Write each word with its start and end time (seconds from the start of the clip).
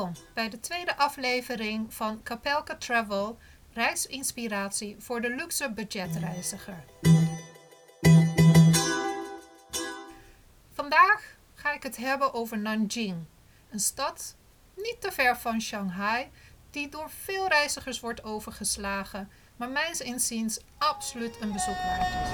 Welkom 0.00 0.22
bij 0.34 0.48
de 0.48 0.60
tweede 0.60 0.96
aflevering 0.96 1.94
van 1.94 2.22
Capelka 2.22 2.76
Travel, 2.76 3.38
reisinspiratie 3.72 4.96
voor 4.98 5.20
de 5.20 5.34
luxe 5.34 5.72
budgetreiziger. 5.72 6.84
Vandaag 10.72 11.36
ga 11.54 11.72
ik 11.72 11.82
het 11.82 11.96
hebben 11.96 12.34
over 12.34 12.58
Nanjing, 12.58 13.24
een 13.70 13.80
stad 13.80 14.36
niet 14.76 14.96
te 15.00 15.12
ver 15.12 15.36
van 15.36 15.60
Shanghai, 15.60 16.30
die 16.70 16.88
door 16.88 17.10
veel 17.10 17.48
reizigers 17.48 18.00
wordt 18.00 18.24
overgeslagen, 18.24 19.30
maar 19.56 19.68
mijns 19.68 20.00
inziens 20.00 20.60
absoluut 20.78 21.40
een 21.40 21.52
bezoek 21.52 21.76
waard 21.76 22.14
is. 22.24 22.30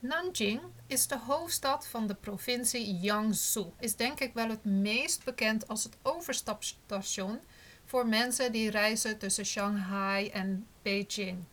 Nanjing 0.00 0.60
is 0.88 1.06
de 1.06 1.18
hoofdstad 1.18 1.86
van 1.86 2.06
de 2.06 2.14
provincie 2.14 2.98
Jiangsu. 2.98 3.64
Is 3.78 3.96
denk 3.96 4.20
ik 4.20 4.34
wel 4.34 4.48
het 4.48 4.64
meest 4.64 5.24
bekend 5.24 5.68
als 5.68 5.84
het 5.84 5.96
overstapstation 6.02 7.38
voor 7.84 8.06
mensen 8.06 8.52
die 8.52 8.70
reizen 8.70 9.18
tussen 9.18 9.46
Shanghai 9.46 10.28
en 10.28 10.66
Beijing. 10.82 11.44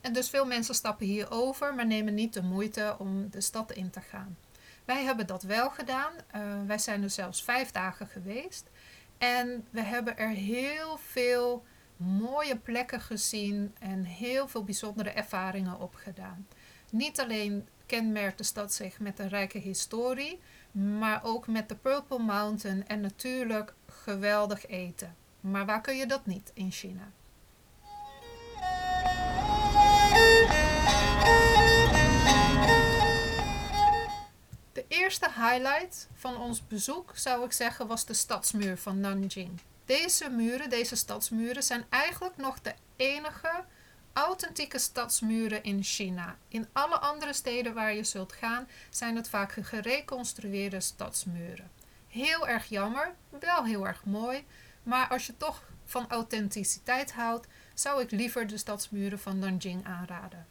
En 0.00 0.12
dus 0.12 0.30
veel 0.30 0.46
mensen 0.46 0.74
stappen 0.74 1.06
hier 1.06 1.30
over, 1.30 1.74
maar 1.74 1.86
nemen 1.86 2.14
niet 2.14 2.32
de 2.32 2.42
moeite 2.42 2.96
om 2.98 3.30
de 3.30 3.40
stad 3.40 3.72
in 3.72 3.90
te 3.90 4.00
gaan. 4.00 4.36
Wij 4.84 5.02
hebben 5.02 5.26
dat 5.26 5.42
wel 5.42 5.70
gedaan. 5.70 6.12
Uh, 6.34 6.42
wij 6.66 6.78
zijn 6.78 7.02
er 7.02 7.10
zelfs 7.10 7.42
vijf 7.42 7.70
dagen 7.70 8.06
geweest. 8.06 8.70
En 9.18 9.66
we 9.70 9.82
hebben 9.82 10.18
er 10.18 10.28
heel 10.28 10.98
veel 10.98 11.64
mooie 11.96 12.56
plekken 12.56 13.00
gezien 13.00 13.74
en 13.78 14.04
heel 14.04 14.48
veel 14.48 14.64
bijzondere 14.64 15.10
ervaringen 15.10 15.80
opgedaan. 15.80 16.46
Niet 16.90 17.20
alleen 17.20 17.68
kenmerkt 17.86 18.38
de 18.38 18.44
stad 18.44 18.72
zich 18.72 18.98
met 18.98 19.18
een 19.18 19.28
rijke 19.28 19.58
historie, 19.58 20.40
maar 20.70 21.20
ook 21.24 21.46
met 21.46 21.68
de 21.68 21.74
Purple 21.74 22.18
Mountain 22.18 22.88
en 22.88 23.00
natuurlijk 23.00 23.74
geweldig 23.86 24.66
eten. 24.66 25.16
Maar 25.40 25.66
waar 25.66 25.80
kun 25.80 25.96
je 25.96 26.06
dat 26.06 26.26
niet 26.26 26.50
in 26.54 26.70
China? 26.70 27.12
De 34.72 34.84
eerste 34.88 35.30
highlight 35.34 36.08
van 36.14 36.36
ons 36.36 36.66
bezoek 36.66 37.12
zou 37.14 37.44
ik 37.44 37.52
zeggen 37.52 37.86
was 37.86 38.06
de 38.06 38.14
stadsmuur 38.14 38.76
van 38.76 39.00
Nanjing. 39.00 39.60
Deze 39.84 40.30
muren, 40.30 40.70
deze 40.70 40.96
stadsmuren, 40.96 41.62
zijn 41.62 41.84
eigenlijk 41.88 42.36
nog 42.36 42.60
de 42.60 42.74
enige 42.96 43.64
authentieke 44.16 44.78
stadsmuren 44.78 45.62
in 45.62 45.82
China. 45.82 46.36
In 46.48 46.66
alle 46.72 46.98
andere 46.98 47.32
steden 47.32 47.74
waar 47.74 47.94
je 47.94 48.04
zult 48.04 48.32
gaan, 48.32 48.68
zijn 48.90 49.16
het 49.16 49.28
vaak 49.28 49.52
gereconstrueerde 49.52 50.80
stadsmuren. 50.80 51.70
Heel 52.08 52.48
erg 52.48 52.68
jammer, 52.68 53.14
wel 53.40 53.64
heel 53.64 53.86
erg 53.86 54.04
mooi, 54.04 54.44
maar 54.82 55.08
als 55.08 55.26
je 55.26 55.36
toch 55.36 55.62
van 55.84 56.08
authenticiteit 56.08 57.12
houdt, 57.12 57.46
zou 57.74 58.02
ik 58.02 58.10
liever 58.10 58.46
de 58.46 58.56
stadsmuren 58.56 59.18
van 59.18 59.38
Nanjing 59.38 59.84
aanraden. 59.84 60.46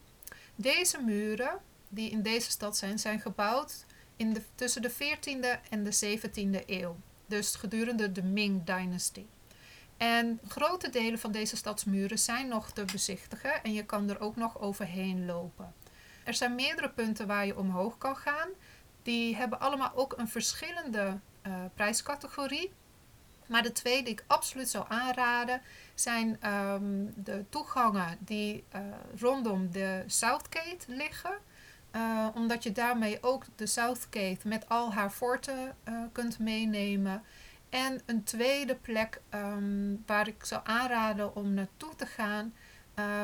Deze 0.55 1.02
muren, 1.02 1.59
die 1.89 2.09
in 2.09 2.21
deze 2.21 2.52
stad 2.52 2.77
zijn, 2.77 2.99
zijn 2.99 3.19
gebouwd 3.19 3.86
in 4.16 4.33
de, 4.33 4.41
tussen 4.55 4.81
de 4.81 4.91
14e 4.91 5.69
en 5.69 5.83
de 5.83 6.19
17e 6.19 6.66
eeuw, 6.66 6.97
dus 7.25 7.55
gedurende 7.55 8.11
de 8.11 8.23
Ming-dynastie. 8.23 9.27
En 9.98 10.40
grote 10.48 10.90
delen 10.90 11.20
van 11.20 11.32
deze 11.32 11.56
stadsmuren 11.56 12.20
zijn 12.20 12.48
nog 12.48 12.72
te 12.72 12.86
bezichtigen 12.86 13.64
en 13.64 13.74
je 13.74 13.86
kan 13.86 14.10
er 14.10 14.20
ook 14.20 14.36
nog 14.36 14.60
overheen 14.60 15.26
lopen. 15.26 15.74
Er 16.24 16.34
zijn 16.34 16.56
meerdere 16.56 16.90
punten 16.90 17.28
waar 17.28 17.46
je 17.46 17.58
omhoog 17.58 17.98
kan 17.98 18.16
gaan. 18.16 18.50
Die 19.04 19.36
hebben 19.36 19.60
allemaal 19.60 19.92
ook 19.96 20.14
een 20.18 20.28
verschillende 20.28 21.20
uh, 21.48 21.54
prijscategorie. 21.73 22.72
Maar 23.46 23.64
de 23.64 23.72
twee 23.72 24.04
die 24.04 24.14
ik 24.14 24.23
absoluut 24.28 24.70
zou 24.70 24.86
aanraden 24.88 25.61
zijn 25.95 26.52
um, 26.52 27.14
de 27.16 27.45
toegangen 27.50 28.17
die 28.20 28.64
uh, 28.76 28.82
rondom 29.20 29.72
de 29.72 30.04
Southgate 30.08 30.86
liggen. 30.88 31.38
Uh, 31.95 32.28
omdat 32.34 32.64
je 32.64 32.72
daarmee 32.72 33.17
ook 33.22 33.44
de 33.55 33.66
Southgate 33.66 34.48
met 34.48 34.70
al 34.70 34.94
haar 34.94 35.11
forten 35.11 35.76
kunt 36.11 36.39
meenemen. 36.39 37.23
En 37.75 38.02
een 38.05 38.23
tweede 38.23 38.75
plek 38.75 39.21
um, 39.33 40.03
waar 40.05 40.27
ik 40.27 40.45
zou 40.45 40.61
aanraden 40.63 41.36
om 41.36 41.53
naartoe 41.53 41.95
te 41.95 42.05
gaan, 42.05 42.53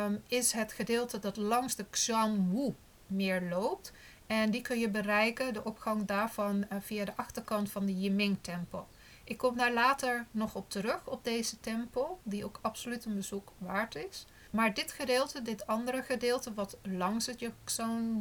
um, 0.05 0.23
is 0.27 0.51
het 0.51 0.73
gedeelte 0.73 1.19
dat 1.19 1.37
langs 1.37 1.75
de 1.75 1.85
Xiangwu 1.89 2.73
meer 3.07 3.41
loopt. 3.41 3.93
En 4.27 4.51
die 4.51 4.61
kun 4.61 4.79
je 4.79 4.89
bereiken, 4.89 5.53
de 5.53 5.63
opgang 5.63 6.05
daarvan, 6.05 6.57
uh, 6.57 6.77
via 6.79 7.05
de 7.05 7.15
achterkant 7.15 7.71
van 7.71 7.85
de 7.85 7.99
Yiming-tempel. 7.99 8.87
Ik 9.31 9.37
kom 9.37 9.57
daar 9.57 9.73
later 9.73 10.25
nog 10.31 10.55
op 10.55 10.69
terug, 10.69 11.07
op 11.07 11.23
deze 11.23 11.59
tempel, 11.59 12.19
die 12.23 12.45
ook 12.45 12.59
absoluut 12.61 13.05
een 13.05 13.15
bezoek 13.15 13.51
waard 13.57 13.95
is. 13.95 14.25
Maar 14.49 14.73
dit 14.73 14.91
gedeelte, 14.91 15.41
dit 15.41 15.67
andere 15.67 16.01
gedeelte 16.01 16.53
wat 16.53 16.77
langs 16.81 17.25
het 17.25 17.49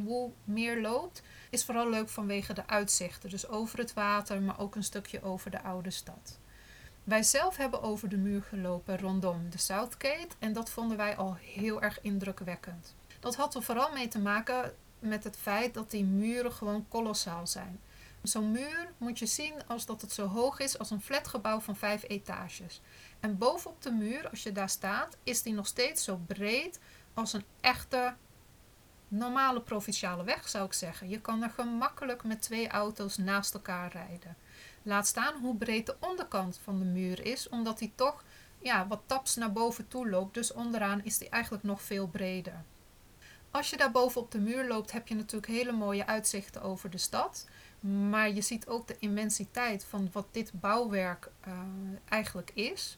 Wu 0.05 0.31
meer 0.43 0.81
loopt, 0.81 1.21
is 1.49 1.65
vooral 1.65 1.89
leuk 1.89 2.09
vanwege 2.09 2.53
de 2.53 2.67
uitzichten. 2.67 3.29
Dus 3.29 3.47
over 3.47 3.79
het 3.79 3.93
water, 3.93 4.41
maar 4.41 4.59
ook 4.59 4.75
een 4.75 4.83
stukje 4.83 5.23
over 5.23 5.51
de 5.51 5.61
oude 5.61 5.89
stad. 5.89 6.39
Wij 7.03 7.23
zelf 7.23 7.57
hebben 7.57 7.81
over 7.81 8.09
de 8.09 8.17
muur 8.17 8.41
gelopen 8.41 8.99
rondom 8.99 9.49
de 9.49 9.57
Southgate 9.57 10.35
en 10.39 10.53
dat 10.53 10.69
vonden 10.69 10.97
wij 10.97 11.15
al 11.15 11.35
heel 11.35 11.81
erg 11.81 12.01
indrukwekkend. 12.01 12.95
Dat 13.19 13.35
had 13.35 13.55
er 13.55 13.63
vooral 13.63 13.91
mee 13.93 14.07
te 14.07 14.19
maken 14.19 14.73
met 14.99 15.23
het 15.23 15.37
feit 15.37 15.73
dat 15.73 15.91
die 15.91 16.05
muren 16.05 16.51
gewoon 16.51 16.85
kolossaal 16.87 17.47
zijn. 17.47 17.79
Zo'n 18.21 18.51
muur 18.51 18.93
moet 18.97 19.19
je 19.19 19.25
zien 19.25 19.53
als 19.67 19.85
dat 19.85 20.01
het 20.01 20.11
zo 20.11 20.27
hoog 20.27 20.59
is 20.59 20.79
als 20.79 20.91
een 20.91 21.01
flatgebouw 21.01 21.59
van 21.59 21.75
vijf 21.75 22.03
etages. 22.07 22.81
En 23.19 23.37
bovenop 23.37 23.81
de 23.81 23.91
muur, 23.91 24.29
als 24.29 24.43
je 24.43 24.51
daar 24.51 24.69
staat, 24.69 25.17
is 25.23 25.41
die 25.41 25.53
nog 25.53 25.67
steeds 25.67 26.03
zo 26.03 26.19
breed 26.27 26.79
als 27.13 27.33
een 27.33 27.45
echte 27.61 28.15
normale 29.07 29.61
provinciale 29.61 30.23
weg, 30.23 30.49
zou 30.49 30.65
ik 30.65 30.73
zeggen. 30.73 31.09
Je 31.09 31.21
kan 31.21 31.43
er 31.43 31.49
gemakkelijk 31.49 32.23
met 32.23 32.41
twee 32.41 32.69
auto's 32.69 33.17
naast 33.17 33.53
elkaar 33.53 33.91
rijden. 33.91 34.37
Laat 34.83 35.07
staan 35.07 35.41
hoe 35.41 35.55
breed 35.55 35.85
de 35.85 35.95
onderkant 35.99 36.59
van 36.63 36.79
de 36.79 36.85
muur 36.85 37.25
is, 37.25 37.49
omdat 37.49 37.79
die 37.79 37.91
toch 37.95 38.23
ja, 38.59 38.87
wat 38.87 39.01
taps 39.05 39.35
naar 39.35 39.51
boven 39.51 39.87
toe 39.87 40.09
loopt. 40.09 40.33
Dus 40.33 40.53
onderaan 40.53 41.03
is 41.03 41.17
die 41.17 41.29
eigenlijk 41.29 41.63
nog 41.63 41.81
veel 41.81 42.07
breder. 42.07 42.63
Als 43.51 43.69
je 43.69 43.77
daar 43.77 43.91
boven 43.91 44.21
op 44.21 44.31
de 44.31 44.39
muur 44.39 44.67
loopt, 44.67 44.91
heb 44.91 45.07
je 45.07 45.15
natuurlijk 45.15 45.51
hele 45.51 45.71
mooie 45.71 46.05
uitzichten 46.05 46.61
over 46.61 46.89
de 46.89 46.97
stad. 46.97 47.47
Maar 47.81 48.31
je 48.31 48.41
ziet 48.41 48.67
ook 48.67 48.87
de 48.87 48.95
immensiteit 48.99 49.85
van 49.85 50.09
wat 50.11 50.27
dit 50.31 50.51
bouwwerk 50.53 51.31
uh, 51.47 51.53
eigenlijk 52.09 52.51
is. 52.53 52.97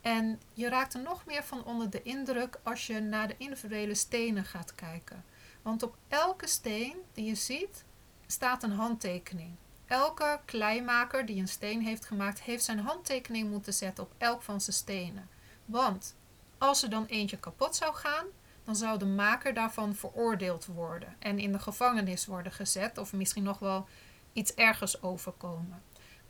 En 0.00 0.40
je 0.52 0.68
raakt 0.68 0.94
er 0.94 1.02
nog 1.02 1.26
meer 1.26 1.44
van 1.44 1.64
onder 1.64 1.90
de 1.90 2.02
indruk 2.02 2.60
als 2.62 2.86
je 2.86 3.00
naar 3.00 3.28
de 3.28 3.34
individuele 3.38 3.94
stenen 3.94 4.44
gaat 4.44 4.74
kijken. 4.74 5.24
Want 5.62 5.82
op 5.82 5.96
elke 6.08 6.46
steen 6.46 6.96
die 7.12 7.24
je 7.24 7.34
ziet 7.34 7.84
staat 8.26 8.62
een 8.62 8.72
handtekening. 8.72 9.54
Elke 9.86 10.40
kleimaker 10.44 11.26
die 11.26 11.40
een 11.40 11.48
steen 11.48 11.82
heeft 11.82 12.04
gemaakt, 12.04 12.42
heeft 12.42 12.64
zijn 12.64 12.78
handtekening 12.78 13.50
moeten 13.50 13.74
zetten 13.74 14.04
op 14.04 14.12
elk 14.18 14.42
van 14.42 14.60
zijn 14.60 14.76
stenen. 14.76 15.28
Want 15.64 16.16
als 16.58 16.82
er 16.82 16.90
dan 16.90 17.06
eentje 17.06 17.38
kapot 17.38 17.76
zou 17.76 17.94
gaan, 17.94 18.26
dan 18.64 18.76
zou 18.76 18.98
de 18.98 19.06
maker 19.06 19.54
daarvan 19.54 19.94
veroordeeld 19.94 20.66
worden 20.66 21.16
en 21.18 21.38
in 21.38 21.52
de 21.52 21.58
gevangenis 21.58 22.26
worden 22.26 22.52
gezet 22.52 22.98
of 22.98 23.12
misschien 23.12 23.42
nog 23.42 23.58
wel 23.58 23.86
iets 24.32 24.54
ergers 24.54 25.02
overkomen. 25.02 25.82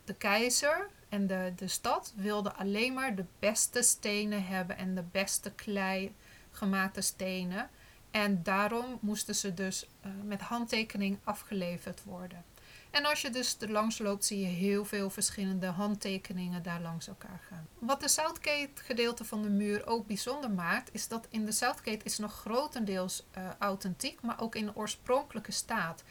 De 0.05 0.15
keizer 0.15 0.89
en 1.09 1.27
de, 1.27 1.53
de 1.57 1.69
stad 1.69 2.13
wilden 2.17 2.57
alleen 2.57 2.93
maar 2.93 3.15
de 3.15 3.25
beste 3.39 3.83
stenen 3.83 4.47
hebben 4.47 4.77
en 4.77 4.95
de 4.95 5.05
beste 5.11 5.51
klei 5.53 6.15
gemaakte 6.51 7.01
stenen. 7.01 7.71
En 8.11 8.43
daarom 8.43 8.99
moesten 9.01 9.35
ze 9.35 9.55
dus 9.55 9.87
uh, 10.07 10.13
met 10.25 10.41
handtekening 10.41 11.19
afgeleverd 11.25 12.05
worden. 12.05 12.45
En 12.93 13.05
als 13.05 13.21
je 13.21 13.31
dus 13.31 13.57
er 13.61 13.71
langs 13.71 13.99
loopt, 13.99 14.25
zie 14.25 14.41
je 14.41 14.47
heel 14.47 14.85
veel 14.85 15.11
verschillende 15.11 15.67
handtekeningen 15.67 16.63
daar 16.63 16.81
langs 16.81 17.09
elkaar 17.09 17.41
gaan. 17.49 17.67
Wat 17.79 18.01
de 18.01 18.09
Southgate 18.09 18.71
gedeelte 18.75 19.25
van 19.25 19.43
de 19.43 19.49
muur 19.49 19.87
ook 19.87 20.07
bijzonder 20.07 20.51
maakt, 20.51 20.95
is 20.95 21.09
dat 21.09 21.27
in 21.31 21.45
de 21.45 21.53
Southgate 21.53 22.05
is 22.05 22.19
nog 22.19 22.33
grotendeels 22.33 23.27
uh, 23.39 23.49
authentiek, 23.59 24.23
maar 24.23 24.41
ook 24.41 24.55
in 24.55 24.77
oorspronkelijke 24.77 25.53
staat. 25.53 26.03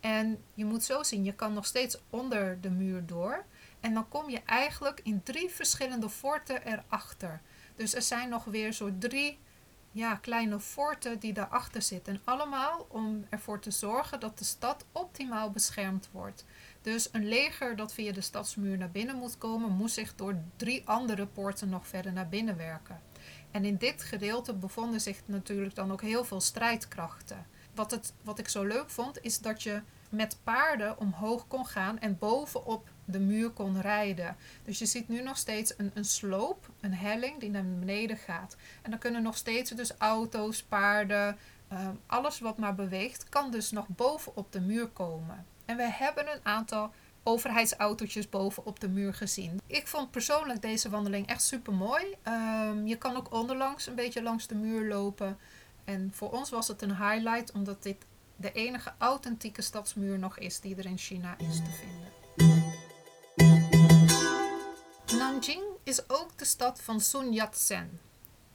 En 0.00 0.42
je 0.54 0.64
moet 0.64 0.84
zo 0.84 1.02
zien, 1.02 1.24
je 1.24 1.34
kan 1.34 1.52
nog 1.52 1.66
steeds 1.66 1.98
onder 2.10 2.60
de 2.60 2.70
muur 2.70 3.06
door. 3.06 3.44
En 3.80 3.94
dan 3.94 4.08
kom 4.08 4.30
je 4.30 4.40
eigenlijk 4.46 5.00
in 5.02 5.22
drie 5.22 5.50
verschillende 5.50 6.08
forten 6.08 6.66
erachter. 6.66 7.40
Dus 7.76 7.94
er 7.94 8.02
zijn 8.02 8.28
nog 8.28 8.44
weer 8.44 8.72
zo 8.72 8.90
drie 8.98 9.38
ja, 9.92 10.14
kleine 10.14 10.60
forten 10.60 11.18
die 11.18 11.32
daarachter 11.32 11.82
zitten. 11.82 12.14
En 12.14 12.20
allemaal 12.24 12.86
om 12.88 13.26
ervoor 13.28 13.60
te 13.60 13.70
zorgen 13.70 14.20
dat 14.20 14.38
de 14.38 14.44
stad 14.44 14.84
optimaal 14.92 15.50
beschermd 15.50 16.08
wordt. 16.12 16.44
Dus 16.82 17.08
een 17.12 17.28
leger 17.28 17.76
dat 17.76 17.92
via 17.92 18.12
de 18.12 18.20
stadsmuur 18.20 18.78
naar 18.78 18.90
binnen 18.90 19.16
moet 19.16 19.38
komen, 19.38 19.70
moet 19.70 19.90
zich 19.90 20.14
door 20.14 20.36
drie 20.56 20.82
andere 20.84 21.26
poorten 21.26 21.68
nog 21.68 21.86
verder 21.86 22.12
naar 22.12 22.28
binnen 22.28 22.56
werken. 22.56 23.00
En 23.50 23.64
in 23.64 23.76
dit 23.76 24.02
gedeelte 24.02 24.54
bevonden 24.54 25.00
zich 25.00 25.20
natuurlijk 25.24 25.74
dan 25.74 25.92
ook 25.92 26.02
heel 26.02 26.24
veel 26.24 26.40
strijdkrachten. 26.40 27.46
Wat, 27.74 27.90
het, 27.90 28.12
wat 28.22 28.38
ik 28.38 28.48
zo 28.48 28.64
leuk 28.64 28.90
vond, 28.90 29.22
is 29.22 29.38
dat 29.38 29.62
je 29.62 29.82
met 30.10 30.38
paarden 30.44 30.98
omhoog 30.98 31.46
kon 31.46 31.66
gaan 31.66 31.98
en 31.98 32.18
bovenop 32.18 32.88
de 33.04 33.20
muur 33.20 33.50
kon 33.50 33.80
rijden. 33.80 34.36
Dus 34.64 34.78
je 34.78 34.86
ziet 34.86 35.08
nu 35.08 35.22
nog 35.22 35.36
steeds 35.36 35.74
een, 35.76 35.90
een 35.94 36.04
sloop, 36.04 36.70
een 36.80 36.94
helling 36.94 37.40
die 37.40 37.50
naar 37.50 37.64
beneden 37.64 38.16
gaat. 38.16 38.56
En 38.82 38.90
dan 38.90 39.00
kunnen 39.00 39.22
nog 39.22 39.36
steeds 39.36 39.70
dus 39.70 39.92
auto's, 39.98 40.62
paarden, 40.62 41.38
ehm, 41.68 41.94
alles 42.06 42.40
wat 42.40 42.58
maar 42.58 42.74
beweegt, 42.74 43.28
kan 43.28 43.50
dus 43.50 43.70
nog 43.70 43.86
bovenop 43.88 44.52
de 44.52 44.60
muur 44.60 44.86
komen. 44.88 45.46
En 45.64 45.76
we 45.76 45.90
hebben 45.92 46.32
een 46.32 46.40
aantal 46.42 46.90
overheidsautootjes 47.22 48.28
boven 48.28 48.66
op 48.66 48.80
de 48.80 48.88
muur 48.88 49.14
gezien. 49.14 49.60
Ik 49.66 49.86
vond 49.86 50.10
persoonlijk 50.10 50.62
deze 50.62 50.90
wandeling 50.90 51.26
echt 51.26 51.42
super 51.42 51.72
mooi. 51.72 52.04
Ehm, 52.22 52.86
je 52.86 52.96
kan 52.96 53.16
ook 53.16 53.32
onderlangs 53.32 53.86
een 53.86 53.94
beetje 53.94 54.22
langs 54.22 54.46
de 54.46 54.54
muur 54.54 54.88
lopen. 54.88 55.38
En 55.90 56.10
voor 56.12 56.30
ons 56.30 56.50
was 56.50 56.68
het 56.68 56.82
een 56.82 56.96
highlight, 56.96 57.52
omdat 57.52 57.82
dit 57.82 57.96
de 58.36 58.52
enige 58.52 58.92
authentieke 58.98 59.62
stadsmuur 59.62 60.18
nog 60.18 60.38
is 60.38 60.60
die 60.60 60.76
er 60.76 60.86
in 60.86 60.98
China 60.98 61.38
is 61.38 61.56
te 61.56 61.70
vinden. 61.70 62.08
Nanjing 65.18 65.62
is 65.82 66.08
ook 66.08 66.38
de 66.38 66.44
stad 66.44 66.82
van 66.82 67.00
Sun 67.00 67.32
Yat-sen. 67.32 68.00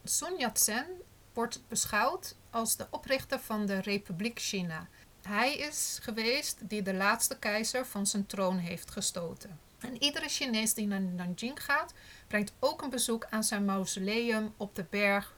Sun 0.04 0.38
Yat-sen 0.38 0.86
wordt 1.34 1.62
beschouwd 1.68 2.36
als 2.50 2.76
de 2.76 2.88
oprichter 2.90 3.40
van 3.40 3.66
de 3.66 3.80
Republiek 3.80 4.40
China. 4.40 4.88
Hij 5.22 5.56
is 5.56 6.00
geweest 6.02 6.70
die 6.70 6.82
de 6.82 6.94
laatste 6.94 7.38
keizer 7.40 7.86
van 7.86 8.08
zijn 8.08 8.26
troon 8.26 8.58
heeft 8.58 8.92
gestoten. 8.92 9.60
En 9.80 10.04
iedere 10.04 10.28
Chinees 10.30 10.74
die 10.74 10.88
naar 10.88 11.02
Nanjing 11.02 11.64
gaat, 11.64 11.94
brengt 12.28 12.54
ook 12.60 12.82
een 12.82 12.90
bezoek 12.90 13.26
aan 13.30 13.44
zijn 13.44 13.66
mausoleum 13.66 14.54
op 14.58 14.76
de 14.76 14.86
berg, 14.90 15.34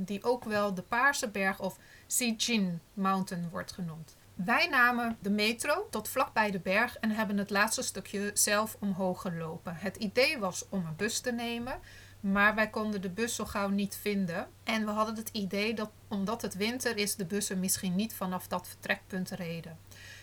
die 0.00 0.24
ook 0.24 0.44
wel 0.44 0.74
de 0.74 0.82
Paarse 0.82 1.28
Berg 1.28 1.60
of 1.60 1.78
Xijin 2.06 2.80
Mountain 2.94 3.48
wordt 3.50 3.72
genoemd. 3.72 4.16
Wij 4.34 4.66
namen 4.66 5.16
de 5.20 5.30
metro 5.30 5.86
tot 5.90 6.08
vlakbij 6.08 6.50
de 6.50 6.58
berg 6.58 6.96
en 6.96 7.10
hebben 7.10 7.38
het 7.38 7.50
laatste 7.50 7.82
stukje 7.82 8.30
zelf 8.34 8.76
omhoog 8.80 9.20
gelopen. 9.20 9.76
Het 9.76 9.96
idee 9.96 10.38
was 10.38 10.64
om 10.68 10.86
een 10.86 10.96
bus 10.96 11.20
te 11.20 11.32
nemen, 11.32 11.80
maar 12.20 12.54
wij 12.54 12.70
konden 12.70 13.00
de 13.00 13.10
bus 13.10 13.34
zo 13.34 13.44
gauw 13.44 13.68
niet 13.68 13.98
vinden. 14.00 14.48
En 14.64 14.84
we 14.84 14.90
hadden 14.90 15.16
het 15.16 15.28
idee 15.28 15.74
dat 15.74 15.90
omdat 16.08 16.42
het 16.42 16.54
winter 16.54 16.96
is, 16.96 17.16
de 17.16 17.24
bussen 17.24 17.60
misschien 17.60 17.94
niet 17.94 18.14
vanaf 18.14 18.48
dat 18.48 18.68
vertrekpunt 18.68 19.30
reden. 19.30 19.78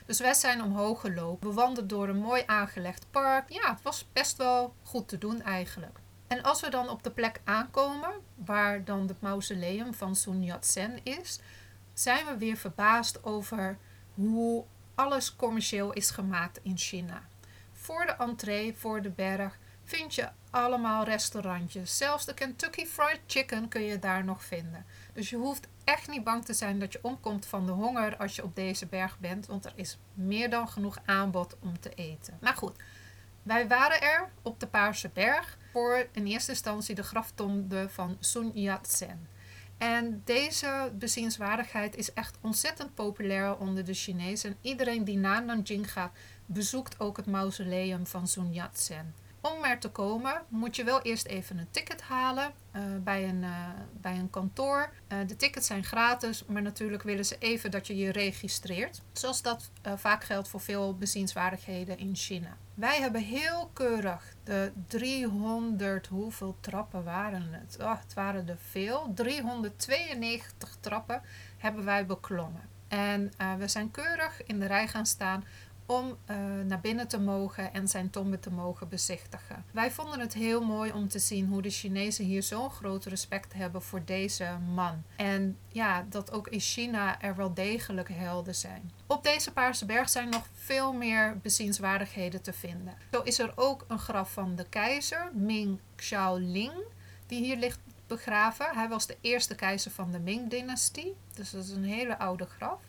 Dus 0.06 0.19
wij 0.19 0.34
zijn 0.34 0.62
omhoog 0.62 1.02
gelopen. 1.02 1.48
We 1.50 1.54
wandelden 1.54 1.88
door 1.88 2.10
een 2.10 2.22
mooi 2.22 2.44
aangelegd 2.46 3.06
park. 3.12 3.50
Ja, 3.50 3.69
het 3.69 3.81
was 3.81 4.08
best 4.13 4.38
wel 4.38 4.74
goed 4.84 5.08
te 5.08 5.18
doen 5.18 5.42
eigenlijk. 5.42 6.00
En 6.31 6.44
als 6.44 6.62
we 6.62 6.69
dan 6.69 6.89
op 6.89 7.04
de 7.04 7.12
plek 7.12 7.42
aankomen, 7.44 8.12
waar 8.36 8.83
dan 8.83 9.07
het 9.07 9.22
mausoleum 9.22 9.94
van 9.94 10.16
Sun 10.16 10.44
Yat-sen 10.44 11.00
is, 11.04 11.39
zijn 11.94 12.25
we 12.25 12.38
weer 12.38 12.57
verbaasd 12.57 13.24
over 13.24 13.78
hoe 14.13 14.63
alles 14.95 15.36
commercieel 15.36 15.94
is 15.94 16.10
gemaakt 16.10 16.60
in 16.63 16.78
China. 16.78 17.28
Voor 17.74 18.06
de 18.06 18.12
entree, 18.12 18.75
voor 18.75 19.01
de 19.01 19.10
berg, 19.10 19.57
vind 19.83 20.16
je 20.16 20.30
allemaal 20.50 21.04
restaurantjes. 21.04 21.98
Zelfs 21.98 22.25
de 22.25 22.34
Kentucky 22.34 22.86
Fried 22.86 23.19
Chicken 23.27 23.68
kun 23.68 23.81
je 23.81 24.00
daar 24.00 24.24
nog 24.24 24.44
vinden. 24.44 24.86
Dus 25.13 25.30
je 25.30 25.38
hoeft 25.38 25.68
echt 25.84 26.07
niet 26.07 26.24
bang 26.24 26.45
te 26.45 26.54
zijn 26.54 26.80
dat 26.80 26.94
je 26.94 27.00
omkomt 27.01 27.45
van 27.45 27.66
de 27.66 27.72
honger 27.72 28.18
als 28.18 28.36
je 28.36 28.44
op 28.44 28.56
deze 28.56 28.86
berg 28.86 29.19
bent, 29.19 29.45
want 29.45 29.66
er 29.66 29.74
is 29.75 29.98
meer 30.13 30.50
dan 30.50 30.69
genoeg 30.69 30.98
aanbod 31.06 31.56
om 31.60 31.80
te 31.80 31.94
eten. 31.94 32.38
Maar 32.42 32.56
goed, 32.56 32.77
wij 33.44 33.68
waren 33.68 34.01
er 34.01 34.30
op 34.42 34.60
de 34.60 34.68
Paarse 34.68 35.10
Berg 35.13 35.57
voor 35.71 36.07
in 36.12 36.25
eerste 36.25 36.51
instantie 36.51 36.95
de 36.95 37.03
graftombe 37.03 37.85
van 37.89 38.18
Sun 38.19 38.51
Yat-sen. 38.53 39.27
En 39.77 40.21
deze 40.25 40.91
bezienswaardigheid 40.94 41.95
is 41.95 42.13
echt 42.13 42.38
ontzettend 42.41 42.94
populair 42.94 43.57
onder 43.57 43.85
de 43.85 43.94
Chinezen. 43.94 44.50
En 44.50 44.57
iedereen 44.62 45.03
die 45.03 45.18
naar 45.18 45.45
Nanjing 45.45 45.91
gaat, 45.91 46.12
bezoekt 46.45 47.00
ook 47.00 47.18
het 47.18 47.25
mausoleum 47.25 48.07
van 48.07 48.27
Sun 48.27 48.53
Yat-sen. 48.53 49.13
Om 49.41 49.63
er 49.63 49.79
te 49.79 49.89
komen 49.89 50.41
moet 50.47 50.75
je 50.75 50.83
wel 50.83 51.01
eerst 51.01 51.25
even 51.25 51.57
een 51.57 51.71
ticket 51.71 52.01
halen 52.01 52.51
uh, 52.75 52.81
bij, 53.03 53.29
een, 53.29 53.41
uh, 53.41 53.67
bij 54.01 54.17
een 54.17 54.29
kantoor. 54.29 54.94
Uh, 55.07 55.17
de 55.27 55.35
tickets 55.35 55.67
zijn 55.67 55.83
gratis, 55.83 56.45
maar 56.45 56.62
natuurlijk 56.62 57.03
willen 57.03 57.25
ze 57.25 57.35
even 57.39 57.71
dat 57.71 57.88
je 57.88 57.97
je 57.97 58.12
registreert. 58.12 59.01
Zoals 59.12 59.41
dat 59.41 59.69
vaak 59.95 60.24
geldt 60.24 60.47
voor 60.47 60.62
veel 60.62 60.95
bezienswaardigheden 60.95 61.97
in 61.97 62.15
China. 62.15 62.57
Wij 62.81 63.01
hebben 63.01 63.22
heel 63.22 63.69
keurig 63.74 64.36
de 64.44 64.72
300, 64.88 66.07
hoeveel 66.07 66.57
trappen 66.60 67.04
waren 67.04 67.48
het? 67.51 67.78
Oh, 67.81 68.00
het 68.00 68.13
waren 68.13 68.50
er 68.50 68.57
veel. 68.69 69.12
392 69.16 70.78
trappen 70.80 71.22
hebben 71.57 71.86
wij 71.86 72.06
beklommen. 72.06 72.62
En 72.88 73.31
we 73.57 73.68
zijn 73.68 73.92
keurig 73.92 74.44
in 74.44 74.60
de 74.60 74.66
rij 74.66 74.88
gaan 74.88 75.06
staan 75.06 75.44
om 75.91 76.17
uh, 76.29 76.38
naar 76.65 76.79
binnen 76.79 77.07
te 77.07 77.19
mogen 77.19 77.73
en 77.73 77.88
zijn 77.88 78.09
tombe 78.09 78.39
te 78.39 78.51
mogen 78.51 78.89
bezichtigen. 78.89 79.65
Wij 79.71 79.91
vonden 79.91 80.19
het 80.19 80.33
heel 80.33 80.61
mooi 80.61 80.91
om 80.91 81.07
te 81.07 81.19
zien 81.19 81.47
hoe 81.47 81.61
de 81.61 81.69
Chinezen 81.69 82.25
hier 82.25 82.43
zo'n 82.43 82.69
groot 82.69 83.05
respect 83.05 83.53
hebben 83.53 83.81
voor 83.81 84.05
deze 84.05 84.57
man. 84.73 85.03
En 85.15 85.57
ja, 85.67 86.05
dat 86.09 86.31
ook 86.31 86.47
in 86.47 86.59
China 86.59 87.21
er 87.21 87.35
wel 87.35 87.53
degelijk 87.53 88.09
helden 88.09 88.55
zijn. 88.55 88.91
Op 89.07 89.23
deze 89.23 89.51
Paarse 89.51 89.85
Berg 89.85 90.09
zijn 90.09 90.29
nog 90.29 90.47
veel 90.53 90.93
meer 90.93 91.38
bezienswaardigheden 91.41 92.41
te 92.41 92.53
vinden. 92.53 92.93
Zo 93.11 93.21
is 93.21 93.39
er 93.39 93.53
ook 93.55 93.85
een 93.88 93.99
graf 93.99 94.31
van 94.31 94.55
de 94.55 94.65
keizer, 94.69 95.31
Ming 95.33 95.79
Xiaoling, 95.95 96.73
die 97.27 97.43
hier 97.43 97.57
ligt 97.57 97.79
begraven. 98.07 98.65
Hij 98.73 98.89
was 98.89 99.07
de 99.07 99.17
eerste 99.21 99.55
keizer 99.55 99.91
van 99.91 100.11
de 100.11 100.19
Ming-dynastie, 100.19 101.15
dus 101.33 101.51
dat 101.51 101.63
is 101.63 101.69
een 101.69 101.83
hele 101.83 102.17
oude 102.17 102.45
graf. 102.45 102.79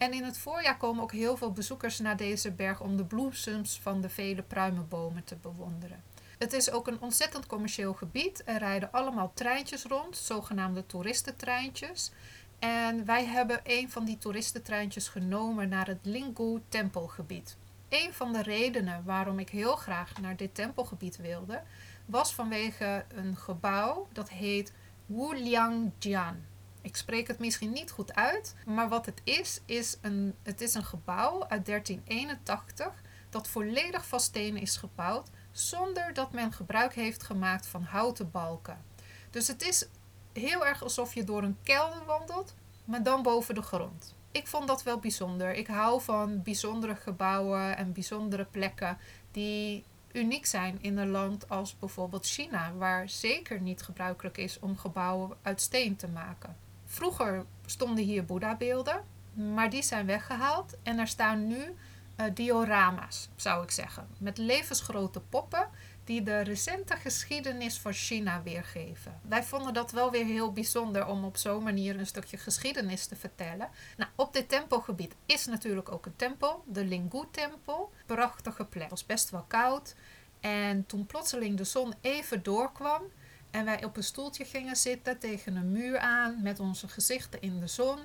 En 0.00 0.12
in 0.12 0.24
het 0.24 0.38
voorjaar 0.38 0.76
komen 0.76 1.02
ook 1.02 1.12
heel 1.12 1.36
veel 1.36 1.52
bezoekers 1.52 1.98
naar 1.98 2.16
deze 2.16 2.52
berg 2.52 2.80
om 2.80 2.96
de 2.96 3.04
bloesems 3.04 3.78
van 3.82 4.00
de 4.00 4.08
vele 4.08 4.42
pruimenbomen 4.42 5.24
te 5.24 5.36
bewonderen. 5.36 6.02
Het 6.38 6.52
is 6.52 6.70
ook 6.70 6.86
een 6.86 7.00
ontzettend 7.00 7.46
commercieel 7.46 7.94
gebied. 7.94 8.42
Er 8.44 8.58
rijden 8.58 8.92
allemaal 8.92 9.30
treintjes 9.34 9.84
rond, 9.84 10.16
zogenaamde 10.16 10.86
toeristentreintjes. 10.86 12.12
En 12.58 13.04
wij 13.04 13.24
hebben 13.24 13.60
een 13.64 13.90
van 13.90 14.04
die 14.04 14.18
toeristentreintjes 14.18 15.08
genomen 15.08 15.68
naar 15.68 15.86
het 15.86 16.00
Lingu 16.02 16.60
tempelgebied. 16.68 17.56
Een 17.88 18.12
van 18.12 18.32
de 18.32 18.42
redenen 18.42 19.04
waarom 19.04 19.38
ik 19.38 19.48
heel 19.48 19.76
graag 19.76 20.20
naar 20.20 20.36
dit 20.36 20.54
tempelgebied 20.54 21.16
wilde, 21.16 21.62
was 22.06 22.34
vanwege 22.34 23.04
een 23.14 23.36
gebouw 23.36 24.08
dat 24.12 24.30
heet 24.30 24.72
Wuliangjian. 25.06 26.49
Ik 26.82 26.96
spreek 26.96 27.26
het 27.26 27.38
misschien 27.38 27.72
niet 27.72 27.90
goed 27.90 28.14
uit, 28.14 28.54
maar 28.66 28.88
wat 28.88 29.06
het 29.06 29.20
is, 29.24 29.60
is 29.64 29.96
een, 30.00 30.34
het 30.42 30.60
is 30.60 30.74
een 30.74 30.84
gebouw 30.84 31.46
uit 31.48 31.66
1381 31.66 33.02
dat 33.30 33.48
volledig 33.48 34.06
van 34.06 34.20
stenen 34.20 34.60
is 34.62 34.76
gebouwd 34.76 35.30
zonder 35.52 36.14
dat 36.14 36.32
men 36.32 36.52
gebruik 36.52 36.94
heeft 36.94 37.22
gemaakt 37.22 37.66
van 37.66 37.82
houten 37.82 38.30
balken. 38.30 38.84
Dus 39.30 39.48
het 39.48 39.62
is 39.62 39.88
heel 40.32 40.66
erg 40.66 40.82
alsof 40.82 41.14
je 41.14 41.24
door 41.24 41.42
een 41.42 41.58
kelder 41.62 42.04
wandelt, 42.04 42.54
maar 42.84 43.02
dan 43.02 43.22
boven 43.22 43.54
de 43.54 43.62
grond. 43.62 44.14
Ik 44.32 44.46
vond 44.46 44.66
dat 44.68 44.82
wel 44.82 44.98
bijzonder. 44.98 45.54
Ik 45.54 45.66
hou 45.66 46.00
van 46.02 46.42
bijzondere 46.42 46.96
gebouwen 46.96 47.76
en 47.76 47.92
bijzondere 47.92 48.44
plekken 48.44 48.98
die 49.30 49.84
uniek 50.12 50.46
zijn 50.46 50.78
in 50.80 50.98
een 50.98 51.10
land 51.10 51.48
als 51.48 51.78
bijvoorbeeld 51.78 52.26
China, 52.26 52.72
waar 52.74 53.08
zeker 53.08 53.60
niet 53.60 53.82
gebruikelijk 53.82 54.38
is 54.38 54.58
om 54.58 54.76
gebouwen 54.76 55.36
uit 55.42 55.60
steen 55.60 55.96
te 55.96 56.08
maken. 56.08 56.56
Vroeger 56.92 57.44
stonden 57.66 58.04
hier 58.04 58.24
Boeddha-beelden, 58.24 59.04
maar 59.32 59.70
die 59.70 59.82
zijn 59.82 60.06
weggehaald 60.06 60.76
en 60.82 60.98
er 60.98 61.06
staan 61.06 61.46
nu 61.46 61.56
uh, 61.56 62.26
diorama's, 62.34 63.28
zou 63.36 63.62
ik 63.62 63.70
zeggen, 63.70 64.08
met 64.18 64.38
levensgrote 64.38 65.20
poppen 65.20 65.68
die 66.04 66.22
de 66.22 66.40
recente 66.40 66.96
geschiedenis 66.96 67.78
van 67.78 67.92
China 67.92 68.42
weergeven. 68.42 69.20
Wij 69.28 69.44
vonden 69.44 69.74
dat 69.74 69.90
wel 69.90 70.10
weer 70.10 70.24
heel 70.24 70.52
bijzonder 70.52 71.06
om 71.06 71.24
op 71.24 71.36
zo'n 71.36 71.62
manier 71.62 71.98
een 71.98 72.06
stukje 72.06 72.36
geschiedenis 72.36 73.06
te 73.06 73.16
vertellen. 73.16 73.68
Nou, 73.96 74.10
op 74.14 74.32
dit 74.32 74.48
tempelgebied 74.48 75.14
is 75.26 75.46
natuurlijk 75.46 75.92
ook 75.92 76.06
een 76.06 76.16
tempel, 76.16 76.64
de 76.66 76.84
Lingu-tempel. 76.84 77.92
Prachtige 78.06 78.64
plek. 78.64 78.82
Het 78.82 78.90
was 78.90 79.06
best 79.06 79.30
wel 79.30 79.44
koud. 79.48 79.94
En 80.40 80.86
toen 80.86 81.06
plotseling 81.06 81.56
de 81.56 81.64
zon 81.64 81.94
even 82.00 82.42
doorkwam, 82.42 83.02
en 83.50 83.64
wij 83.64 83.84
op 83.84 83.96
een 83.96 84.02
stoeltje 84.02 84.44
gingen 84.44 84.76
zitten 84.76 85.18
tegen 85.18 85.56
een 85.56 85.72
muur 85.72 85.98
aan 85.98 86.42
met 86.42 86.60
onze 86.60 86.88
gezichten 86.88 87.40
in 87.40 87.60
de 87.60 87.66
zon, 87.66 87.98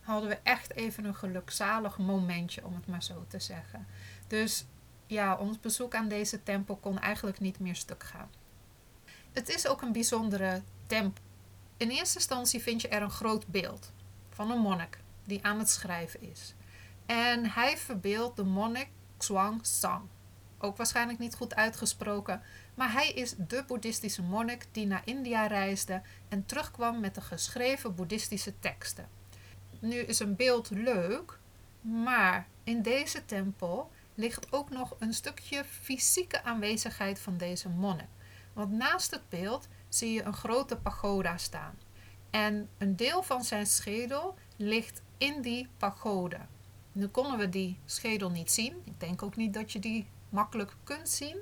hadden 0.00 0.28
we 0.28 0.38
echt 0.42 0.74
even 0.74 1.04
een 1.04 1.14
gelukzalig 1.14 1.98
momentje, 1.98 2.64
om 2.64 2.74
het 2.74 2.86
maar 2.86 3.02
zo 3.02 3.24
te 3.28 3.38
zeggen. 3.38 3.86
Dus 4.26 4.64
ja, 5.06 5.36
ons 5.36 5.60
bezoek 5.60 5.94
aan 5.94 6.08
deze 6.08 6.42
tempel 6.42 6.76
kon 6.76 6.98
eigenlijk 6.98 7.40
niet 7.40 7.58
meer 7.58 7.76
stuk 7.76 8.02
gaan. 8.02 8.30
Het 9.32 9.48
is 9.48 9.66
ook 9.66 9.82
een 9.82 9.92
bijzondere 9.92 10.62
tempel. 10.86 11.24
In 11.76 11.90
eerste 11.90 12.18
instantie 12.18 12.60
vind 12.60 12.80
je 12.80 12.88
er 12.88 13.02
een 13.02 13.10
groot 13.10 13.46
beeld 13.46 13.92
van 14.30 14.50
een 14.50 14.58
monnik 14.58 14.98
die 15.24 15.44
aan 15.44 15.58
het 15.58 15.70
schrijven 15.70 16.22
is. 16.22 16.54
En 17.06 17.50
hij 17.50 17.78
verbeeldt 17.78 18.36
de 18.36 18.44
monnik 18.44 18.88
Xuang 19.16 19.66
Sang. 19.66 20.02
Ook 20.64 20.76
waarschijnlijk 20.76 21.18
niet 21.18 21.34
goed 21.34 21.54
uitgesproken, 21.54 22.42
maar 22.74 22.92
hij 22.92 23.08
is 23.08 23.34
de 23.36 23.64
boeddhistische 23.66 24.22
monnik 24.22 24.66
die 24.72 24.86
naar 24.86 25.02
India 25.04 25.46
reisde 25.46 26.02
en 26.28 26.46
terugkwam 26.46 27.00
met 27.00 27.14
de 27.14 27.20
geschreven 27.20 27.94
boeddhistische 27.94 28.58
teksten. 28.58 29.08
Nu 29.78 29.96
is 29.96 30.18
een 30.18 30.36
beeld 30.36 30.70
leuk, 30.70 31.38
maar 31.80 32.46
in 32.64 32.82
deze 32.82 33.24
tempel 33.24 33.90
ligt 34.14 34.52
ook 34.52 34.70
nog 34.70 34.94
een 34.98 35.14
stukje 35.14 35.64
fysieke 35.64 36.42
aanwezigheid 36.42 37.18
van 37.18 37.36
deze 37.36 37.68
monnik. 37.68 38.08
Want 38.52 38.72
naast 38.72 39.10
het 39.10 39.28
beeld 39.28 39.68
zie 39.88 40.12
je 40.12 40.22
een 40.22 40.34
grote 40.34 40.76
pagoda 40.76 41.36
staan. 41.36 41.74
En 42.30 42.68
een 42.78 42.96
deel 42.96 43.22
van 43.22 43.44
zijn 43.44 43.66
schedel 43.66 44.34
ligt 44.56 45.02
in 45.18 45.42
die 45.42 45.68
pagode. 45.76 46.38
Nu 46.92 47.06
konden 47.06 47.38
we 47.38 47.48
die 47.48 47.78
schedel 47.84 48.30
niet 48.30 48.52
zien. 48.52 48.82
Ik 48.84 49.00
denk 49.00 49.22
ook 49.22 49.36
niet 49.36 49.54
dat 49.54 49.72
je 49.72 49.78
die 49.78 50.06
makkelijk 50.32 50.74
kunt 50.84 51.08
zien. 51.08 51.36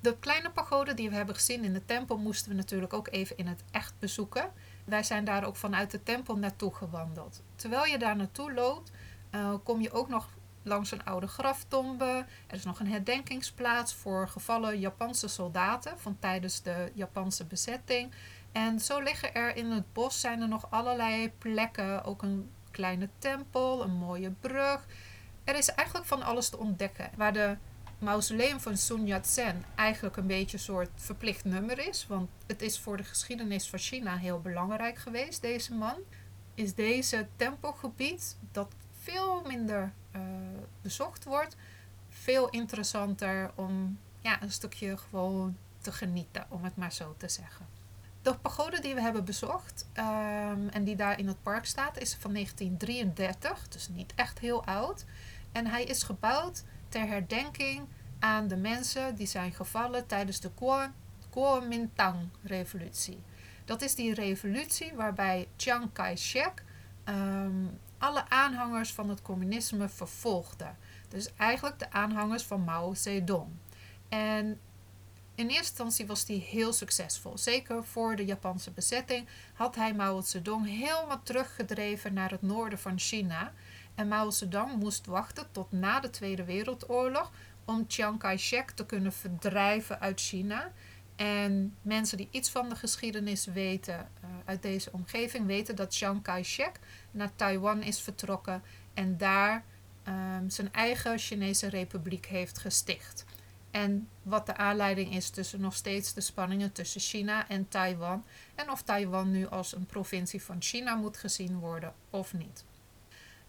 De 0.00 0.16
kleine 0.18 0.50
pagode 0.50 0.94
die 0.94 1.10
we 1.10 1.16
hebben 1.16 1.34
gezien 1.34 1.64
in 1.64 1.72
de 1.72 1.84
tempel 1.84 2.18
moesten 2.18 2.50
we 2.50 2.56
natuurlijk 2.56 2.92
ook 2.92 3.08
even 3.10 3.36
in 3.36 3.46
het 3.46 3.64
echt 3.70 3.94
bezoeken. 3.98 4.52
Wij 4.84 5.02
zijn 5.02 5.24
daar 5.24 5.44
ook 5.44 5.56
vanuit 5.56 5.90
de 5.90 6.02
tempel 6.02 6.36
naartoe 6.36 6.74
gewandeld. 6.74 7.42
Terwijl 7.54 7.84
je 7.84 7.98
daar 7.98 8.16
naartoe 8.16 8.52
loopt, 8.52 8.90
uh, 9.30 9.54
kom 9.62 9.80
je 9.80 9.92
ook 9.92 10.08
nog 10.08 10.28
langs 10.62 10.90
een 10.90 11.04
oude 11.04 11.26
graftombe. 11.26 12.24
Er 12.46 12.56
is 12.56 12.64
nog 12.64 12.80
een 12.80 12.88
herdenkingsplaats 12.88 13.94
voor 13.94 14.28
gevallen 14.28 14.78
Japanse 14.78 15.28
soldaten 15.28 15.98
van 15.98 16.16
tijdens 16.18 16.62
de 16.62 16.90
Japanse 16.94 17.44
bezetting. 17.44 18.12
En 18.52 18.80
zo 18.80 19.00
liggen 19.00 19.34
er 19.34 19.56
in 19.56 19.70
het 19.70 19.92
bos 19.92 20.20
zijn 20.20 20.40
er 20.40 20.48
nog 20.48 20.70
allerlei 20.70 21.32
plekken, 21.38 22.04
ook 22.04 22.22
een 22.22 22.50
kleine 22.70 23.08
tempel, 23.18 23.82
een 23.82 23.94
mooie 23.94 24.30
brug. 24.30 24.86
Er 25.44 25.56
is 25.56 25.68
eigenlijk 25.68 26.06
van 26.08 26.22
alles 26.22 26.48
te 26.48 26.58
ontdekken. 26.58 27.10
Waar 27.16 27.32
de 27.32 27.56
mausoleum 28.02 28.60
van 28.60 28.76
Sun 28.76 29.06
Yat-sen 29.06 29.64
eigenlijk 29.74 30.16
een 30.16 30.26
beetje 30.26 30.56
een 30.56 30.62
soort 30.62 30.90
verplicht 30.94 31.44
nummer 31.44 31.88
is. 31.88 32.06
Want 32.06 32.30
het 32.46 32.62
is 32.62 32.78
voor 32.78 32.96
de 32.96 33.04
geschiedenis 33.04 33.68
van 33.68 33.78
China 33.78 34.16
heel 34.16 34.40
belangrijk 34.40 34.98
geweest, 34.98 35.42
deze 35.42 35.74
man. 35.74 35.96
Is 36.54 36.74
deze 36.74 37.26
tempelgebied, 37.36 38.36
dat 38.52 38.74
veel 39.00 39.42
minder 39.46 39.92
uh, 40.16 40.22
bezocht 40.82 41.24
wordt, 41.24 41.56
veel 42.08 42.48
interessanter 42.48 43.50
om 43.54 43.98
ja, 44.20 44.42
een 44.42 44.52
stukje 44.52 44.96
gewoon 44.96 45.56
te 45.80 45.92
genieten, 45.92 46.46
om 46.48 46.64
het 46.64 46.76
maar 46.76 46.92
zo 46.92 47.14
te 47.16 47.28
zeggen. 47.28 47.66
De 48.22 48.34
pagode 48.34 48.80
die 48.80 48.94
we 48.94 49.00
hebben 49.00 49.24
bezocht 49.24 49.86
um, 49.96 50.68
en 50.68 50.84
die 50.84 50.96
daar 50.96 51.18
in 51.18 51.26
het 51.26 51.42
park 51.42 51.64
staat, 51.64 51.98
is 51.98 52.14
van 52.14 52.32
1933, 52.32 53.68
dus 53.68 53.88
niet 53.88 54.12
echt 54.14 54.38
heel 54.38 54.64
oud. 54.64 55.04
En 55.52 55.66
hij 55.66 55.84
is 55.84 56.02
gebouwd 56.02 56.64
ter 56.92 57.06
herdenking 57.06 57.88
aan 58.18 58.48
de 58.48 58.56
mensen 58.56 59.14
die 59.14 59.26
zijn 59.26 59.52
gevallen 59.52 60.06
tijdens 60.06 60.40
de 60.40 60.50
Kuomintang-revolutie. 61.30 63.22
Dat 63.64 63.82
is 63.82 63.94
die 63.94 64.14
revolutie 64.14 64.92
waarbij 64.94 65.48
Chiang 65.56 65.92
Kai-shek 65.92 66.64
um, 67.04 67.78
alle 67.98 68.28
aanhangers 68.28 68.92
van 68.92 69.08
het 69.08 69.22
communisme 69.22 69.88
vervolgde. 69.88 70.70
Dus 71.08 71.34
eigenlijk 71.36 71.78
de 71.78 71.90
aanhangers 71.90 72.42
van 72.42 72.64
Mao 72.64 72.94
Zedong. 72.94 73.48
En 74.08 74.60
in 75.34 75.46
eerste 75.46 75.58
instantie 75.58 76.06
was 76.06 76.26
hij 76.26 76.36
heel 76.36 76.72
succesvol. 76.72 77.38
Zeker 77.38 77.84
voor 77.84 78.16
de 78.16 78.24
Japanse 78.24 78.70
bezetting 78.70 79.28
had 79.54 79.74
hij 79.74 79.94
Mao 79.94 80.20
Zedong 80.20 80.66
helemaal 80.66 81.22
teruggedreven 81.22 82.12
naar 82.12 82.30
het 82.30 82.42
noorden 82.42 82.78
van 82.78 82.98
China. 82.98 83.52
En 83.94 84.08
Mao 84.08 84.30
Zedong 84.30 84.76
moest 84.76 85.06
wachten 85.06 85.46
tot 85.50 85.72
na 85.72 86.00
de 86.00 86.10
Tweede 86.10 86.44
Wereldoorlog 86.44 87.30
om 87.64 87.84
Chiang 87.88 88.18
Kai-shek 88.18 88.70
te 88.70 88.86
kunnen 88.86 89.12
verdrijven 89.12 90.00
uit 90.00 90.20
China. 90.20 90.72
En 91.16 91.76
mensen 91.82 92.16
die 92.16 92.28
iets 92.30 92.50
van 92.50 92.68
de 92.68 92.76
geschiedenis 92.76 93.44
weten 93.44 93.94
uh, 93.94 94.30
uit 94.44 94.62
deze 94.62 94.92
omgeving 94.92 95.46
weten 95.46 95.76
dat 95.76 95.94
Chiang 95.94 96.22
Kai-shek 96.22 96.78
naar 97.10 97.30
Taiwan 97.36 97.82
is 97.82 98.00
vertrokken 98.00 98.62
en 98.94 99.16
daar 99.16 99.64
um, 100.08 100.50
zijn 100.50 100.72
eigen 100.72 101.18
Chinese 101.18 101.68
republiek 101.68 102.26
heeft 102.26 102.58
gesticht. 102.58 103.24
En 103.70 104.08
wat 104.22 104.46
de 104.46 104.56
aanleiding 104.56 105.14
is 105.14 105.30
tussen 105.30 105.60
nog 105.60 105.74
steeds 105.74 106.14
de 106.14 106.20
spanningen 106.20 106.72
tussen 106.72 107.00
China 107.00 107.48
en 107.48 107.68
Taiwan. 107.68 108.24
En 108.54 108.70
of 108.70 108.82
Taiwan 108.82 109.30
nu 109.30 109.46
als 109.46 109.74
een 109.74 109.86
provincie 109.86 110.42
van 110.42 110.62
China 110.62 110.94
moet 110.94 111.16
gezien 111.16 111.58
worden 111.58 111.92
of 112.10 112.32
niet. 112.32 112.64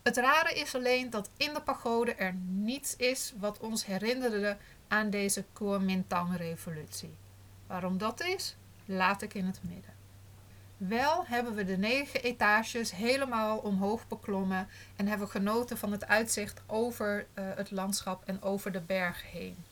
Het 0.03 0.17
rare 0.17 0.53
is 0.53 0.75
alleen 0.75 1.10
dat 1.10 1.29
in 1.38 1.53
de 1.53 1.62
pagode 1.62 2.13
er 2.13 2.33
niets 2.33 2.95
is 2.95 3.33
wat 3.39 3.60
ons 3.60 3.86
herinnerde 3.86 4.57
aan 4.88 5.10
deze 5.10 5.45
Kuomintang-revolutie. 5.53 7.15
Waarom 7.67 7.98
dat 7.98 8.22
is, 8.22 8.55
laat 8.86 9.22
ik 9.22 9.33
in 9.33 9.45
het 9.45 9.60
midden. 9.62 9.93
Wel 10.77 11.25
hebben 11.25 11.55
we 11.55 11.65
de 11.65 11.77
negen 11.77 12.24
etages 12.24 12.91
helemaal 12.91 13.57
omhoog 13.57 14.07
beklommen 14.07 14.67
en 14.95 15.07
hebben 15.07 15.29
genoten 15.29 15.77
van 15.77 15.91
het 15.91 16.07
uitzicht 16.07 16.62
over 16.65 17.25
uh, 17.33 17.45
het 17.55 17.72
landschap 17.72 18.24
en 18.25 18.41
over 18.41 18.72
de 18.72 18.81
berg 18.81 19.31
heen. 19.31 19.65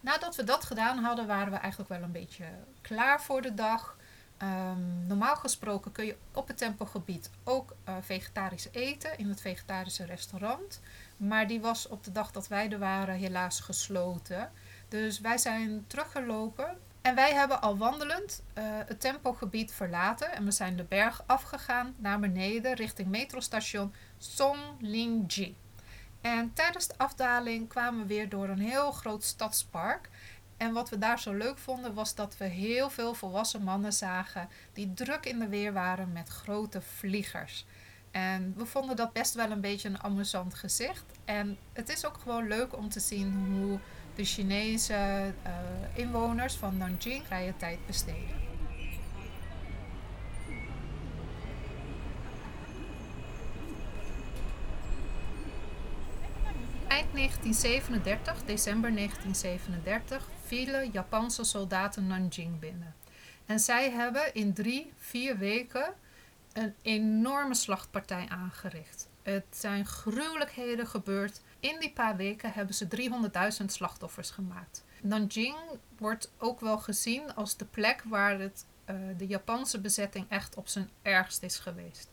Nadat 0.00 0.36
we 0.36 0.44
dat 0.44 0.64
gedaan 0.64 0.98
hadden, 0.98 1.26
waren 1.26 1.52
we 1.52 1.58
eigenlijk 1.58 1.90
wel 1.90 2.02
een 2.02 2.12
beetje 2.12 2.44
klaar 2.80 3.22
voor 3.22 3.42
de 3.42 3.54
dag. 3.54 3.96
Um, 4.42 5.06
normaal 5.06 5.36
gesproken 5.36 5.92
kun 5.92 6.06
je 6.06 6.16
op 6.32 6.48
het 6.48 6.58
tempelgebied 6.58 7.30
ook 7.44 7.74
uh, 7.88 7.94
vegetarisch 8.00 8.68
eten 8.72 9.18
in 9.18 9.28
het 9.28 9.40
vegetarische 9.40 10.04
restaurant. 10.04 10.80
Maar 11.16 11.46
die 11.46 11.60
was 11.60 11.88
op 11.88 12.04
de 12.04 12.12
dag 12.12 12.30
dat 12.30 12.48
wij 12.48 12.70
er 12.70 12.78
waren 12.78 13.14
helaas 13.14 13.60
gesloten. 13.60 14.50
Dus 14.88 15.20
wij 15.20 15.38
zijn 15.38 15.84
teruggelopen 15.86 16.78
en 17.02 17.14
wij 17.14 17.32
hebben 17.32 17.62
al 17.62 17.76
wandelend 17.76 18.42
uh, 18.58 18.64
het 18.64 19.00
tempelgebied 19.00 19.72
verlaten 19.72 20.32
en 20.32 20.44
we 20.44 20.50
zijn 20.50 20.76
de 20.76 20.84
berg 20.84 21.22
afgegaan 21.26 21.94
naar 21.98 22.20
beneden 22.20 22.74
richting 22.74 23.08
metrostation 23.08 23.94
Songlingji. 24.18 25.56
En 26.20 26.52
tijdens 26.52 26.86
de 26.86 26.94
afdaling 26.96 27.68
kwamen 27.68 28.00
we 28.00 28.06
weer 28.06 28.28
door 28.28 28.48
een 28.48 28.60
heel 28.60 28.92
groot 28.92 29.24
stadspark. 29.24 30.08
En 30.62 30.72
wat 30.72 30.88
we 30.88 30.98
daar 30.98 31.18
zo 31.18 31.32
leuk 31.32 31.58
vonden 31.58 31.94
was 31.94 32.14
dat 32.14 32.36
we 32.36 32.44
heel 32.44 32.90
veel 32.90 33.14
volwassen 33.14 33.62
mannen 33.62 33.92
zagen 33.92 34.48
die 34.72 34.94
druk 34.94 35.26
in 35.26 35.38
de 35.38 35.48
weer 35.48 35.72
waren 35.72 36.12
met 36.12 36.28
grote 36.28 36.80
vliegers. 36.80 37.64
En 38.10 38.54
we 38.56 38.66
vonden 38.66 38.96
dat 38.96 39.12
best 39.12 39.34
wel 39.34 39.50
een 39.50 39.60
beetje 39.60 39.88
een 39.88 40.02
amusant 40.02 40.54
gezicht. 40.54 41.04
En 41.24 41.58
het 41.72 41.88
is 41.88 42.06
ook 42.06 42.18
gewoon 42.22 42.48
leuk 42.48 42.76
om 42.76 42.88
te 42.88 43.00
zien 43.00 43.46
hoe 43.46 43.78
de 44.14 44.24
Chinese 44.24 44.94
uh, 45.46 45.52
inwoners 45.92 46.54
van 46.54 46.76
Nanjing 46.76 47.26
vrije 47.26 47.56
tijd 47.56 47.86
besteden. 47.86 48.40
Eind 56.88 57.12
1937, 57.14 58.44
december 58.44 58.94
1937, 58.94 60.28
vielen 60.52 60.90
Japanse 60.90 61.44
soldaten 61.44 62.06
Nanjing 62.06 62.58
binnen. 62.58 62.94
En 63.46 63.58
zij 63.58 63.90
hebben 63.90 64.34
in 64.34 64.52
drie, 64.52 64.92
vier 64.96 65.38
weken 65.38 65.94
een 66.52 66.74
enorme 66.82 67.54
slachtpartij 67.54 68.26
aangericht. 68.28 69.08
Het 69.22 69.44
zijn 69.50 69.86
gruwelijkheden 69.86 70.86
gebeurd 70.86 71.40
in 71.60 71.80
die 71.80 71.92
paar 71.92 72.16
weken 72.16 72.52
hebben 72.52 72.74
ze 72.74 73.10
300.000 73.60 73.64
slachtoffers 73.66 74.30
gemaakt. 74.30 74.84
Nanjing 75.02 75.56
wordt 75.98 76.32
ook 76.38 76.60
wel 76.60 76.78
gezien 76.78 77.34
als 77.34 77.56
de 77.56 77.64
plek 77.64 78.02
waar 78.08 78.38
het, 78.38 78.66
uh, 78.90 78.96
de 79.16 79.26
Japanse 79.26 79.80
bezetting 79.80 80.26
echt 80.28 80.56
op 80.56 80.68
zijn 80.68 80.90
ergst 81.02 81.42
is 81.42 81.58
geweest. 81.58 82.10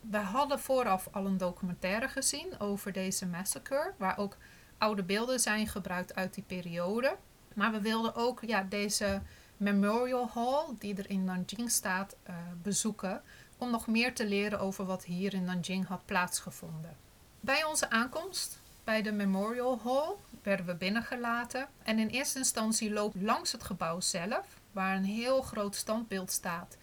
We 0.00 0.18
hadden 0.18 0.60
vooraf 0.60 1.08
al 1.10 1.26
een 1.26 1.38
documentaire 1.38 2.08
gezien 2.08 2.60
over 2.60 2.92
deze 2.92 3.26
massacre, 3.26 3.92
waar 3.96 4.18
ook 4.18 4.36
oude 4.78 5.02
beelden 5.02 5.40
zijn 5.40 5.66
gebruikt 5.66 6.14
uit 6.14 6.34
die 6.34 6.44
periode. 6.46 7.16
Maar 7.60 7.72
we 7.72 7.80
wilden 7.80 8.14
ook 8.14 8.40
ja, 8.46 8.62
deze 8.62 9.20
Memorial 9.56 10.30
Hall, 10.34 10.64
die 10.78 10.94
er 10.94 11.10
in 11.10 11.24
Nanjing 11.24 11.70
staat, 11.70 12.16
uh, 12.28 12.34
bezoeken. 12.62 13.22
Om 13.58 13.70
nog 13.70 13.86
meer 13.86 14.14
te 14.14 14.26
leren 14.26 14.60
over 14.60 14.84
wat 14.84 15.04
hier 15.04 15.34
in 15.34 15.44
Nanjing 15.44 15.86
had 15.86 16.04
plaatsgevonden. 16.04 16.96
Bij 17.40 17.64
onze 17.64 17.90
aankomst 17.90 18.60
bij 18.84 19.02
de 19.02 19.12
Memorial 19.12 19.80
Hall 19.84 20.14
werden 20.42 20.66
we 20.66 20.74
binnengelaten. 20.74 21.68
En 21.82 21.98
in 21.98 22.08
eerste 22.08 22.38
instantie 22.38 22.92
loopt 22.92 23.22
langs 23.22 23.52
het 23.52 23.62
gebouw 23.62 24.00
zelf, 24.00 24.46
waar 24.72 24.96
een 24.96 25.04
heel 25.04 25.42
groot 25.42 25.76
standbeeld 25.76 26.30
staat 26.30 26.76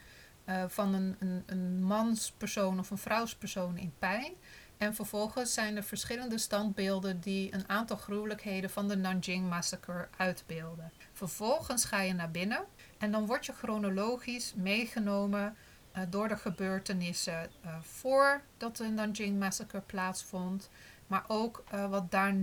uh, 0.46 0.64
van 0.68 0.94
een, 0.94 1.16
een, 1.20 1.44
een 1.46 1.84
manspersoon 1.84 2.80
of 2.80 2.90
een 2.90 2.98
vrouwspersoon 2.98 3.78
in 3.78 3.94
pijn. 4.00 4.34
En 4.78 4.96
vervolgens 4.96 5.54
zijn 5.54 5.76
er 5.76 5.84
verschillende 5.84 6.38
standbeelden 6.38 7.20
die 7.20 7.54
een 7.54 7.70
aantal 7.70 7.98
gruwelijkheden 7.98 8.70
van 8.70 8.88
de 8.88 8.98
Nanjing 8.98 9.50
Massacre 9.50 10.08
uitbeelden. 10.18 10.92
Vervolgens 11.14 11.86
ga 11.86 12.02
je 12.02 12.14
naar 12.14 12.32
binnen 12.32 12.66
en 12.98 13.12
dan 13.12 13.26
word 13.26 13.46
je 13.46 13.54
chronologisch 13.54 14.54
meegenomen 14.56 15.56
uh, 15.96 16.04
door 16.10 16.28
de 16.28 16.38
gebeurtenissen 16.38 17.50
uh, 17.66 17.76
voordat 17.82 18.78
de 18.78 18.88
Nanjing 18.88 19.40
Massacre 19.40 19.82
plaatsvond, 19.82 20.70
maar 21.08 21.24
ook 21.28 21.64
uh, 21.74 21.90
wat 21.90 22.12
daar 22.12 22.34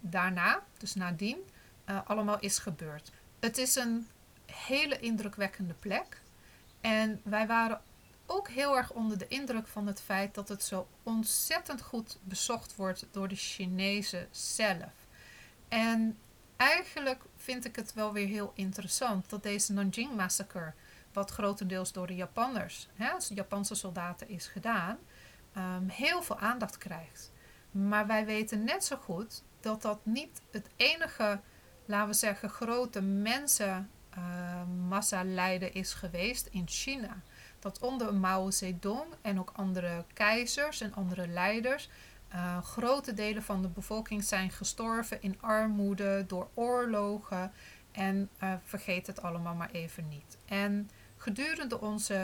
daarna, 0.00 0.62
dus 0.78 0.94
nadien, 0.94 1.36
allemaal 2.04 2.38
is 2.40 2.58
gebeurd. 2.58 3.10
Het 3.40 3.58
is 3.58 3.74
een 3.74 4.06
hele 4.46 4.98
indrukwekkende 4.98 5.74
plek. 5.74 6.20
En 6.80 7.20
wij 7.22 7.46
waren 7.46 7.80
ook 8.34 8.48
heel 8.48 8.76
erg 8.76 8.92
onder 8.92 9.18
de 9.18 9.28
indruk 9.28 9.66
van 9.66 9.86
het 9.86 10.00
feit 10.00 10.34
dat 10.34 10.48
het 10.48 10.62
zo 10.62 10.88
ontzettend 11.02 11.82
goed 11.82 12.18
bezocht 12.22 12.76
wordt 12.76 13.06
door 13.10 13.28
de 13.28 13.36
Chinezen 13.36 14.28
zelf. 14.30 14.92
En 15.68 16.18
eigenlijk 16.56 17.22
vind 17.36 17.64
ik 17.64 17.76
het 17.76 17.94
wel 17.94 18.12
weer 18.12 18.26
heel 18.26 18.52
interessant 18.54 19.30
dat 19.30 19.42
deze 19.42 19.72
Nanjing 19.72 20.16
Massacre, 20.16 20.72
wat 21.12 21.30
grotendeels 21.30 21.92
door 21.92 22.06
de 22.06 22.14
Japanners, 22.14 22.88
hè, 22.94 23.10
Japanse 23.28 23.74
soldaten 23.74 24.28
is 24.28 24.46
gedaan, 24.46 24.98
um, 25.56 25.88
heel 25.88 26.22
veel 26.22 26.38
aandacht 26.38 26.78
krijgt. 26.78 27.32
Maar 27.70 28.06
wij 28.06 28.26
weten 28.26 28.64
net 28.64 28.84
zo 28.84 28.96
goed 28.96 29.42
dat 29.60 29.82
dat 29.82 29.98
niet 30.02 30.40
het 30.50 30.68
enige, 30.76 31.40
laten 31.84 32.08
we 32.08 32.14
zeggen, 32.14 32.48
grote 32.48 33.00
mensenmassa 33.00 35.24
uh, 35.24 35.32
lijden 35.32 35.74
is 35.74 35.94
geweest 35.94 36.46
in 36.46 36.64
China. 36.66 37.22
Dat 37.64 37.78
onder 37.78 38.14
Mao 38.14 38.50
Zedong 38.50 39.04
en 39.22 39.38
ook 39.38 39.52
andere 39.54 40.04
keizers 40.12 40.80
en 40.80 40.94
andere 40.94 41.28
leiders 41.28 41.88
uh, 42.34 42.62
grote 42.62 43.14
delen 43.14 43.42
van 43.42 43.62
de 43.62 43.68
bevolking 43.68 44.24
zijn 44.24 44.50
gestorven 44.50 45.22
in 45.22 45.40
armoede, 45.40 46.24
door 46.26 46.48
oorlogen 46.54 47.52
en 47.92 48.30
uh, 48.42 48.54
vergeet 48.64 49.06
het 49.06 49.22
allemaal 49.22 49.54
maar 49.54 49.70
even 49.70 50.08
niet. 50.08 50.38
En 50.44 50.90
gedurende 51.16 51.80
onze 51.80 52.14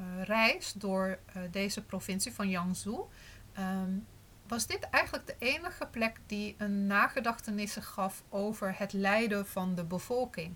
uh, 0.00 0.24
reis 0.24 0.72
door 0.72 1.18
deze 1.50 1.82
provincie 1.82 2.32
van 2.32 2.48
Jiangsu 2.48 2.96
um, 3.58 4.06
was 4.46 4.66
dit 4.66 4.90
eigenlijk 4.90 5.26
de 5.26 5.36
enige 5.38 5.86
plek 5.86 6.20
die 6.26 6.54
een 6.58 6.86
nagedachtenis 6.86 7.76
gaf 7.76 8.22
over 8.28 8.74
het 8.78 8.92
lijden 8.92 9.46
van 9.46 9.74
de 9.74 9.84
bevolking. 9.84 10.54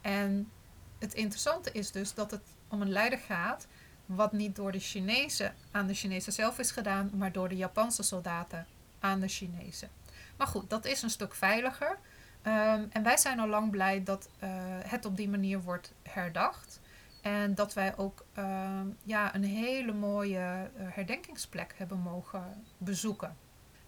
En 0.00 0.50
het 0.98 1.14
interessante 1.14 1.72
is 1.72 1.90
dus 1.90 2.14
dat 2.14 2.30
het 2.30 2.42
om 2.70 2.80
een 2.82 2.92
lijden 2.92 3.18
gaat 3.18 3.66
wat 4.06 4.32
niet 4.32 4.56
door 4.56 4.72
de 4.72 4.78
Chinezen 4.78 5.54
aan 5.70 5.86
de 5.86 5.94
Chinezen 5.94 6.32
zelf 6.32 6.58
is 6.58 6.70
gedaan, 6.70 7.10
maar 7.14 7.32
door 7.32 7.48
de 7.48 7.56
Japanse 7.56 8.02
soldaten 8.02 8.66
aan 9.00 9.20
de 9.20 9.28
Chinezen. 9.28 9.88
Maar 10.36 10.46
goed, 10.46 10.70
dat 10.70 10.84
is 10.84 11.02
een 11.02 11.10
stuk 11.10 11.34
veiliger. 11.34 11.98
Um, 12.46 12.88
en 12.92 13.02
wij 13.02 13.16
zijn 13.16 13.40
al 13.40 13.48
lang 13.48 13.70
blij 13.70 14.02
dat 14.02 14.28
uh, 14.42 14.50
het 14.84 15.04
op 15.04 15.16
die 15.16 15.28
manier 15.28 15.60
wordt 15.60 15.92
herdacht. 16.02 16.80
En 17.22 17.54
dat 17.54 17.74
wij 17.74 17.96
ook 17.96 18.24
uh, 18.38 18.80
ja, 19.02 19.34
een 19.34 19.44
hele 19.44 19.92
mooie 19.92 20.70
uh, 20.76 20.86
herdenkingsplek 20.88 21.74
hebben 21.76 21.98
mogen 21.98 22.64
bezoeken. 22.78 23.36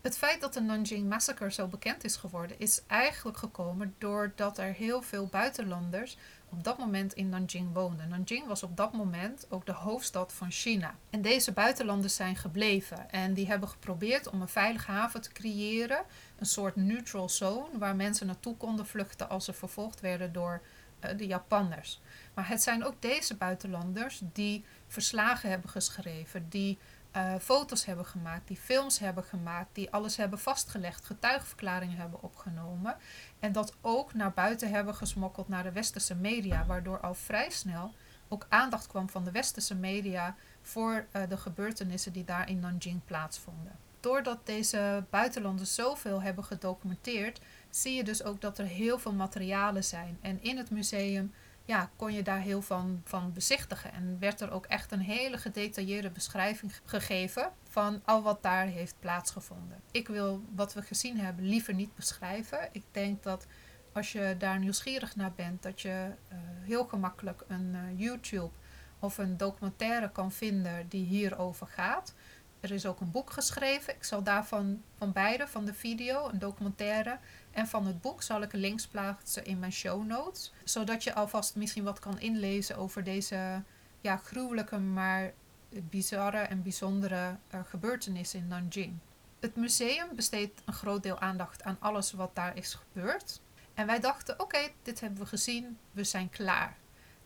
Het 0.03 0.19
feit 0.19 0.41
dat 0.41 0.55
de 0.55 0.61
Nanjing 0.61 1.09
Massacre 1.09 1.53
zo 1.53 1.67
bekend 1.67 2.05
is 2.05 2.17
geworden, 2.17 2.59
is 2.59 2.83
eigenlijk 2.87 3.39
gekomen 3.39 3.95
doordat 3.99 4.59
er 4.59 4.73
heel 4.73 5.03
veel 5.03 5.27
buitenlanders 5.27 6.17
op 6.49 6.65
dat 6.65 6.79
moment 6.79 7.13
in 7.13 7.29
Nanjing 7.29 7.73
woonden. 7.73 8.09
Nanjing 8.09 8.47
was 8.47 8.63
op 8.63 8.77
dat 8.77 8.93
moment 8.93 9.47
ook 9.49 9.67
de 9.67 9.73
hoofdstad 9.73 10.33
van 10.33 10.51
China. 10.51 10.95
En 11.11 11.23
deze 11.23 11.53
buitenlanders 11.53 12.15
zijn 12.15 12.37
gebleven 12.37 13.11
en 13.11 13.35
die 13.35 13.47
hebben 13.47 13.69
geprobeerd 13.69 14.29
om 14.29 14.41
een 14.41 14.49
veilige 14.49 14.91
haven 14.91 15.21
te 15.21 15.33
creëren, 15.33 16.03
een 16.39 16.47
soort 16.47 16.77
neutral 16.77 17.29
zone 17.29 17.79
waar 17.79 17.97
mensen 17.97 18.27
naartoe 18.27 18.57
konden 18.57 18.87
vluchten 18.87 19.29
als 19.29 19.45
ze 19.45 19.53
vervolgd 19.53 20.01
werden 20.01 20.33
door 20.33 20.63
uh, 21.05 21.11
de 21.17 21.27
Japanners. 21.27 22.01
Maar 22.35 22.49
het 22.49 22.63
zijn 22.63 22.85
ook 22.85 23.03
deze 23.03 23.35
buitenlanders 23.35 24.21
die 24.33 24.65
verslagen 24.87 25.51
hebben 25.51 25.71
geschreven, 25.71 26.47
die 26.49 26.79
uh, 27.17 27.35
foto's 27.41 27.85
hebben 27.85 28.07
gemaakt, 28.07 28.49
die 28.49 28.57
films 28.57 28.99
hebben 28.99 29.25
gemaakt, 29.25 29.69
die 29.73 29.91
alles 29.91 30.17
hebben 30.17 30.39
vastgelegd, 30.39 31.05
getuigverklaringen 31.05 31.97
hebben 31.97 32.23
opgenomen. 32.23 32.97
En 33.41 33.53
dat 33.53 33.75
ook 33.81 34.15
naar 34.15 34.33
buiten 34.33 34.71
hebben 34.71 34.95
gesmokkeld 34.95 35.49
naar 35.49 35.63
de 35.63 35.73
westerse 35.73 36.15
media, 36.15 36.67
waardoor 36.67 37.01
al 37.01 37.15
vrij 37.15 37.51
snel 37.51 37.95
ook 38.29 38.47
aandacht 38.49 38.87
kwam 38.87 39.09
van 39.09 39.25
de 39.25 39.31
westerse 39.31 39.75
media 39.75 40.37
voor 40.63 41.07
uh, 41.13 41.23
de 41.29 41.37
gebeurtenissen 41.37 42.13
die 42.13 42.25
daar 42.25 42.49
in 42.49 42.61
Nanjing 42.61 43.01
plaatsvonden. 43.05 43.79
Doordat 44.01 44.47
deze 44.47 45.05
buitenlanders 45.11 45.75
zoveel 45.75 46.23
hebben 46.23 46.45
gedocumenteerd, 46.45 47.41
zie 47.71 47.95
je 47.95 48.05
dus 48.05 48.23
ook 48.23 48.41
dat 48.41 48.59
er 48.59 48.67
heel 48.67 48.99
veel 48.99 49.13
materialen 49.13 49.85
zijn. 49.85 50.19
En 50.21 50.43
in 50.43 50.57
het 50.57 50.71
museum 50.71 51.33
ja, 51.65 51.91
kon 51.97 52.13
je 52.13 52.23
daar 52.23 52.41
heel 52.41 52.63
van, 52.63 53.01
van 53.05 53.33
bezichtigen. 53.33 53.93
En 53.93 54.17
werd 54.19 54.41
er 54.41 54.51
ook 54.51 54.67
echt 54.67 54.93
een 54.93 55.01
hele 55.01 55.39
gedetailleerde 55.39 56.11
beschrijving 56.11 56.73
gegeven 56.85 57.51
van 57.69 58.03
al 58.05 58.23
wat 58.23 58.43
daar 58.43 58.67
heeft 58.67 58.97
plaatsgevonden. 58.99 59.81
Ik 59.91 60.09
wil 60.09 60.43
wat 60.55 60.75
we 60.75 60.83
gezien 60.83 61.19
hebben 61.19 61.45
liever 61.45 61.75
niet 61.75 61.95
beschrijven. 61.95 62.69
Ik 62.73 62.85
denk 62.91 63.23
dat 63.23 63.47
als 63.93 64.13
je 64.13 64.35
daar 64.39 64.59
nieuwsgierig 64.59 65.17
naar 65.17 65.33
bent, 65.33 65.63
dat 65.63 65.81
je 65.81 66.11
uh, 66.33 66.39
heel 66.63 66.85
gemakkelijk 66.85 67.45
een 67.49 67.75
uh, 67.75 68.01
YouTube 68.01 68.51
of 68.99 69.19
een 69.19 69.37
documentaire 69.37 70.11
kan 70.11 70.33
vinden 70.33 70.89
die 70.89 71.05
hierover 71.05 71.67
gaat. 71.67 72.15
Er 72.63 72.71
is 72.71 72.87
ook 72.87 73.01
een 73.01 73.11
boek 73.11 73.31
geschreven. 73.31 73.95
Ik 73.95 74.05
zal 74.05 74.23
daarvan 74.23 74.83
van 74.99 75.13
beide, 75.13 75.49
van 75.49 75.65
de 75.65 75.75
video, 75.75 76.29
een 76.29 76.39
documentaire 76.39 77.19
en 77.51 77.67
van 77.67 77.87
het 77.87 78.01
boek, 78.01 78.23
zal 78.23 78.43
ik 78.43 78.53
links 78.53 78.87
plaatsen 78.87 79.45
in 79.45 79.59
mijn 79.59 79.73
show 79.73 80.07
notes. 80.07 80.53
Zodat 80.65 81.05
je 81.05 81.15
alvast 81.15 81.57
misschien 81.57 81.85
wat 81.85 81.99
kan 81.99 82.21
inlezen 82.21 82.77
over 82.77 83.05
deze 83.05 83.63
ja, 84.01 84.17
gruwelijke, 84.17 84.79
maar 84.79 85.33
bizarre 85.69 86.39
en 86.39 86.63
bijzondere 86.63 87.37
uh, 87.55 87.61
gebeurtenissen 87.65 88.39
in 88.39 88.49
Nanjing. 88.49 88.99
Het 89.41 89.57
museum 89.57 90.09
besteedt 90.15 90.63
een 90.65 90.73
groot 90.73 91.03
deel 91.03 91.19
aandacht 91.19 91.63
aan 91.63 91.77
alles 91.81 92.13
wat 92.13 92.35
daar 92.35 92.57
is 92.57 92.75
gebeurd. 92.75 93.41
En 93.75 93.87
wij 93.87 94.01
dachten, 94.01 94.41
oké, 94.41 94.69
dit 94.83 95.01
hebben 95.01 95.21
we 95.21 95.27
gezien, 95.27 95.79
we 95.91 96.05
zijn 96.05 96.31
klaar. 96.31 96.77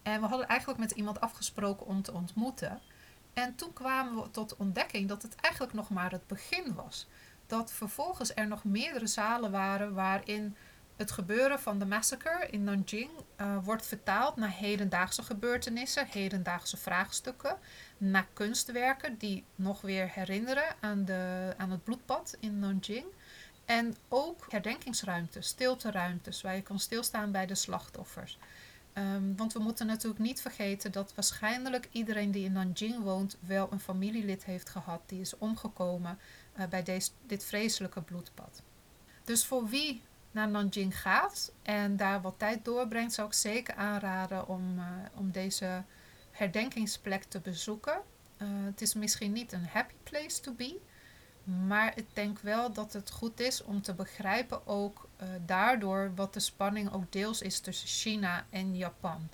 En 0.03 0.20
we 0.20 0.27
hadden 0.27 0.49
eigenlijk 0.49 0.81
met 0.81 0.90
iemand 0.90 1.20
afgesproken 1.20 1.87
om 1.87 2.03
te 2.03 2.12
ontmoeten. 2.12 2.81
En 3.37 3.55
toen 3.55 3.72
kwamen 3.72 4.22
we 4.22 4.31
tot 4.31 4.57
ontdekking 4.57 5.09
dat 5.09 5.22
het 5.22 5.35
eigenlijk 5.35 5.75
nog 5.75 5.90
maar 5.90 6.11
het 6.11 6.27
begin 6.27 6.75
was. 6.75 7.07
Dat 7.46 7.72
vervolgens 7.72 8.35
er 8.35 8.46
nog 8.46 8.64
meerdere 8.64 9.07
zalen 9.07 9.51
waren 9.51 9.94
waarin 9.94 10.57
het 10.96 11.11
gebeuren 11.11 11.61
van 11.61 11.79
de 11.79 11.87
massacre 11.87 12.49
in 12.51 12.64
Nanjing 12.64 13.11
uh, 13.40 13.57
wordt 13.64 13.87
vertaald 13.87 14.37
naar 14.37 14.51
hedendaagse 14.51 15.22
gebeurtenissen, 15.22 16.07
hedendaagse 16.07 16.77
vraagstukken, 16.77 17.59
naar 17.99 18.27
kunstwerken 18.33 19.18
die 19.18 19.44
nog 19.55 19.81
weer 19.81 20.11
herinneren 20.12 20.75
aan, 20.81 21.05
de, 21.05 21.53
aan 21.57 21.70
het 21.70 21.85
bloedbad 21.85 22.37
in 22.40 22.59
Nanjing. 22.59 23.07
En 23.64 23.96
ook 24.09 24.46
herdenkingsruimtes, 24.49 25.46
stilteruimtes, 25.46 26.42
waar 26.42 26.55
je 26.55 26.62
kan 26.62 26.79
stilstaan 26.79 27.33
bij 27.33 27.46
de 27.46 27.55
slachtoffers. 27.55 28.38
Um, 28.98 29.37
want 29.37 29.52
we 29.52 29.59
moeten 29.59 29.87
natuurlijk 29.87 30.22
niet 30.22 30.40
vergeten 30.40 30.92
dat 30.92 31.14
waarschijnlijk 31.14 31.88
iedereen 31.92 32.30
die 32.30 32.44
in 32.44 32.52
Nanjing 32.52 33.02
woont 33.02 33.37
wel 33.40 33.68
een 33.70 33.80
familielid 33.80 34.44
heeft 34.44 34.68
gehad 34.68 35.00
die 35.06 35.20
is 35.20 35.38
omgekomen 35.38 36.18
uh, 36.59 36.66
bij 36.66 36.82
deze, 36.82 37.11
dit 37.26 37.44
vreselijke 37.44 38.02
bloedbad. 38.02 38.62
Dus 39.24 39.46
voor 39.46 39.66
wie 39.68 40.02
naar 40.30 40.48
Nanjing 40.48 41.00
gaat 41.00 41.52
en 41.62 41.96
daar 41.96 42.20
wat 42.20 42.38
tijd 42.38 42.64
doorbrengt, 42.64 43.12
zou 43.12 43.26
ik 43.26 43.35
zeker 43.35 43.74
aanraden 43.74 44.48
om, 44.48 44.78
uh, 44.78 44.85
om 45.14 45.30
deze 45.30 45.82
herdenkingsplek 46.30 47.24
te 47.24 47.40
bezoeken. 47.40 48.00
Uh, 48.38 48.48
het 48.64 48.80
is 48.80 48.94
misschien 48.94 49.32
niet 49.32 49.52
een 49.52 49.66
happy 49.66 49.94
place 50.02 50.40
to 50.40 50.52
be, 50.52 50.80
maar 51.46 51.92
ik 51.96 52.06
denk 52.12 52.38
wel 52.38 52.72
dat 52.72 52.92
het 52.92 53.11
goed 53.11 53.40
is 53.40 53.62
om 53.62 53.82
te 53.82 53.94
begrijpen 53.94 54.66
ook 54.66 55.09
uh, 55.22 55.28
daardoor 55.46 56.12
wat 56.14 56.35
de 56.35 56.40
spanning 56.40 56.92
ook 56.92 57.12
deels 57.12 57.42
is 57.42 57.61
tussen 57.61 57.88
China 57.88 58.46
en 58.50 58.76
Japan. 58.76 59.28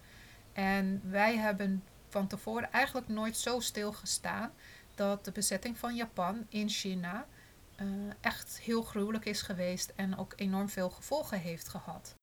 En 0.53 1.01
wij 1.05 1.37
hebben 1.37 1.85
van 2.09 2.27
tevoren 2.27 2.73
eigenlijk 2.73 3.09
nooit 3.09 3.37
zo 3.37 3.61
stilgestaan 3.61 4.53
dat 4.95 5.25
de 5.25 5.33
bezetting 5.33 5.79
van 5.79 5.95
Japan 5.95 6.47
in 6.49 6.69
China 6.69 7.27
uh, 7.81 7.87
echt 8.21 8.61
heel 8.61 8.83
gruwelijk 8.83 9.25
is 9.25 9.43
geweest 9.43 9.93
en 9.97 10.19
ook 10.19 10.33
enorm 10.37 10.69
veel 10.69 10.91
gevolgen 10.91 11.39
heeft 11.39 11.69
gehad. 11.69 12.15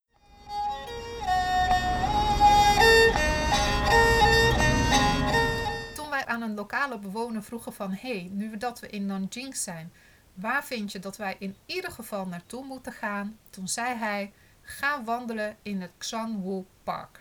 Aan 6.43 6.49
een 6.49 6.55
lokale 6.55 6.99
bewoner 6.99 7.43
vroegen 7.43 7.73
van 7.73 7.91
hey, 7.91 8.29
nu 8.31 8.57
dat 8.57 8.79
we 8.79 8.89
in 8.89 9.05
Nanjing 9.05 9.55
zijn, 9.55 9.91
waar 10.33 10.65
vind 10.65 10.91
je 10.91 10.99
dat 10.99 11.17
wij 11.17 11.35
in 11.39 11.55
ieder 11.65 11.91
geval 11.91 12.25
naartoe 12.25 12.65
moeten 12.65 12.91
gaan? 12.91 13.37
Toen 13.49 13.67
zei 13.67 13.95
hij, 13.95 14.33
ga 14.61 15.03
wandelen 15.03 15.57
in 15.61 15.81
het 15.81 15.91
Xanwu 15.97 16.65
Park. 16.83 17.19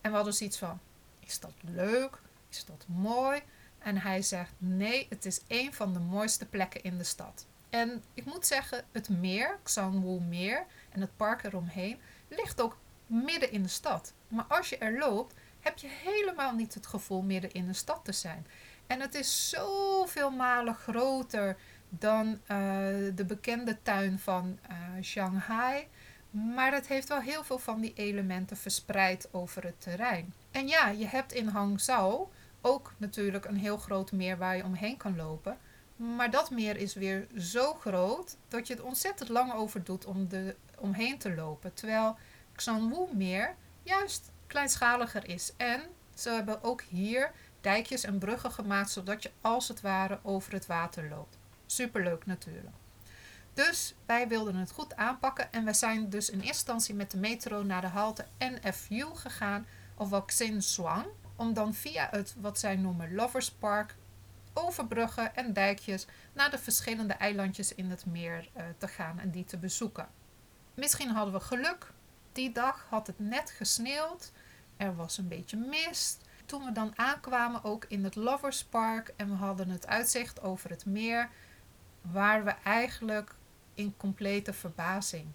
En 0.00 0.10
we 0.10 0.16
hadden 0.16 0.34
zoiets 0.34 0.58
van, 0.58 0.80
is 1.20 1.40
dat 1.40 1.52
leuk? 1.60 2.18
Is 2.48 2.64
dat 2.64 2.84
mooi? 2.86 3.42
En 3.78 3.96
hij 3.96 4.22
zegt, 4.22 4.52
nee, 4.58 5.06
het 5.08 5.24
is 5.24 5.40
een 5.48 5.74
van 5.74 5.92
de 5.92 5.98
mooiste 5.98 6.46
plekken 6.46 6.82
in 6.82 6.98
de 6.98 7.04
stad. 7.04 7.46
En 7.70 8.04
ik 8.14 8.24
moet 8.24 8.46
zeggen, 8.46 8.84
het 8.92 9.08
meer, 9.08 9.58
Xanwu 9.62 10.20
Meer 10.20 10.66
en 10.90 11.00
het 11.00 11.16
park 11.16 11.42
eromheen, 11.42 11.98
ligt 12.28 12.60
ook 12.60 12.76
midden 13.06 13.52
in 13.52 13.62
de 13.62 13.68
stad. 13.68 14.12
Maar 14.28 14.44
als 14.44 14.68
je 14.68 14.78
er 14.78 14.98
loopt, 14.98 15.34
heb 15.62 15.78
je 15.78 15.88
helemaal 15.88 16.54
niet 16.54 16.74
het 16.74 16.86
gevoel 16.86 17.22
midden 17.22 17.52
in 17.52 17.66
de 17.66 17.72
stad 17.72 18.04
te 18.04 18.12
zijn. 18.12 18.46
En 18.86 19.00
het 19.00 19.14
is 19.14 19.48
zoveel 19.48 20.30
malen 20.30 20.74
groter 20.74 21.56
dan 21.88 22.26
uh, 22.26 22.38
de 23.14 23.24
bekende 23.26 23.78
tuin 23.82 24.18
van 24.18 24.58
uh, 24.70 25.02
Shanghai. 25.02 25.86
Maar 26.30 26.72
het 26.72 26.86
heeft 26.86 27.08
wel 27.08 27.20
heel 27.20 27.44
veel 27.44 27.58
van 27.58 27.80
die 27.80 27.92
elementen 27.94 28.56
verspreid 28.56 29.28
over 29.30 29.64
het 29.64 29.80
terrein. 29.80 30.34
En 30.50 30.68
ja, 30.68 30.88
je 30.88 31.06
hebt 31.06 31.32
in 31.32 31.48
Hangzhou 31.48 32.26
ook 32.60 32.92
natuurlijk 32.96 33.44
een 33.44 33.56
heel 33.56 33.76
groot 33.76 34.12
meer 34.12 34.38
waar 34.38 34.56
je 34.56 34.64
omheen 34.64 34.96
kan 34.96 35.16
lopen. 35.16 35.58
Maar 35.96 36.30
dat 36.30 36.50
meer 36.50 36.76
is 36.76 36.94
weer 36.94 37.26
zo 37.36 37.74
groot 37.74 38.36
dat 38.48 38.66
je 38.66 38.74
het 38.74 38.82
ontzettend 38.82 39.28
lang 39.28 39.52
over 39.52 39.84
doet 39.84 40.04
om 40.04 40.26
er 40.30 40.56
omheen 40.78 41.18
te 41.18 41.34
lopen. 41.34 41.74
Terwijl 41.74 42.16
Xanwu 42.52 43.06
meer 43.14 43.54
juist 43.82 44.30
kleinschaliger 44.52 45.28
is. 45.28 45.52
En 45.56 45.80
ze 46.14 46.30
hebben 46.30 46.62
ook 46.62 46.82
hier 46.82 47.32
dijkjes 47.60 48.04
en 48.04 48.18
bruggen 48.18 48.52
gemaakt 48.52 48.90
zodat 48.90 49.22
je 49.22 49.30
als 49.40 49.68
het 49.68 49.80
ware 49.80 50.18
over 50.22 50.52
het 50.52 50.66
water 50.66 51.08
loopt. 51.08 51.38
Superleuk 51.66 52.26
natuurlijk. 52.26 52.74
Dus 53.54 53.94
wij 54.06 54.28
wilden 54.28 54.54
het 54.54 54.70
goed 54.70 54.96
aanpakken 54.96 55.52
en 55.52 55.64
we 55.64 55.72
zijn 55.72 56.10
dus 56.10 56.30
in 56.30 56.34
eerste 56.34 56.48
instantie 56.48 56.94
met 56.94 57.10
de 57.10 57.18
metro 57.18 57.62
naar 57.62 57.80
de 57.80 57.86
halte 57.86 58.26
NFU 58.38 59.04
gegaan, 59.14 59.66
of 59.94 60.24
Xin 60.26 60.62
Suang, 60.62 61.06
om 61.36 61.54
dan 61.54 61.74
via 61.74 62.08
het 62.10 62.34
wat 62.40 62.58
zij 62.58 62.76
noemen 62.76 63.14
Lovers 63.14 63.50
Park 63.50 63.94
over 64.52 64.86
bruggen 64.86 65.36
en 65.36 65.52
dijkjes 65.52 66.06
naar 66.32 66.50
de 66.50 66.58
verschillende 66.58 67.12
eilandjes 67.12 67.74
in 67.74 67.90
het 67.90 68.06
meer 68.06 68.48
uh, 68.56 68.64
te 68.78 68.88
gaan 68.88 69.18
en 69.18 69.30
die 69.30 69.44
te 69.44 69.56
bezoeken. 69.56 70.08
Misschien 70.74 71.10
hadden 71.10 71.34
we 71.34 71.40
geluk. 71.40 71.92
Die 72.32 72.52
dag 72.52 72.86
had 72.88 73.06
het 73.06 73.18
net 73.18 73.50
gesneeuwd. 73.50 74.32
Er 74.82 74.96
was 74.96 75.18
een 75.18 75.28
beetje 75.28 75.56
mist. 75.56 76.20
Toen 76.46 76.64
we 76.64 76.72
dan 76.72 76.92
aankwamen 76.98 77.64
ook 77.64 77.84
in 77.88 78.04
het 78.04 78.14
Lovers 78.14 78.64
Park 78.64 79.12
en 79.16 79.28
we 79.28 79.34
hadden 79.34 79.68
het 79.68 79.86
uitzicht 79.86 80.42
over 80.42 80.70
het 80.70 80.86
meer, 80.86 81.28
waren 82.00 82.44
we 82.44 82.54
eigenlijk 82.64 83.34
in 83.74 83.94
complete 83.96 84.52
verbazing. 84.52 85.26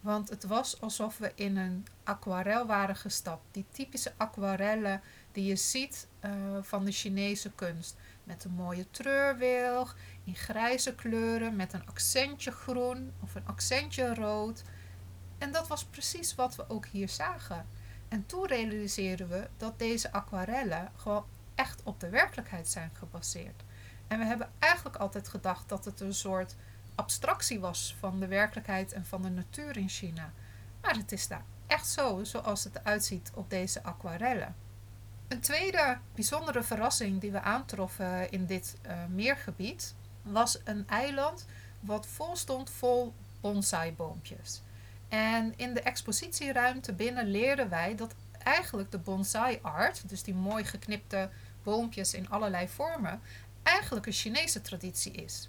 Want 0.00 0.28
het 0.28 0.44
was 0.44 0.80
alsof 0.80 1.18
we 1.18 1.32
in 1.34 1.56
een 1.56 1.86
aquarel 2.04 2.66
waren 2.66 2.96
gestapt. 2.96 3.42
Die 3.50 3.64
typische 3.70 4.12
aquarellen 4.16 5.00
die 5.32 5.44
je 5.44 5.56
ziet 5.56 6.08
uh, 6.24 6.30
van 6.60 6.84
de 6.84 6.92
Chinese 6.92 7.50
kunst. 7.50 7.96
Met 8.24 8.44
een 8.44 8.54
mooie 8.54 8.90
treurwilg, 8.90 9.96
in 10.24 10.34
grijze 10.34 10.94
kleuren, 10.94 11.56
met 11.56 11.72
een 11.72 11.86
accentje 11.86 12.50
groen 12.50 13.12
of 13.22 13.34
een 13.34 13.46
accentje 13.46 14.14
rood. 14.14 14.62
En 15.38 15.52
dat 15.52 15.68
was 15.68 15.84
precies 15.84 16.34
wat 16.34 16.56
we 16.56 16.64
ook 16.68 16.86
hier 16.86 17.08
zagen. 17.08 17.75
En 18.16 18.26
toen 18.26 18.46
realiseerden 18.46 19.28
we 19.28 19.48
dat 19.56 19.78
deze 19.78 20.12
aquarellen 20.12 20.92
gewoon 20.96 21.24
echt 21.54 21.82
op 21.82 22.00
de 22.00 22.08
werkelijkheid 22.08 22.68
zijn 22.68 22.90
gebaseerd. 22.92 23.62
En 24.08 24.18
we 24.18 24.24
hebben 24.24 24.50
eigenlijk 24.58 24.96
altijd 24.96 25.28
gedacht 25.28 25.68
dat 25.68 25.84
het 25.84 26.00
een 26.00 26.14
soort 26.14 26.54
abstractie 26.94 27.60
was 27.60 27.96
van 27.98 28.20
de 28.20 28.26
werkelijkheid 28.26 28.92
en 28.92 29.06
van 29.06 29.22
de 29.22 29.28
natuur 29.30 29.76
in 29.76 29.88
China. 29.88 30.32
Maar 30.80 30.96
het 30.96 31.12
is 31.12 31.28
daar 31.28 31.44
echt 31.66 31.88
zo, 31.88 32.24
zoals 32.24 32.64
het 32.64 32.76
eruit 32.76 33.04
ziet 33.04 33.30
op 33.34 33.50
deze 33.50 33.82
aquarellen. 33.82 34.54
Een 35.28 35.40
tweede 35.40 35.98
bijzondere 36.14 36.62
verrassing 36.62 37.20
die 37.20 37.32
we 37.32 37.40
aantroffen 37.40 38.30
in 38.30 38.46
dit 38.46 38.76
uh, 38.86 39.04
meergebied 39.08 39.94
was 40.22 40.58
een 40.64 40.88
eiland 40.88 41.46
wat 41.80 42.06
vol 42.06 42.36
stond 42.36 42.70
vol 42.70 43.14
bonsaiboompjes. 43.40 44.62
En 45.08 45.54
in 45.56 45.74
de 45.74 45.80
expositieruimte 45.80 46.92
binnen 46.92 47.30
leerden 47.30 47.68
wij 47.68 47.94
dat 47.94 48.14
eigenlijk 48.38 48.90
de 48.90 48.98
bonsai 48.98 49.58
art, 49.62 50.08
dus 50.08 50.22
die 50.22 50.34
mooi 50.34 50.64
geknipte 50.64 51.30
boompjes 51.62 52.14
in 52.14 52.30
allerlei 52.30 52.68
vormen, 52.68 53.20
eigenlijk 53.62 54.06
een 54.06 54.12
Chinese 54.12 54.60
traditie 54.60 55.12
is. 55.12 55.48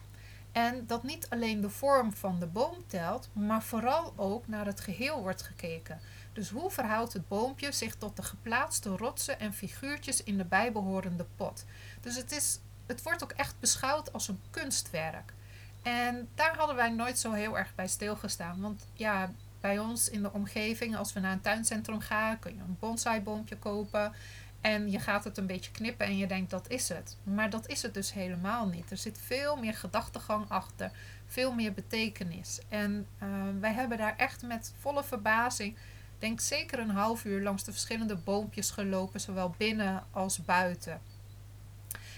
En 0.51 0.87
dat 0.87 1.03
niet 1.03 1.29
alleen 1.29 1.61
de 1.61 1.69
vorm 1.69 2.13
van 2.13 2.39
de 2.39 2.45
boom 2.45 2.75
telt, 2.87 3.29
maar 3.33 3.63
vooral 3.63 4.13
ook 4.15 4.47
naar 4.47 4.65
het 4.65 4.79
geheel 4.79 5.21
wordt 5.21 5.41
gekeken. 5.41 5.99
Dus 6.33 6.49
hoe 6.49 6.71
verhoudt 6.71 7.13
het 7.13 7.27
boompje 7.27 7.71
zich 7.71 7.95
tot 7.95 8.15
de 8.15 8.23
geplaatste 8.23 8.89
rotsen 8.89 9.39
en 9.39 9.53
figuurtjes 9.53 10.23
in 10.23 10.37
de 10.37 10.45
bijbehorende 10.45 11.25
pot? 11.35 11.65
Dus 12.01 12.15
het, 12.15 12.31
is, 12.31 12.59
het 12.85 13.03
wordt 13.03 13.23
ook 13.23 13.31
echt 13.31 13.55
beschouwd 13.59 14.13
als 14.13 14.27
een 14.27 14.41
kunstwerk. 14.49 15.33
En 15.81 16.29
daar 16.35 16.55
hadden 16.57 16.75
wij 16.75 16.89
nooit 16.89 17.19
zo 17.19 17.31
heel 17.31 17.57
erg 17.57 17.75
bij 17.75 17.87
stilgestaan. 17.87 18.61
Want 18.61 18.87
ja, 18.93 19.31
bij 19.61 19.79
ons 19.79 20.09
in 20.09 20.21
de 20.21 20.33
omgeving, 20.33 20.97
als 20.97 21.13
we 21.13 21.19
naar 21.19 21.31
een 21.31 21.41
tuincentrum 21.41 21.99
gaan, 21.99 22.39
kun 22.39 22.53
je 22.53 22.59
een 22.59 22.77
bonsaiboompje 22.79 23.57
kopen. 23.57 24.13
En 24.61 24.91
je 24.91 24.99
gaat 24.99 25.23
het 25.23 25.37
een 25.37 25.45
beetje 25.45 25.71
knippen 25.71 26.05
en 26.05 26.17
je 26.17 26.27
denkt 26.27 26.49
dat 26.49 26.69
is 26.69 26.89
het. 26.89 27.17
Maar 27.23 27.49
dat 27.49 27.67
is 27.67 27.81
het 27.81 27.93
dus 27.93 28.13
helemaal 28.13 28.67
niet. 28.67 28.91
Er 28.91 28.97
zit 28.97 29.19
veel 29.23 29.55
meer 29.55 29.73
gedachtegang 29.73 30.49
achter, 30.49 30.91
veel 31.25 31.53
meer 31.53 31.73
betekenis. 31.73 32.59
En 32.69 33.07
uh, 33.23 33.29
wij 33.59 33.73
hebben 33.73 33.97
daar 33.97 34.15
echt 34.17 34.43
met 34.43 34.73
volle 34.79 35.03
verbazing, 35.03 35.77
denk 36.19 36.39
zeker 36.39 36.79
een 36.79 36.89
half 36.89 37.25
uur 37.25 37.41
langs 37.41 37.63
de 37.63 37.71
verschillende 37.71 38.15
boompjes 38.15 38.71
gelopen, 38.71 39.19
zowel 39.19 39.55
binnen 39.57 40.03
als 40.11 40.45
buiten. 40.45 41.01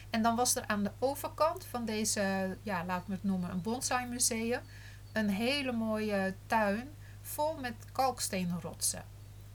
En 0.10 0.22
dan 0.22 0.36
was 0.36 0.56
er 0.56 0.68
aan 0.68 0.84
de 0.84 0.92
overkant 1.00 1.66
van 1.66 1.86
deze, 1.86 2.58
ja, 2.64 2.86
laten 2.86 3.08
we 3.08 3.14
het 3.14 3.24
noemen, 3.24 3.52
een 3.52 3.62
bonsai 3.62 4.08
museum, 4.08 4.62
een 5.12 5.30
hele 5.30 5.72
mooie 5.72 6.36
tuin 6.46 6.90
vol 7.34 7.58
met 7.58 7.76
kalksteenrotsen. 7.92 9.04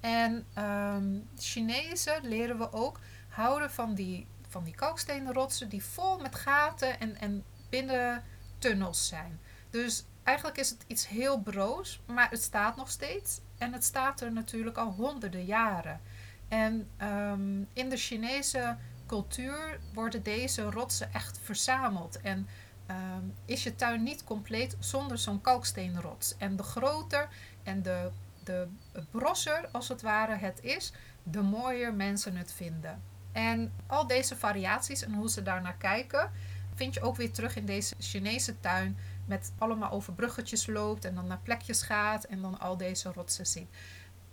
En 0.01 0.47
um, 0.59 1.29
Chinezen 1.39 2.29
leren 2.29 2.59
we 2.59 2.73
ook 2.73 3.01
houden 3.29 3.71
van 3.71 3.95
die, 3.95 4.27
van 4.49 4.65
die 4.65 4.75
kalkstenen 4.75 5.33
rotsen 5.33 5.69
die 5.69 5.85
vol 5.85 6.19
met 6.19 6.35
gaten 6.35 7.01
en, 7.01 7.17
en 7.17 7.45
binnen 7.69 8.23
tunnels 8.59 9.09
zijn. 9.09 9.41
Dus 9.71 10.05
eigenlijk 10.23 10.59
is 10.59 10.71
het 10.71 10.85
iets 10.87 11.09
heel 11.09 11.41
broos, 11.41 12.01
maar 12.07 12.31
het 12.31 12.43
staat 12.43 12.77
nog 12.77 12.91
steeds. 12.91 13.41
En 13.59 13.73
het 13.73 13.85
staat 13.85 14.21
er 14.21 14.33
natuurlijk 14.33 14.77
al 14.77 14.91
honderden 14.91 15.45
jaren. 15.45 16.01
En 16.49 16.91
um, 17.03 17.69
in 17.73 17.89
de 17.89 17.97
Chinese 17.97 18.77
cultuur 19.07 19.81
worden 19.95 20.23
deze 20.23 20.63
rotsen 20.63 21.13
echt 21.13 21.39
verzameld. 21.43 22.21
En 22.21 22.49
um, 22.91 23.35
is 23.45 23.63
je 23.63 23.77
tuin 23.77 24.03
niet 24.03 24.25
compleet 24.25 24.77
zonder 24.79 25.19
zo'n 25.19 25.41
kalksteenrots. 25.41 26.35
En 26.39 26.57
de 26.57 26.63
groter 26.63 27.29
en 27.65 27.83
de 27.83 28.11
de 28.45 28.69
brosser 29.11 29.69
als 29.73 29.89
het 29.89 30.03
ware 30.03 30.35
het 30.35 30.63
is, 30.63 30.93
de 31.23 31.43
mooier 31.43 31.95
mensen 31.95 32.37
het 32.37 32.53
vinden. 32.53 33.03
En 33.33 33.73
al 33.87 34.07
deze 34.07 34.37
variaties 34.37 35.03
en 35.03 35.15
hoe 35.15 35.31
ze 35.31 35.43
daar 35.43 35.63
naar 35.63 35.77
kijken, 35.77 36.31
vind 36.75 36.95
je 36.95 37.03
ook 37.03 37.17
weer 37.17 37.33
terug 37.33 37.57
in 37.57 37.67
deze 37.67 37.95
Chinese 37.99 38.61
tuin. 38.61 38.97
Met 39.27 39.53
allemaal 39.59 39.91
over 39.91 40.13
bruggetjes 40.13 40.67
loopt 40.67 41.05
en 41.05 41.15
dan 41.15 41.27
naar 41.27 41.41
plekjes 41.43 41.83
gaat 41.83 42.25
en 42.25 42.43
dan 42.43 42.61
al 42.61 42.77
deze 42.77 43.13
rotsen 43.13 43.47
ziet. 43.47 43.69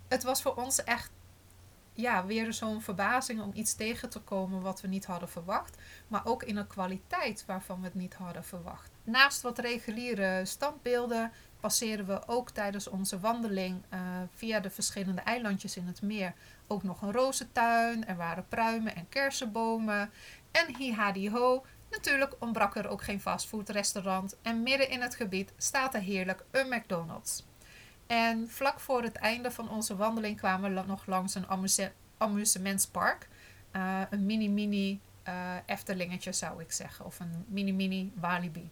Het 0.08 0.22
was 0.22 0.42
voor 0.42 0.54
ons 0.54 0.84
echt 0.84 1.10
ja, 1.94 2.26
weer 2.26 2.52
zo'n 2.52 2.82
verbazing 2.82 3.40
om 3.40 3.50
iets 3.54 3.74
tegen 3.74 4.08
te 4.08 4.20
komen 4.20 4.62
wat 4.62 4.80
we 4.80 4.88
niet 4.88 5.04
hadden 5.04 5.28
verwacht. 5.28 5.76
Maar 6.08 6.26
ook 6.26 6.42
in 6.42 6.56
een 6.56 6.66
kwaliteit 6.66 7.44
waarvan 7.46 7.78
we 7.78 7.84
het 7.84 7.94
niet 7.94 8.14
hadden 8.14 8.44
verwacht. 8.44 8.90
Naast 9.04 9.42
wat 9.42 9.58
reguliere 9.58 10.44
standbeelden 10.44 11.32
passeren 11.62 12.06
we 12.06 12.28
ook 12.28 12.50
tijdens 12.50 12.88
onze 12.88 13.20
wandeling 13.20 13.82
uh, 13.94 14.00
via 14.34 14.60
de 14.60 14.70
verschillende 14.70 15.20
eilandjes 15.20 15.76
in 15.76 15.86
het 15.86 16.02
meer 16.02 16.34
ook 16.66 16.82
nog 16.82 17.02
een 17.02 17.12
rozentuin. 17.12 18.06
Er 18.06 18.16
waren 18.16 18.48
pruimen 18.48 18.96
en 18.96 19.08
kersenbomen. 19.08 20.10
En 20.50 20.76
hi 20.76 21.30
ho, 21.30 21.64
natuurlijk 21.90 22.34
ontbrak 22.38 22.76
er 22.76 22.88
ook 22.88 23.02
geen 23.02 23.20
fastfoodrestaurant. 23.20 24.36
En 24.42 24.62
midden 24.62 24.90
in 24.90 25.00
het 25.00 25.14
gebied 25.14 25.52
staat 25.56 25.94
er 25.94 26.00
heerlijk 26.00 26.44
een 26.50 26.68
McDonald's. 26.68 27.44
En 28.06 28.48
vlak 28.50 28.80
voor 28.80 29.02
het 29.02 29.16
einde 29.16 29.50
van 29.50 29.70
onze 29.70 29.96
wandeling 29.96 30.36
kwamen 30.36 30.74
we 30.74 30.82
nog 30.86 31.06
langs 31.06 31.34
een 31.34 31.48
amuse 31.48 31.92
amusementspark. 32.16 33.28
Uh, 33.76 34.00
een 34.10 34.26
mini-mini 34.26 35.00
uh, 35.28 35.56
Eftelingetje 35.66 36.32
zou 36.32 36.60
ik 36.60 36.72
zeggen. 36.72 37.04
Of 37.04 37.20
een 37.20 37.44
mini-mini 37.48 38.12
Walibi. 38.14 38.70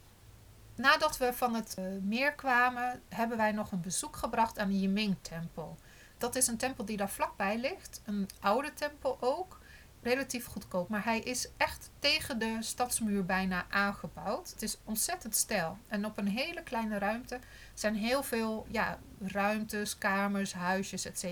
Nadat 0.81 1.19
we 1.19 1.33
van 1.33 1.55
het 1.55 1.77
uh, 1.79 1.85
meer 2.03 2.33
kwamen, 2.33 3.03
hebben 3.09 3.37
wij 3.37 3.53
nog 3.53 3.73
een 3.73 3.81
bezoek 3.81 4.17
gebracht 4.17 4.59
aan 4.59 4.69
de 4.69 4.81
Yiming-tempel. 4.81 5.79
Dat 6.19 6.37
is 6.37 6.47
een 6.47 6.57
tempel 6.57 6.85
die 6.85 6.97
daar 6.97 7.11
vlakbij 7.11 7.59
ligt. 7.59 8.01
Een 8.05 8.29
oude 8.41 8.73
tempel 8.75 9.17
ook. 9.21 9.59
Relatief 10.03 10.47
goedkoop. 10.47 10.89
Maar 10.89 11.05
hij 11.05 11.19
is 11.19 11.49
echt 11.57 11.91
tegen 11.99 12.39
de 12.39 12.57
stadsmuur 12.61 13.25
bijna 13.25 13.67
aangebouwd. 13.71 14.51
Het 14.51 14.63
is 14.63 14.79
ontzettend 14.85 15.37
stijl. 15.37 15.79
En 15.89 16.05
op 16.05 16.19
een 16.19 16.29
hele 16.29 16.63
kleine 16.63 16.99
ruimte 16.99 17.39
zijn 17.75 17.95
heel 17.95 18.23
veel 18.23 18.67
ja, 18.69 18.99
ruimtes, 19.21 19.99
kamers, 19.99 20.53
huisjes, 20.53 21.05
etc. 21.05 21.25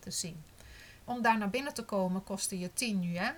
te 0.00 0.10
zien. 0.10 0.44
Om 1.04 1.22
daar 1.22 1.38
naar 1.38 1.50
binnen 1.50 1.74
te 1.74 1.84
komen 1.84 2.24
kostte 2.24 2.58
je 2.58 2.72
10 2.72 3.02
yuan. 3.02 3.34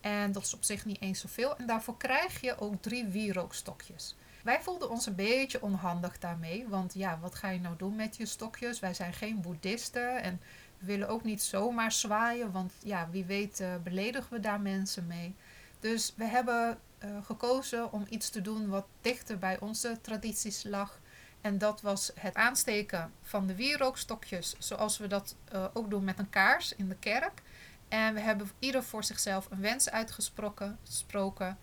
En 0.00 0.32
dat 0.32 0.42
is 0.42 0.54
op 0.54 0.64
zich 0.64 0.84
niet 0.84 1.00
eens 1.00 1.20
zoveel. 1.20 1.56
En 1.56 1.66
daarvoor 1.66 1.96
krijg 1.96 2.40
je 2.40 2.58
ook 2.58 2.82
drie 2.82 3.04
wierookstokjes. 3.04 4.14
Wij 4.48 4.62
voelden 4.62 4.90
ons 4.90 5.06
een 5.06 5.14
beetje 5.14 5.62
onhandig 5.62 6.18
daarmee. 6.18 6.68
Want 6.68 6.94
ja, 6.94 7.18
wat 7.20 7.34
ga 7.34 7.48
je 7.48 7.60
nou 7.60 7.76
doen 7.76 7.96
met 7.96 8.16
je 8.16 8.26
stokjes? 8.26 8.80
Wij 8.80 8.94
zijn 8.94 9.12
geen 9.12 9.40
boeddhisten 9.40 10.22
en 10.22 10.40
we 10.78 10.86
willen 10.86 11.08
ook 11.08 11.24
niet 11.24 11.42
zomaar 11.42 11.92
zwaaien. 11.92 12.52
Want 12.52 12.72
ja, 12.82 13.08
wie 13.10 13.24
weet 13.24 13.60
uh, 13.60 13.74
beledigen 13.82 14.32
we 14.32 14.40
daar 14.40 14.60
mensen 14.60 15.06
mee. 15.06 15.34
Dus 15.80 16.12
we 16.16 16.24
hebben 16.24 16.78
uh, 17.04 17.10
gekozen 17.24 17.92
om 17.92 18.06
iets 18.08 18.30
te 18.30 18.40
doen 18.40 18.68
wat 18.68 18.86
dichter 19.00 19.38
bij 19.38 19.60
onze 19.60 19.98
tradities 20.00 20.64
lag. 20.64 21.00
En 21.40 21.58
dat 21.58 21.80
was 21.80 22.10
het 22.14 22.34
aansteken 22.34 23.12
van 23.22 23.46
de 23.46 23.54
wierookstokjes, 23.54 24.54
zoals 24.58 24.98
we 24.98 25.06
dat 25.06 25.34
uh, 25.52 25.64
ook 25.72 25.90
doen 25.90 26.04
met 26.04 26.18
een 26.18 26.30
kaars 26.30 26.74
in 26.74 26.88
de 26.88 26.96
kerk. 26.96 27.42
En 27.88 28.14
we 28.14 28.20
hebben 28.20 28.50
ieder 28.58 28.84
voor 28.84 29.04
zichzelf 29.04 29.50
een 29.50 29.60
wens 29.60 29.90
uitgesproken. 29.90 30.78
Gesproken, 30.84 31.58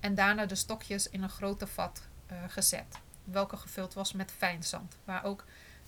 en 0.00 0.14
daarna 0.14 0.46
de 0.46 0.54
stokjes 0.54 1.08
in 1.08 1.22
een 1.22 1.28
grote 1.28 1.66
vat 1.66 2.05
gezet. 2.48 2.98
Welke 3.24 3.56
gevuld 3.56 3.94
was 3.94 4.12
met 4.12 4.32
fijnzand. 4.36 4.96
Waar 5.04 5.24
ook 5.24 5.44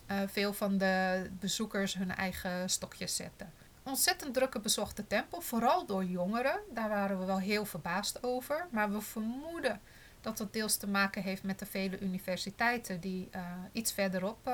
uh, 0.07 0.17
veel 0.27 0.53
van 0.53 0.77
de 0.77 1.29
bezoekers 1.39 1.93
hun 1.93 2.15
eigen 2.15 2.69
stokjes 2.69 3.15
zetten. 3.15 3.51
Ontzettend 3.83 4.33
drukke 4.33 4.59
bezochte 4.59 5.07
tempel, 5.07 5.41
vooral 5.41 5.85
door 5.85 6.03
jongeren. 6.03 6.59
Daar 6.73 6.89
waren 6.89 7.19
we 7.19 7.25
wel 7.25 7.39
heel 7.39 7.65
verbaasd 7.65 8.23
over. 8.23 8.67
Maar 8.71 8.91
we 8.91 9.01
vermoeden 9.01 9.81
dat 10.21 10.37
dat 10.37 10.53
deels 10.53 10.77
te 10.77 10.87
maken 10.87 11.21
heeft 11.21 11.43
met 11.43 11.59
de 11.59 11.65
vele 11.65 11.99
universiteiten 11.99 12.99
die 12.99 13.29
uh, 13.35 13.41
iets 13.71 13.91
verderop 13.91 14.49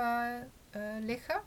liggen. 0.99 1.41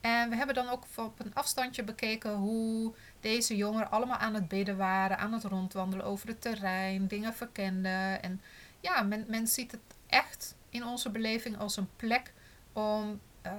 En 0.00 0.30
we 0.30 0.36
hebben 0.36 0.54
dan 0.54 0.68
ook 0.68 0.84
op 0.96 1.20
een 1.20 1.34
afstandje 1.34 1.84
bekeken 1.84 2.34
hoe 2.34 2.94
deze 3.20 3.56
jongeren 3.56 3.90
allemaal 3.90 4.16
aan 4.16 4.34
het 4.34 4.48
bidden 4.48 4.76
waren, 4.76 5.18
aan 5.18 5.32
het 5.32 5.44
rondwandelen 5.44 6.06
over 6.06 6.28
het 6.28 6.40
terrein, 6.40 7.06
dingen 7.06 7.34
verkenden. 7.34 8.22
En 8.22 8.40
ja, 8.86 9.02
men, 9.02 9.24
men 9.28 9.46
ziet 9.46 9.72
het 9.72 9.80
echt 10.06 10.54
in 10.68 10.86
onze 10.86 11.10
beleving 11.10 11.58
als 11.58 11.76
een 11.76 11.88
plek 11.96 12.32
om 12.72 13.20
uh, 13.46 13.52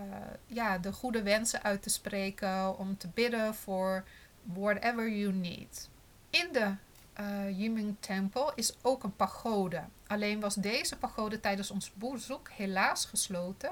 ja, 0.45 0.77
de 0.77 0.91
goede 0.91 1.23
wensen 1.23 1.63
uit 1.63 1.81
te 1.81 1.89
spreken, 1.89 2.77
om 2.77 2.97
te 2.97 3.07
bidden 3.07 3.55
voor 3.55 4.03
whatever 4.43 5.11
you 5.11 5.33
need. 5.33 5.89
In 6.29 6.49
de 6.51 6.73
uh, 7.19 7.59
Yiming 7.59 7.95
Temple 7.99 8.51
is 8.55 8.73
ook 8.81 9.03
een 9.03 9.15
pagode. 9.15 9.83
Alleen 10.07 10.39
was 10.39 10.55
deze 10.55 10.97
pagode 10.97 11.39
tijdens 11.39 11.71
ons 11.71 11.91
bezoek 11.93 12.49
helaas 12.49 13.05
gesloten. 13.05 13.71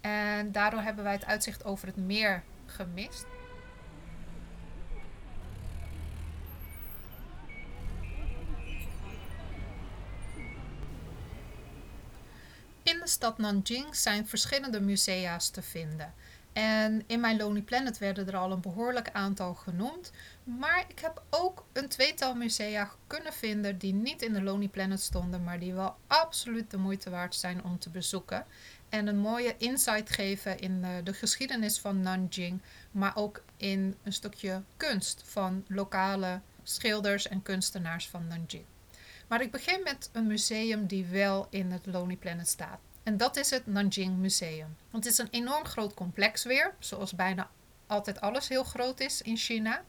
En 0.00 0.52
daardoor 0.52 0.80
hebben 0.80 1.04
wij 1.04 1.12
het 1.12 1.26
uitzicht 1.26 1.64
over 1.64 1.86
het 1.86 1.96
meer 1.96 2.42
gemist. 2.66 3.26
Stad 13.18 13.38
Nanjing 13.38 13.96
zijn 13.96 14.28
verschillende 14.28 14.80
musea's 14.80 15.50
te 15.50 15.62
vinden. 15.62 16.14
En 16.52 17.02
in 17.06 17.20
mijn 17.20 17.36
Lonely 17.36 17.62
Planet 17.62 17.98
werden 17.98 18.26
er 18.26 18.36
al 18.36 18.52
een 18.52 18.60
behoorlijk 18.60 19.10
aantal 19.12 19.54
genoemd. 19.54 20.10
Maar 20.44 20.84
ik 20.88 20.98
heb 20.98 21.22
ook 21.30 21.64
een 21.72 21.88
tweetal 21.88 22.34
musea 22.34 22.90
kunnen 23.06 23.32
vinden 23.32 23.78
die 23.78 23.92
niet 23.92 24.22
in 24.22 24.32
de 24.32 24.42
Lonely 24.42 24.68
Planet 24.68 25.00
stonden, 25.00 25.44
maar 25.44 25.58
die 25.58 25.74
wel 25.74 25.96
absoluut 26.06 26.70
de 26.70 26.76
moeite 26.76 27.10
waard 27.10 27.34
zijn 27.34 27.64
om 27.64 27.78
te 27.78 27.90
bezoeken. 27.90 28.46
En 28.88 29.06
een 29.06 29.18
mooie 29.18 29.54
insight 29.56 30.10
geven 30.10 30.58
in 30.58 30.82
de, 30.82 31.00
de 31.04 31.12
geschiedenis 31.12 31.78
van 31.78 32.00
Nanjing, 32.00 32.60
maar 32.90 33.16
ook 33.16 33.42
in 33.56 33.96
een 34.02 34.12
stukje 34.12 34.62
kunst 34.76 35.22
van 35.24 35.64
lokale 35.68 36.40
schilders 36.62 37.28
en 37.28 37.42
kunstenaars 37.42 38.08
van 38.08 38.26
Nanjing. 38.26 38.64
Maar 39.28 39.40
ik 39.40 39.50
begin 39.50 39.80
met 39.84 40.10
een 40.12 40.26
museum 40.26 40.86
die 40.86 41.06
wel 41.06 41.46
in 41.50 41.70
het 41.70 41.86
Lonely 41.86 42.16
Planet 42.16 42.48
staat. 42.48 42.78
En 43.08 43.16
dat 43.16 43.36
is 43.36 43.50
het 43.50 43.66
Nanjing 43.66 44.16
Museum. 44.16 44.76
Het 44.90 45.06
is 45.06 45.18
een 45.18 45.28
enorm 45.30 45.64
groot 45.64 45.94
complex 45.94 46.44
weer, 46.44 46.74
zoals 46.78 47.14
bijna 47.14 47.50
altijd 47.86 48.20
alles 48.20 48.48
heel 48.48 48.64
groot 48.64 49.00
is 49.00 49.22
in 49.22 49.36
China. 49.36 49.82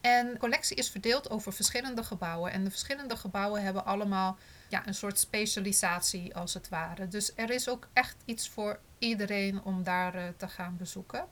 En 0.00 0.32
de 0.32 0.38
collectie 0.38 0.76
is 0.76 0.90
verdeeld 0.90 1.30
over 1.30 1.52
verschillende 1.52 2.04
gebouwen. 2.04 2.52
En 2.52 2.64
de 2.64 2.70
verschillende 2.70 3.16
gebouwen 3.16 3.62
hebben 3.62 3.84
allemaal 3.84 4.38
ja, 4.68 4.86
een 4.86 4.94
soort 4.94 5.18
specialisatie 5.18 6.36
als 6.36 6.54
het 6.54 6.68
ware. 6.68 7.08
Dus 7.08 7.32
er 7.34 7.50
is 7.50 7.68
ook 7.68 7.88
echt 7.92 8.16
iets 8.24 8.48
voor 8.48 8.78
iedereen 8.98 9.62
om 9.62 9.82
daar 9.82 10.14
uh, 10.16 10.22
te 10.36 10.48
gaan 10.48 10.76
bezoeken. 10.76 11.26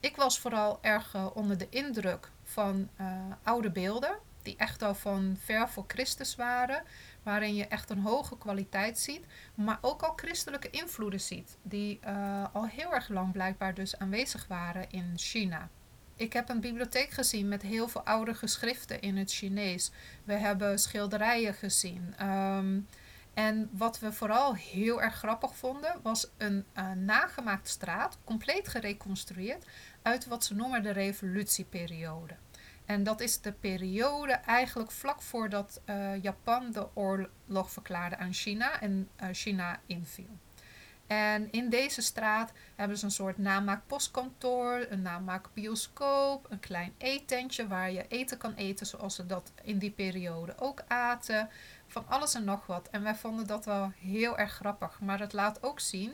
Ik 0.00 0.16
was 0.16 0.38
vooral 0.38 0.78
erg 0.82 1.14
uh, 1.14 1.26
onder 1.34 1.58
de 1.58 1.68
indruk 1.70 2.30
van 2.42 2.88
uh, 3.00 3.06
oude 3.42 3.70
beelden, 3.70 4.18
die 4.48 4.56
echt 4.56 4.82
al 4.82 4.94
van 4.94 5.36
ver 5.44 5.68
voor 5.68 5.84
Christus 5.86 6.36
waren, 6.36 6.82
waarin 7.22 7.54
je 7.54 7.66
echt 7.66 7.90
een 7.90 8.00
hoge 8.00 8.38
kwaliteit 8.38 8.98
ziet, 8.98 9.24
maar 9.54 9.78
ook 9.80 10.02
al 10.02 10.12
christelijke 10.16 10.70
invloeden 10.70 11.20
ziet, 11.20 11.56
die 11.62 12.00
al 12.52 12.66
heel 12.66 12.94
erg 12.94 13.08
lang 13.08 13.32
blijkbaar 13.32 13.74
dus 13.74 13.98
aanwezig 13.98 14.46
waren 14.46 14.90
in 14.90 15.12
China. 15.16 15.68
Ik 16.16 16.32
heb 16.32 16.48
een 16.48 16.60
bibliotheek 16.60 17.10
gezien 17.10 17.48
met 17.48 17.62
heel 17.62 17.88
veel 17.88 18.02
oude 18.02 18.34
geschriften 18.34 19.00
in 19.00 19.16
het 19.16 19.32
Chinees. 19.32 19.90
We 20.24 20.32
hebben 20.32 20.78
schilderijen 20.78 21.54
gezien. 21.54 22.26
Um, 22.26 22.86
en 23.34 23.68
wat 23.72 23.98
we 23.98 24.12
vooral 24.12 24.54
heel 24.54 25.02
erg 25.02 25.14
grappig 25.14 25.56
vonden, 25.56 26.00
was 26.02 26.30
een 26.36 26.64
uh, 26.78 26.92
nagemaakte 26.92 27.70
straat, 27.70 28.18
compleet 28.24 28.68
gereconstrueerd, 28.68 29.66
uit 30.02 30.26
wat 30.26 30.44
ze 30.44 30.54
noemen 30.54 30.82
de 30.82 30.90
revolutieperiode. 30.90 32.34
En 32.88 33.02
dat 33.02 33.20
is 33.20 33.40
de 33.40 33.52
periode 33.52 34.32
eigenlijk 34.32 34.90
vlak 34.90 35.22
voordat 35.22 35.80
uh, 35.86 36.22
Japan 36.22 36.72
de 36.72 36.86
oorlog 36.94 37.70
verklaarde 37.70 38.16
aan 38.16 38.32
China 38.32 38.80
en 38.80 39.08
uh, 39.22 39.28
China 39.32 39.80
inviel. 39.86 40.38
En 41.06 41.52
in 41.52 41.68
deze 41.68 42.02
straat 42.02 42.52
hebben 42.76 42.98
ze 42.98 43.04
een 43.04 43.10
soort 43.10 43.38
namaakpostkantoor, 43.38 44.86
een 44.88 45.02
namaakbioscoop, 45.02 46.46
een 46.50 46.60
klein 46.60 46.94
eetentje 46.98 47.66
waar 47.66 47.90
je 47.90 48.06
eten 48.08 48.38
kan 48.38 48.54
eten 48.54 48.86
zoals 48.86 49.14
ze 49.14 49.26
dat 49.26 49.52
in 49.62 49.78
die 49.78 49.90
periode 49.90 50.54
ook 50.58 50.82
aten. 50.86 51.48
Van 51.86 52.04
alles 52.08 52.34
en 52.34 52.44
nog 52.44 52.66
wat. 52.66 52.88
En 52.90 53.02
wij 53.02 53.14
vonden 53.14 53.46
dat 53.46 53.64
wel 53.64 53.92
heel 53.98 54.38
erg 54.38 54.52
grappig. 54.52 55.00
Maar 55.00 55.20
het 55.20 55.32
laat 55.32 55.62
ook 55.62 55.80
zien 55.80 56.12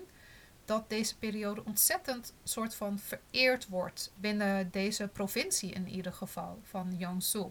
dat 0.64 0.88
deze 0.88 1.18
periode 1.18 1.64
ontzettend 1.64 2.33
soort 2.44 2.74
van 2.74 2.98
vereerd 2.98 3.68
wordt 3.68 4.12
binnen 4.16 4.70
deze 4.70 5.09
provincie 5.09 5.72
in 5.72 5.88
ieder 5.88 6.12
geval 6.12 6.61
van 6.62 6.94
Jiangsu. 6.96 7.44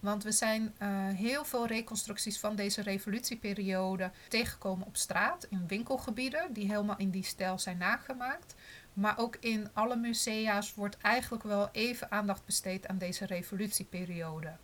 Want 0.00 0.22
we 0.22 0.32
zijn 0.32 0.74
uh, 0.78 0.88
heel 1.08 1.44
veel 1.44 1.66
reconstructies 1.66 2.38
van 2.38 2.56
deze 2.56 2.82
revolutieperiode 2.82 4.10
tegengekomen 4.28 4.86
op 4.86 4.96
straat, 4.96 5.46
in 5.50 5.66
winkelgebieden, 5.66 6.52
die 6.52 6.66
helemaal 6.66 6.96
in 6.98 7.10
die 7.10 7.24
stijl 7.24 7.58
zijn 7.58 7.78
nagemaakt. 7.78 8.54
Maar 8.92 9.18
ook 9.18 9.36
in 9.40 9.68
alle 9.72 9.96
musea's 9.96 10.74
wordt 10.74 10.96
eigenlijk 10.98 11.42
wel 11.42 11.68
even 11.72 12.10
aandacht 12.10 12.44
besteed 12.44 12.86
aan 12.86 12.98
deze 12.98 13.26
revolutieperiode. 13.26 14.56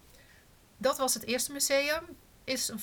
Dat 0.77 0.99
was 0.99 1.15
het 1.15 1.25
eerste 1.25 1.53
museum. 1.53 2.05
Is 2.45 2.69
een 2.69 2.81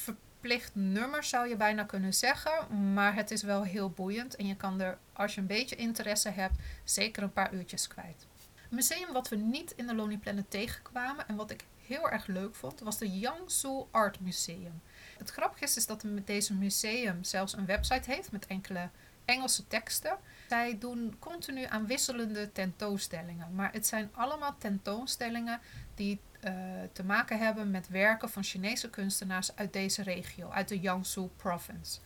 verplicht 0.47 0.75
nummer, 0.75 1.23
zou 1.23 1.47
je 1.47 1.55
bijna 1.55 1.83
kunnen 1.83 2.13
zeggen. 2.13 2.93
Maar 2.93 3.15
het 3.15 3.31
is 3.31 3.43
wel 3.43 3.63
heel 3.63 3.89
boeiend. 3.89 4.35
En 4.35 4.47
je 4.47 4.55
kan 4.55 4.81
er, 4.81 4.97
als 5.13 5.35
je 5.35 5.41
een 5.41 5.47
beetje 5.47 5.75
interesse 5.75 6.29
hebt, 6.29 6.55
zeker 6.83 7.23
een 7.23 7.33
paar 7.33 7.53
uurtjes 7.53 7.87
kwijt. 7.87 8.27
Een 8.69 8.75
museum 8.75 9.13
wat 9.13 9.29
we 9.29 9.35
niet 9.35 9.71
in 9.71 9.87
de 9.87 9.95
Lonely 9.95 10.17
Planet 10.17 10.51
tegenkwamen 10.51 11.27
en 11.27 11.35
wat 11.35 11.51
ik 11.51 11.65
heel 11.85 12.09
erg 12.09 12.27
leuk 12.27 12.55
vond, 12.55 12.79
was 12.79 12.97
de 12.97 13.19
Yangsu 13.19 13.83
Art 13.91 14.19
Museum. 14.19 14.81
Het 15.17 15.29
grappige 15.29 15.63
is, 15.63 15.77
is 15.77 15.85
dat 15.85 16.03
deze 16.25 16.53
museum 16.53 17.23
zelfs 17.23 17.53
een 17.53 17.65
website 17.65 18.11
heeft 18.11 18.31
met 18.31 18.47
enkele 18.47 18.89
Engelse 19.25 19.67
teksten. 19.67 20.17
Zij 20.47 20.77
doen 20.77 21.15
continu 21.19 21.63
aan 21.63 21.85
wisselende 21.85 22.51
tentoonstellingen, 22.51 23.55
maar 23.55 23.71
het 23.73 23.87
zijn 23.87 24.09
allemaal 24.13 24.55
tentoonstellingen 24.57 25.59
die 25.95 26.19
uh, 26.43 26.51
te 26.93 27.03
maken 27.03 27.39
hebben 27.39 27.71
met 27.71 27.87
werken 27.87 28.29
van 28.29 28.43
Chinese 28.43 28.89
kunstenaars 28.89 29.55
uit 29.55 29.73
deze 29.73 30.03
regio, 30.03 30.49
uit 30.49 30.67
de 30.67 30.79
Jiangsu 30.79 31.29
province. 31.35 31.99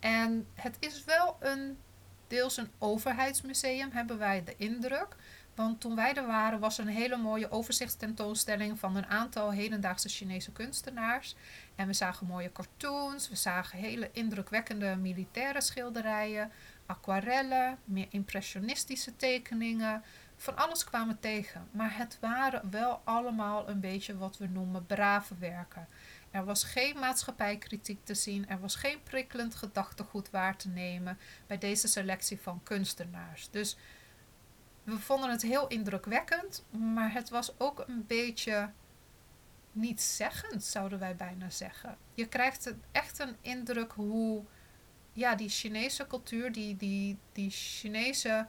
En 0.00 0.46
het 0.54 0.76
is 0.80 1.04
wel 1.04 1.36
een 1.40 1.78
deels 2.26 2.56
een 2.56 2.70
overheidsmuseum, 2.78 3.90
hebben 3.92 4.18
wij 4.18 4.44
de 4.44 4.54
indruk. 4.56 5.16
Want 5.54 5.80
toen 5.80 5.94
wij 5.94 6.14
er 6.14 6.26
waren, 6.26 6.58
was 6.58 6.78
er 6.78 6.86
een 6.86 6.92
hele 6.92 7.16
mooie 7.16 7.50
overzichtstentoonstelling 7.50 8.78
van 8.78 8.96
een 8.96 9.06
aantal 9.06 9.52
hedendaagse 9.52 10.08
Chinese 10.08 10.52
kunstenaars. 10.52 11.36
En 11.74 11.86
we 11.86 11.92
zagen 11.92 12.26
mooie 12.26 12.52
cartoons, 12.52 13.28
we 13.28 13.36
zagen 13.36 13.78
hele 13.78 14.10
indrukwekkende 14.12 14.96
militaire 14.96 15.60
schilderijen, 15.60 16.50
aquarellen, 16.86 17.78
meer 17.84 18.06
impressionistische 18.10 19.16
tekeningen. 19.16 20.02
Van 20.36 20.56
alles 20.56 20.84
kwamen 20.84 21.20
tegen. 21.20 21.68
Maar 21.70 21.96
het 21.96 22.18
waren 22.20 22.70
wel 22.70 23.00
allemaal 23.04 23.68
een 23.68 23.80
beetje 23.80 24.16
wat 24.16 24.38
we 24.38 24.46
noemen 24.46 24.86
brave 24.86 25.34
werken. 25.38 25.88
Er 26.30 26.44
was 26.44 26.64
geen 26.64 26.98
maatschappijkritiek 26.98 28.04
te 28.04 28.14
zien, 28.14 28.48
er 28.48 28.60
was 28.60 28.74
geen 28.74 29.02
prikkelend 29.02 29.54
gedachtegoed 29.54 30.30
waar 30.30 30.56
te 30.56 30.68
nemen 30.68 31.18
bij 31.46 31.58
deze 31.58 31.88
selectie 31.88 32.40
van 32.40 32.60
kunstenaars. 32.62 33.50
Dus 33.50 33.76
we 34.84 34.98
vonden 34.98 35.30
het 35.30 35.42
heel 35.42 35.66
indrukwekkend, 35.66 36.64
maar 36.70 37.12
het 37.12 37.28
was 37.28 37.52
ook 37.58 37.84
een 37.86 38.06
beetje 38.06 38.70
niet 39.72 40.02
zeggend, 40.02 40.64
zouden 40.64 40.98
wij 40.98 41.16
bijna 41.16 41.50
zeggen. 41.50 41.96
Je 42.14 42.26
krijgt 42.26 42.74
echt 42.92 43.18
een 43.18 43.36
indruk 43.40 43.92
hoe 43.92 44.44
ja, 45.12 45.34
die 45.34 45.48
Chinese 45.48 46.06
cultuur, 46.06 46.52
die, 46.52 46.76
die, 46.76 47.18
die 47.32 47.50
Chinese 47.50 48.46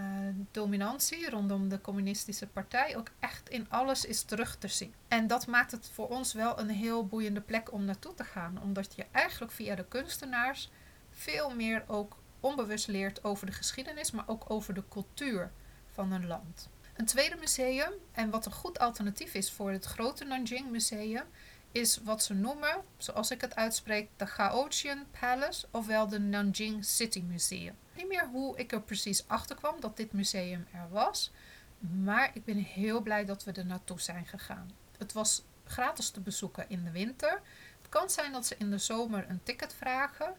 uh, 0.00 0.06
dominantie 0.50 1.30
rondom 1.30 1.68
de 1.68 1.80
communistische 1.80 2.46
partij 2.46 2.96
ook 2.96 3.10
echt 3.20 3.48
in 3.48 3.70
alles 3.70 4.04
is 4.04 4.22
terug 4.22 4.56
te 4.56 4.68
zien. 4.68 4.94
En 5.08 5.26
dat 5.26 5.46
maakt 5.46 5.70
het 5.70 5.90
voor 5.92 6.08
ons 6.08 6.32
wel 6.32 6.58
een 6.58 6.70
heel 6.70 7.06
boeiende 7.06 7.40
plek 7.40 7.72
om 7.72 7.84
naartoe 7.84 8.14
te 8.14 8.24
gaan, 8.24 8.62
omdat 8.62 8.94
je 8.94 9.06
eigenlijk 9.10 9.52
via 9.52 9.74
de 9.74 9.84
kunstenaars 9.84 10.70
veel 11.10 11.54
meer 11.54 11.84
ook 11.86 12.16
onbewust 12.40 12.86
leert 12.86 13.24
over 13.24 13.46
de 13.46 13.52
geschiedenis, 13.52 14.10
maar 14.10 14.28
ook 14.28 14.50
over 14.50 14.74
de 14.74 14.84
cultuur 14.88 15.52
van 15.92 16.12
een 16.12 16.26
land. 16.26 16.68
Een 16.96 17.06
tweede 17.06 17.36
museum, 17.36 17.92
en 18.12 18.30
wat 18.30 18.46
een 18.46 18.52
goed 18.52 18.78
alternatief 18.78 19.34
is 19.34 19.52
voor 19.52 19.70
het 19.70 19.84
grote 19.84 20.24
Nanjing 20.24 20.70
Museum, 20.70 21.24
is 21.72 22.00
wat 22.04 22.22
ze 22.22 22.34
noemen, 22.34 22.82
zoals 22.96 23.30
ik 23.30 23.40
het 23.40 23.54
uitspreek, 23.54 24.08
de 24.16 24.26
Gaotian 24.26 25.04
Palace, 25.20 25.66
ofwel 25.70 26.08
de 26.08 26.18
Nanjing 26.18 26.84
City 26.84 27.22
Museum. 27.22 27.74
Niet 27.96 28.08
meer 28.08 28.28
hoe 28.28 28.58
ik 28.58 28.72
er 28.72 28.82
precies 28.82 29.28
achter 29.28 29.56
kwam 29.56 29.80
dat 29.80 29.96
dit 29.96 30.12
museum 30.12 30.66
er 30.72 30.88
was, 30.90 31.32
maar 31.78 32.30
ik 32.34 32.44
ben 32.44 32.56
heel 32.56 33.00
blij 33.00 33.24
dat 33.24 33.44
we 33.44 33.52
er 33.52 33.66
naartoe 33.66 34.00
zijn 34.00 34.26
gegaan. 34.26 34.70
Het 34.98 35.12
was 35.12 35.44
gratis 35.64 36.10
te 36.10 36.20
bezoeken 36.20 36.64
in 36.68 36.84
de 36.84 36.90
winter. 36.90 37.40
Het 37.78 37.88
kan 37.88 38.10
zijn 38.10 38.32
dat 38.32 38.46
ze 38.46 38.54
in 38.58 38.70
de 38.70 38.78
zomer 38.78 39.24
een 39.28 39.40
ticket 39.42 39.74
vragen. 39.74 40.34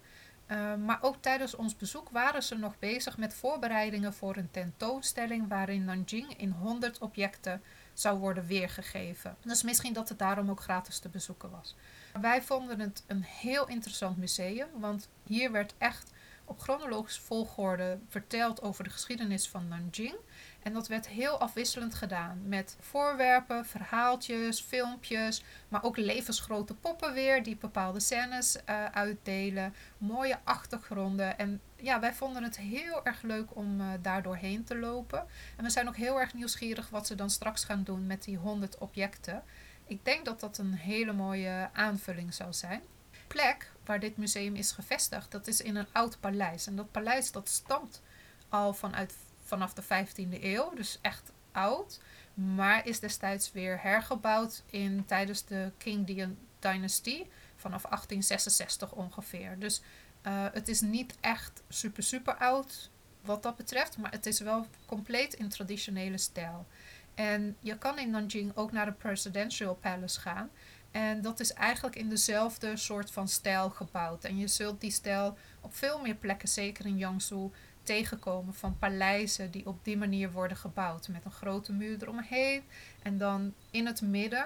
Uh, 0.47 0.75
maar 0.75 0.97
ook 1.01 1.15
tijdens 1.19 1.55
ons 1.55 1.75
bezoek 1.75 2.09
waren 2.09 2.43
ze 2.43 2.55
nog 2.55 2.79
bezig 2.79 3.17
met 3.17 3.33
voorbereidingen 3.33 4.13
voor 4.13 4.35
een 4.35 4.51
tentoonstelling 4.51 5.47
waarin 5.47 5.85
Nanjing 5.85 6.37
in 6.37 6.51
100 6.51 6.97
objecten 6.97 7.61
zou 7.93 8.19
worden 8.19 8.45
weergegeven. 8.45 9.35
Dus 9.41 9.63
misschien 9.63 9.93
dat 9.93 10.09
het 10.09 10.19
daarom 10.19 10.49
ook 10.49 10.61
gratis 10.61 10.99
te 10.99 11.09
bezoeken 11.09 11.49
was. 11.49 11.75
Wij 12.21 12.41
vonden 12.41 12.79
het 12.79 13.03
een 13.07 13.23
heel 13.23 13.67
interessant 13.67 14.17
museum, 14.17 14.67
want 14.73 15.09
hier 15.23 15.51
werd 15.51 15.73
echt 15.77 16.11
op 16.47 16.59
chronologische 16.59 17.21
volgorde 17.21 17.99
verteld 18.07 18.61
over 18.61 18.83
de 18.83 18.89
geschiedenis 18.89 19.47
van 19.47 19.67
Nanjing. 19.67 20.15
En 20.63 20.73
dat 20.73 20.87
werd 20.87 21.07
heel 21.07 21.39
afwisselend 21.39 21.95
gedaan 21.95 22.41
met 22.45 22.77
voorwerpen, 22.79 23.65
verhaaltjes, 23.65 24.61
filmpjes, 24.61 25.43
maar 25.67 25.83
ook 25.83 25.97
levensgrote 25.97 26.73
poppen 26.73 27.13
weer 27.13 27.43
die 27.43 27.57
bepaalde 27.57 27.99
scènes 27.99 28.57
uh, 28.69 28.85
uitdelen, 28.85 29.73
mooie 29.97 30.39
achtergronden. 30.43 31.37
En 31.37 31.61
ja, 31.75 31.99
wij 31.99 32.13
vonden 32.13 32.43
het 32.43 32.57
heel 32.57 33.05
erg 33.05 33.21
leuk 33.21 33.55
om 33.55 33.81
uh, 33.81 33.87
daar 34.01 34.23
doorheen 34.23 34.63
te 34.63 34.77
lopen. 34.77 35.25
En 35.55 35.63
we 35.63 35.69
zijn 35.69 35.87
ook 35.87 35.95
heel 35.95 36.19
erg 36.19 36.33
nieuwsgierig 36.33 36.89
wat 36.89 37.07
ze 37.07 37.15
dan 37.15 37.29
straks 37.29 37.63
gaan 37.63 37.83
doen 37.83 38.07
met 38.07 38.23
die 38.23 38.37
100 38.37 38.77
objecten. 38.77 39.43
Ik 39.85 40.05
denk 40.05 40.25
dat 40.25 40.39
dat 40.39 40.57
een 40.57 40.73
hele 40.73 41.13
mooie 41.13 41.69
aanvulling 41.73 42.33
zou 42.33 42.53
zijn. 42.53 42.81
Plek 43.27 43.71
waar 43.85 43.99
dit 43.99 44.17
museum 44.17 44.55
is 44.55 44.71
gevestigd, 44.71 45.31
dat 45.31 45.47
is 45.47 45.61
in 45.61 45.75
een 45.75 45.87
oud 45.91 46.19
paleis. 46.19 46.67
En 46.67 46.75
dat 46.75 46.91
paleis 46.91 47.31
dat 47.31 47.49
stamt 47.49 48.01
al 48.49 48.73
vanuit 48.73 49.13
vanaf 49.43 49.73
de 49.73 49.83
15e 49.83 50.43
eeuw, 50.43 50.73
dus 50.75 50.99
echt 51.01 51.31
oud. 51.51 51.99
Maar 52.33 52.87
is 52.87 52.99
destijds 52.99 53.51
weer 53.51 53.81
hergebouwd 53.81 54.63
in, 54.65 55.05
tijdens 55.05 55.45
de 55.45 55.71
King 55.77 56.35
Dynasty 56.59 57.25
vanaf 57.55 57.81
1866 57.81 58.91
ongeveer. 58.91 59.59
Dus 59.59 59.81
uh, 60.27 60.45
het 60.51 60.67
is 60.67 60.81
niet 60.81 61.15
echt 61.19 61.63
super 61.69 62.03
super 62.03 62.35
oud 62.35 62.89
wat 63.21 63.43
dat 63.43 63.55
betreft, 63.55 63.97
maar 63.97 64.11
het 64.11 64.25
is 64.25 64.39
wel 64.39 64.65
compleet 64.85 65.33
in 65.33 65.49
traditionele 65.49 66.17
stijl. 66.17 66.67
En 67.15 67.57
je 67.59 67.77
kan 67.77 67.99
in 67.99 68.09
Nanjing 68.09 68.51
ook 68.55 68.71
naar 68.71 68.85
de 68.85 68.91
Presidential 68.91 69.75
Palace 69.75 70.19
gaan. 70.19 70.49
En 70.97 71.21
dat 71.21 71.39
is 71.39 71.53
eigenlijk 71.53 71.95
in 71.95 72.09
dezelfde 72.09 72.77
soort 72.77 73.11
van 73.11 73.27
stijl 73.27 73.69
gebouwd. 73.69 74.23
En 74.23 74.37
je 74.37 74.47
zult 74.47 74.81
die 74.81 74.91
stijl 74.91 75.37
op 75.61 75.75
veel 75.75 76.01
meer 76.01 76.15
plekken, 76.15 76.49
zeker 76.49 76.85
in 76.85 76.97
Jiangsu, 76.97 77.49
tegenkomen 77.83 78.53
van 78.53 78.77
paleizen 78.79 79.51
die 79.51 79.65
op 79.65 79.83
die 79.83 79.97
manier 79.97 80.31
worden 80.31 80.57
gebouwd. 80.57 81.07
Met 81.07 81.25
een 81.25 81.31
grote 81.31 81.73
muur 81.73 81.97
eromheen. 82.01 82.63
En 83.01 83.17
dan 83.17 83.53
in 83.71 83.85
het 83.85 84.01
midden, 84.01 84.45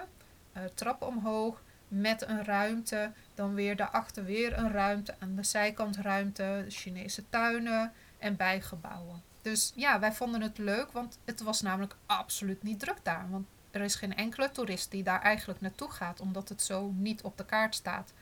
uh, 0.57 0.63
trap 0.73 1.01
omhoog, 1.01 1.63
met 1.87 2.27
een 2.27 2.43
ruimte. 2.43 3.11
Dan 3.35 3.53
weer 3.53 3.75
daarachter 3.75 4.25
weer 4.25 4.57
een 4.57 4.71
ruimte. 4.71 5.15
Aan 5.19 5.35
de 5.35 5.43
zijkant 5.43 5.97
ruimte, 5.97 6.65
Chinese 6.67 7.29
tuinen 7.29 7.93
en 8.17 8.35
bijgebouwen. 8.35 9.23
Dus 9.41 9.71
ja, 9.75 9.99
wij 9.99 10.13
vonden 10.13 10.41
het 10.41 10.57
leuk, 10.57 10.91
want 10.91 11.17
het 11.25 11.41
was 11.41 11.61
namelijk 11.61 11.95
absoluut 12.05 12.63
niet 12.63 12.79
druk 12.79 12.99
daar. 13.03 13.29
Want 13.29 13.47
er 13.71 13.81
is 13.81 13.95
geen 13.95 14.15
enkele 14.15 14.51
toerist 14.51 14.91
die 14.91 15.03
daar 15.03 15.21
eigenlijk 15.21 15.61
naartoe 15.61 15.91
gaat, 15.91 16.21
omdat 16.21 16.49
het 16.49 16.61
zo 16.61 16.91
niet 16.95 17.21
op 17.21 17.37
de 17.37 17.45
kaart 17.45 17.75
staat. 17.75 18.13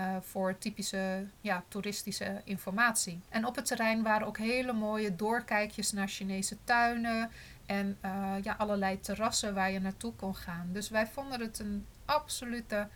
Uh, 0.00 0.16
voor 0.20 0.58
typische 0.58 1.26
ja, 1.40 1.64
toeristische 1.68 2.40
informatie. 2.44 3.20
En 3.28 3.46
op 3.46 3.56
het 3.56 3.66
terrein 3.66 4.02
waren 4.02 4.26
ook 4.26 4.38
hele 4.38 4.72
mooie 4.72 5.16
doorkijkjes 5.16 5.92
naar 5.92 6.08
Chinese 6.08 6.56
tuinen 6.64 7.30
en 7.66 7.98
uh, 8.04 8.34
ja, 8.42 8.54
allerlei 8.58 9.00
terrassen 9.00 9.54
waar 9.54 9.70
je 9.70 9.80
naartoe 9.80 10.12
kon 10.12 10.36
gaan. 10.36 10.68
Dus 10.72 10.88
wij 10.88 11.06
vonden 11.06 11.40
het 11.40 11.58
een 11.58 11.86
absolute 12.04 12.88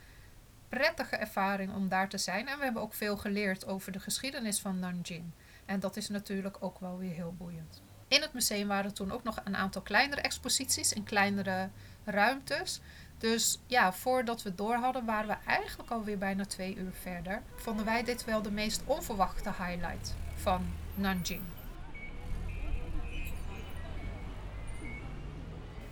prettige 0.68 1.16
ervaring 1.16 1.74
om 1.74 1.88
daar 1.88 2.08
te 2.08 2.18
zijn. 2.18 2.48
En 2.48 2.58
we 2.58 2.64
hebben 2.64 2.82
ook 2.82 2.94
veel 2.94 3.16
geleerd 3.16 3.66
over 3.66 3.92
de 3.92 4.00
geschiedenis 4.00 4.60
van 4.60 4.78
Nanjing. 4.78 5.24
En 5.66 5.80
dat 5.80 5.96
is 5.96 6.08
natuurlijk 6.08 6.56
ook 6.60 6.78
wel 6.78 6.98
weer 6.98 7.14
heel 7.14 7.34
boeiend. 7.38 7.82
In 8.08 8.22
het 8.22 8.32
museum 8.32 8.68
waren 8.68 8.94
toen 8.94 9.12
ook 9.12 9.22
nog 9.22 9.40
een 9.44 9.56
aantal 9.56 9.82
kleinere 9.82 10.20
exposities 10.20 10.92
in 10.92 11.04
kleinere 11.04 11.68
ruimtes. 12.04 12.80
Dus 13.18 13.58
ja, 13.66 13.92
voordat 13.92 14.42
we 14.42 14.54
door 14.54 14.74
hadden, 14.74 15.04
waren 15.04 15.28
we 15.28 15.36
eigenlijk 15.46 15.90
alweer 15.90 16.18
bijna 16.18 16.44
twee 16.44 16.76
uur 16.76 16.92
verder. 16.92 17.42
Vonden 17.54 17.84
wij 17.84 18.04
dit 18.04 18.24
wel 18.24 18.42
de 18.42 18.50
meest 18.50 18.82
onverwachte 18.84 19.52
highlight 19.58 20.14
van 20.34 20.72
Nanjing. 20.94 21.42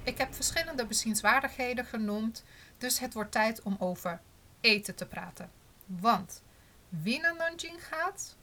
Ik 0.03 0.18
heb 0.18 0.35
verschillende 0.35 0.87
bezienswaardigheden 0.87 1.85
genoemd, 1.85 2.44
dus 2.79 2.99
het 2.99 3.14
wordt 3.14 3.33
tijd 3.33 3.62
om 3.62 3.77
over 3.79 4.21
eten 4.61 4.94
te 4.94 5.07
praten. 5.07 5.51
Want 5.87 6.42
wie 6.88 7.21
naar 7.21 7.37
Nanjing 7.37 7.87
gaat, 7.87 8.37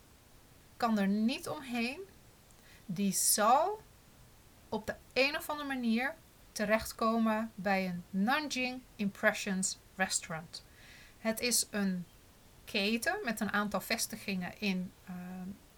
kan 0.77 0.97
er 0.97 1.07
niet 1.07 1.49
omheen. 1.49 1.99
Die 2.85 3.13
zal 3.13 3.81
op 4.69 4.85
de 4.85 4.95
een 5.13 5.37
of 5.37 5.49
andere 5.49 5.67
manier 5.67 6.15
terechtkomen 6.55 7.51
bij 7.55 7.85
een 7.85 8.03
Nanjing 8.09 8.81
Impressions 8.95 9.79
Restaurant. 9.95 10.65
Het 11.17 11.39
is 11.39 11.67
een 11.71 12.05
keten 12.65 13.17
met 13.23 13.39
een 13.39 13.51
aantal 13.51 13.81
vestigingen 13.81 14.59
in 14.59 14.91
uh, 15.09 15.15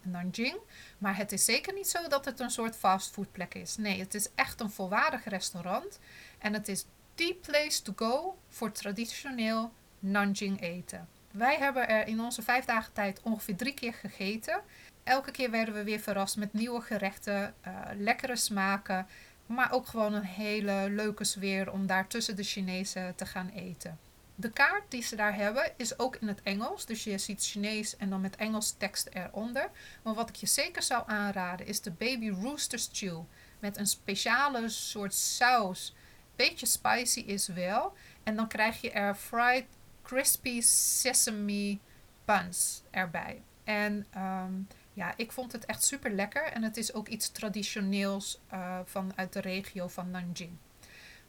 Nanjing. 0.02 0.56
Maar 0.98 1.16
het 1.16 1.32
is 1.32 1.44
zeker 1.44 1.74
niet 1.74 1.88
zo 1.88 2.08
dat 2.08 2.24
het 2.24 2.40
een 2.40 2.50
soort 2.50 2.76
fastfoodplek 2.76 3.54
is. 3.54 3.76
Nee, 3.76 4.00
het 4.00 4.14
is 4.14 4.28
echt 4.34 4.60
een 4.60 4.70
volwaardig 4.70 5.24
restaurant. 5.24 5.98
En 6.38 6.52
het 6.52 6.68
is 6.68 6.84
the 7.14 7.36
place 7.40 7.82
to 7.82 7.92
go 7.96 8.38
voor 8.48 8.72
traditioneel 8.72 9.72
Nanjing 9.98 10.60
eten. 10.60 11.08
Wij 11.30 11.56
hebben 11.56 11.88
er 11.88 12.06
in 12.06 12.20
onze 12.20 12.42
vijf 12.42 12.64
dagen 12.64 12.92
tijd 12.92 13.20
ongeveer 13.22 13.56
drie 13.56 13.74
keer 13.74 13.94
gegeten. 13.94 14.60
Elke 15.04 15.30
keer 15.30 15.50
werden 15.50 15.74
we 15.74 15.84
weer 15.84 16.00
verrast 16.00 16.36
met 16.36 16.52
nieuwe 16.52 16.80
gerechten, 16.80 17.54
uh, 17.66 17.74
lekkere 17.96 18.36
smaken. 18.36 19.06
Maar 19.48 19.72
ook 19.72 19.86
gewoon 19.86 20.14
een 20.14 20.24
hele 20.24 20.86
leuke 20.90 21.24
sfeer 21.24 21.72
om 21.72 21.86
daar 21.86 22.06
tussen 22.06 22.36
de 22.36 22.42
Chinezen 22.42 23.14
te 23.14 23.26
gaan 23.26 23.48
eten. 23.48 23.98
De 24.34 24.50
kaart 24.50 24.82
die 24.88 25.02
ze 25.02 25.16
daar 25.16 25.34
hebben 25.34 25.72
is 25.76 25.98
ook 25.98 26.16
in 26.16 26.28
het 26.28 26.42
Engels. 26.42 26.86
Dus 26.86 27.04
je 27.04 27.18
ziet 27.18 27.44
Chinees 27.44 27.96
en 27.96 28.10
dan 28.10 28.20
met 28.20 28.36
Engels 28.36 28.74
tekst 28.78 29.08
eronder. 29.12 29.70
Maar 30.02 30.14
wat 30.14 30.28
ik 30.28 30.36
je 30.36 30.46
zeker 30.46 30.82
zou 30.82 31.02
aanraden 31.06 31.66
is 31.66 31.80
de 31.80 31.90
Baby 31.90 32.28
Rooster 32.28 32.78
Stew. 32.78 33.20
Met 33.58 33.76
een 33.76 33.86
speciale 33.86 34.68
soort 34.68 35.14
saus. 35.14 35.94
Beetje 36.36 36.66
spicy 36.66 37.20
is 37.20 37.46
wel. 37.46 37.92
En 38.22 38.36
dan 38.36 38.48
krijg 38.48 38.80
je 38.80 38.90
er 38.90 39.14
fried 39.14 39.64
crispy 40.02 40.60
sesame 40.60 41.78
buns 42.24 42.82
erbij. 42.90 43.42
En 43.64 44.06
um, 44.16 44.68
ja, 44.98 45.14
ik 45.16 45.32
vond 45.32 45.52
het 45.52 45.64
echt 45.64 45.84
super 45.84 46.10
lekker. 46.10 46.42
En 46.42 46.62
het 46.62 46.76
is 46.76 46.92
ook 46.92 47.08
iets 47.08 47.30
traditioneels 47.30 48.40
uh, 48.52 48.78
van 48.84 49.12
uit 49.16 49.32
de 49.32 49.40
regio 49.40 49.88
van 49.88 50.10
Nanjing. 50.10 50.56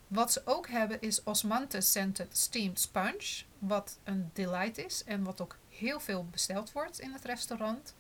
Wat 0.08 0.32
ze 0.32 0.42
ook 0.46 0.68
hebben 0.68 1.02
is 1.02 1.24
Osmanthus 1.24 1.88
Scented 1.88 2.38
Steamed 2.38 2.80
Sponge. 2.80 3.44
Wat 3.60 4.00
een 4.04 4.30
delight 4.34 4.78
is 4.78 5.04
en 5.04 5.24
wat 5.24 5.42
ook 5.42 5.58
heel 5.70 6.00
veel 6.00 6.26
besteld 6.32 6.72
wordt 6.72 7.00
in 7.00 7.12
het 7.12 7.26
restaurant. 7.26 7.94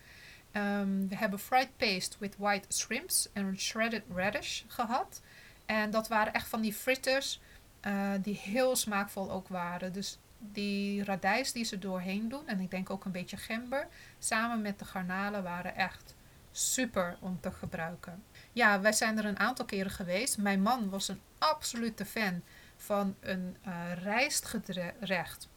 Um, 0.53 1.07
we 1.07 1.15
hebben 1.15 1.39
fried 1.39 1.77
paste 1.77 2.15
with 2.19 2.35
white 2.37 2.75
shrimps 2.75 3.29
en 3.33 3.59
shredded 3.59 4.03
radish 4.13 4.63
gehad. 4.67 5.21
En 5.65 5.91
dat 5.91 6.07
waren 6.07 6.33
echt 6.33 6.47
van 6.47 6.61
die 6.61 6.73
fritters 6.73 7.39
uh, 7.81 8.11
die 8.21 8.35
heel 8.35 8.75
smaakvol 8.75 9.31
ook 9.31 9.47
waren. 9.47 9.93
Dus 9.93 10.17
die 10.39 11.03
radijs 11.03 11.51
die 11.51 11.63
ze 11.63 11.79
doorheen 11.79 12.29
doen, 12.29 12.47
en 12.47 12.59
ik 12.59 12.71
denk 12.71 12.89
ook 12.89 13.05
een 13.05 13.11
beetje 13.11 13.37
gember, 13.37 13.87
samen 14.19 14.61
met 14.61 14.79
de 14.79 14.85
garnalen 14.85 15.43
waren 15.43 15.75
echt 15.75 16.15
super 16.51 17.17
om 17.19 17.39
te 17.39 17.51
gebruiken. 17.51 18.23
Ja, 18.53 18.81
wij 18.81 18.93
zijn 18.93 19.17
er 19.17 19.25
een 19.25 19.39
aantal 19.39 19.65
keren 19.65 19.91
geweest. 19.91 20.37
Mijn 20.37 20.61
man 20.61 20.89
was 20.89 21.07
een 21.07 21.21
absolute 21.37 22.05
fan 22.05 22.41
van 22.77 23.15
een 23.19 23.57
uh, 23.67 23.93
rijstgerecht. 24.03 25.47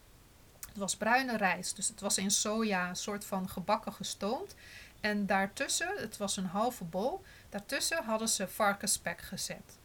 Het 0.68 0.76
was 0.76 0.96
bruine 0.96 1.36
rijst, 1.36 1.76
dus 1.76 1.88
het 1.88 2.00
was 2.00 2.18
in 2.18 2.30
soja, 2.30 2.88
een 2.88 2.96
soort 2.96 3.24
van 3.24 3.48
gebakken 3.48 3.92
gestoomd. 3.92 4.54
En 5.00 5.26
daartussen, 5.26 5.92
het 5.96 6.16
was 6.16 6.36
een 6.36 6.46
halve 6.46 6.84
bol, 6.84 7.22
daartussen 7.48 8.04
hadden 8.04 8.28
ze 8.28 8.48
varkensspek 8.48 9.20
gezet. 9.20 9.78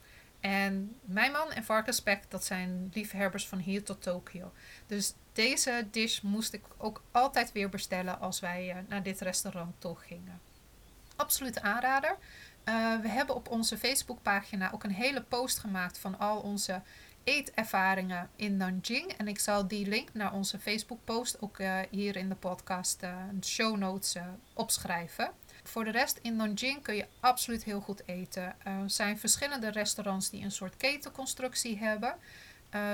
En 0.48 0.96
mijn 1.02 1.32
man 1.32 1.52
en 1.52 1.64
varkensspek, 1.64 2.24
dat 2.30 2.46
zijn 2.46 2.92
liefhebbers 2.94 3.48
van 3.48 3.58
hier 3.58 3.84
tot 3.84 4.02
Tokio. 4.02 4.52
Dus 4.86 5.14
deze 5.34 5.88
dish 5.92 6.20
moest 6.22 6.54
ik 6.54 6.64
ook 6.78 7.02
altijd 7.12 7.52
weer 7.52 7.70
bestellen 7.70 8.20
als 8.20 8.40
wij 8.40 8.70
uh, 8.70 8.76
naar 8.88 9.04
dit 9.04 9.22
restaurant 9.22 9.76
toe 9.78 9.96
gingen. 9.96 10.42
Absolute 11.16 11.62
aanrader. 11.62 12.12
Uh, 12.66 13.00
we 13.02 13.08
hebben 13.08 13.36
op 13.36 13.50
onze 13.50 13.78
Facebookpagina 13.78 14.72
ook 14.72 14.84
een 14.84 14.92
hele 14.92 15.22
post 15.22 15.60
gemaakt 15.60 15.98
van 15.98 16.20
al 16.20 16.40
onze 16.40 16.82
eetervaringen 17.24 18.30
in 18.36 18.58
Nanjing. 18.58 19.12
En 19.12 19.28
ik 19.28 19.40
zal 19.40 19.68
die 19.68 19.88
link 19.88 20.14
naar 20.14 20.34
onze 20.34 20.60
Facebook-post 20.60 21.42
ook 21.42 21.60
uh, 21.60 21.80
hier 21.90 22.16
in 22.16 22.30
de 22.30 22.36
podcast, 22.36 23.04
uh, 23.04 23.16
show 23.42 23.78
notes, 23.78 24.16
opschrijven. 24.54 25.32
Voor 25.68 25.84
de 25.84 25.92
rest, 25.92 26.20
in 26.22 26.36
Nanjing 26.36 26.82
kun 26.82 26.96
je 26.96 27.06
absoluut 27.20 27.64
heel 27.64 27.80
goed 27.80 28.02
eten. 28.06 28.56
er 28.64 28.90
zijn 28.90 29.20
verschillende 29.20 29.72
restaurants 29.72 30.30
die 30.30 30.44
een 30.44 30.52
soort 30.52 30.78
ketenconstructie 30.78 31.78
hebben. 31.78 32.16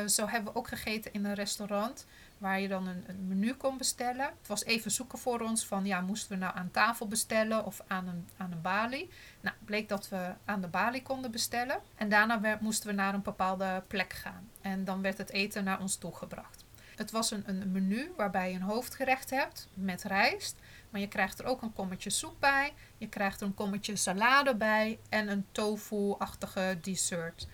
zo 0.08 0.28
hebben 0.28 0.54
we 0.54 0.60
ook 0.60 0.68
gegeten 0.68 1.14
in 1.14 1.26
een 1.26 1.34
restaurant 1.34 2.06
waar 2.38 2.60
je 2.60 2.68
dan 2.68 2.88
een, 2.88 3.04
een, 3.08 3.28
menu 3.28 3.54
kon 3.54 3.78
bestellen. 3.78 4.26
Het 4.26 4.48
was 4.48 4.64
even 4.64 4.92
zoeken 4.92 5.18
voor 5.18 5.40
ons 5.40 5.66
van 5.66 5.86
ja, 5.86 6.02
moesten 6.02 6.32
we 6.32 6.38
nou 6.38 6.56
aan 6.56 6.72
tafel 6.72 7.08
bestellen 7.08 7.66
of 7.66 7.82
aan 7.88 8.08
een, 8.08 8.28
aan 8.38 8.52
een 8.52 8.62
balie. 8.62 9.10
Nou, 9.42 9.56
bleek 9.66 9.90
dat 9.90 10.10
we 10.10 10.34
aan 10.46 10.62
de 10.62 10.68
balie 10.68 11.04
konden 11.04 11.32
bestellen. 11.32 11.80
En 11.96 12.10
daarna 12.10 12.58
moesten 12.62 12.90
we 12.90 12.96
naar 12.96 13.14
een 13.14 13.22
bepaalde 13.22 13.84
plek 13.88 14.14
gaan. 14.14 14.50
En 14.62 14.84
dan 14.84 15.02
werd 15.02 15.18
het 15.18 15.30
eten 15.30 15.64
naar 15.64 15.80
ons 15.80 15.96
toegebracht. 15.96 16.64
Het 16.96 17.12
was 17.12 17.32
een, 17.32 17.44
een 17.46 17.72
menu 17.72 18.12
waarbij 18.16 18.50
je 18.50 18.56
een 18.56 18.62
hoofdgerecht 18.62 19.30
hebt 19.30 19.68
met 19.74 20.04
rijst. 20.04 20.56
Maar 20.94 21.02
je 21.02 21.08
krijgt 21.08 21.40
er 21.40 21.46
ook 21.46 21.62
een 21.62 21.74
kommetje 21.74 22.10
soep 22.10 22.36
bij. 22.40 22.74
Je 22.98 23.10
krijgt 23.10 23.42
er 23.42 23.48
een 23.48 23.54
kommetje 23.54 23.96
salade 23.96 24.56
bij. 24.56 25.00
En 25.10 25.28
een 25.28 25.46
tofu-achtige 25.52 26.78
dessert. 26.82 27.48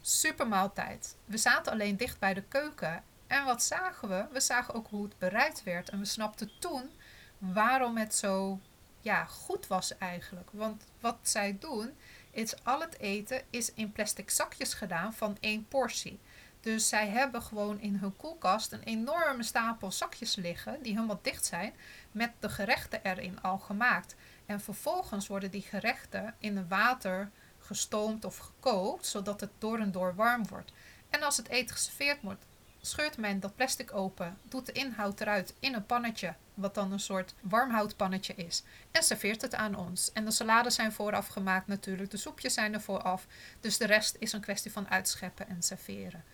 Super 0.00 0.48
maaltijd. 0.48 1.16
We 1.24 1.36
zaten 1.36 1.72
alleen 1.72 1.96
dicht 1.96 2.18
bij 2.18 2.34
de 2.34 2.42
keuken. 2.42 3.02
En 3.26 3.44
wat 3.44 3.62
zagen 3.62 4.08
we? 4.08 4.26
We 4.32 4.40
zagen 4.40 4.74
ook 4.74 4.86
hoe 4.88 5.04
het 5.04 5.18
bereid 5.18 5.62
werd. 5.62 5.88
En 5.88 5.98
we 5.98 6.04
snapten 6.04 6.50
toen 6.58 6.90
waarom 7.38 7.96
het 7.96 8.14
zo 8.14 8.60
ja, 9.00 9.24
goed 9.24 9.66
was 9.66 9.98
eigenlijk. 9.98 10.48
Want 10.52 10.84
wat 11.00 11.18
zij 11.22 11.56
doen, 11.60 11.96
is 12.30 12.64
al 12.64 12.80
het 12.80 12.98
eten 12.98 13.42
is 13.50 13.72
in 13.74 13.92
plastic 13.92 14.30
zakjes 14.30 14.74
gedaan 14.74 15.14
van 15.14 15.36
één 15.40 15.68
portie. 15.68 16.20
Dus 16.66 16.88
zij 16.88 17.08
hebben 17.08 17.42
gewoon 17.42 17.80
in 17.80 17.96
hun 17.96 18.16
koelkast 18.16 18.72
een 18.72 18.82
enorme 18.82 19.42
stapel 19.42 19.92
zakjes 19.92 20.34
liggen, 20.34 20.82
die 20.82 20.94
helemaal 20.94 21.18
dicht 21.22 21.44
zijn, 21.44 21.74
met 22.12 22.32
de 22.40 22.48
gerechten 22.48 23.00
erin 23.02 23.42
al 23.42 23.58
gemaakt. 23.58 24.14
En 24.46 24.60
vervolgens 24.60 25.26
worden 25.26 25.50
die 25.50 25.62
gerechten 25.62 26.34
in 26.38 26.56
het 26.56 26.68
water 26.68 27.30
gestoomd 27.58 28.24
of 28.24 28.38
gekookt, 28.38 29.06
zodat 29.06 29.40
het 29.40 29.50
door 29.58 29.78
en 29.78 29.92
door 29.92 30.14
warm 30.14 30.46
wordt. 30.48 30.72
En 31.10 31.22
als 31.22 31.36
het 31.36 31.48
eten 31.48 31.76
geserveerd 31.76 32.22
wordt, 32.22 32.44
scheurt 32.80 33.16
men 33.16 33.40
dat 33.40 33.56
plastic 33.56 33.94
open, 33.94 34.38
doet 34.42 34.66
de 34.66 34.72
inhoud 34.72 35.20
eruit 35.20 35.54
in 35.60 35.74
een 35.74 35.86
pannetje, 35.86 36.34
wat 36.54 36.74
dan 36.74 36.92
een 36.92 37.00
soort 37.00 37.34
warmhoutpannetje 37.40 38.34
is, 38.34 38.62
en 38.90 39.02
serveert 39.02 39.42
het 39.42 39.54
aan 39.54 39.74
ons. 39.74 40.12
En 40.12 40.24
de 40.24 40.30
salades 40.30 40.74
zijn 40.74 40.92
vooraf 40.92 41.26
gemaakt 41.26 41.66
natuurlijk, 41.66 42.10
de 42.10 42.16
soepjes 42.16 42.54
zijn 42.54 42.74
er 42.74 42.80
vooraf, 42.80 43.26
dus 43.60 43.78
de 43.78 43.86
rest 43.86 44.16
is 44.18 44.32
een 44.32 44.40
kwestie 44.40 44.72
van 44.72 44.88
uitscheppen 44.88 45.48
en 45.48 45.62
serveren. 45.62 46.24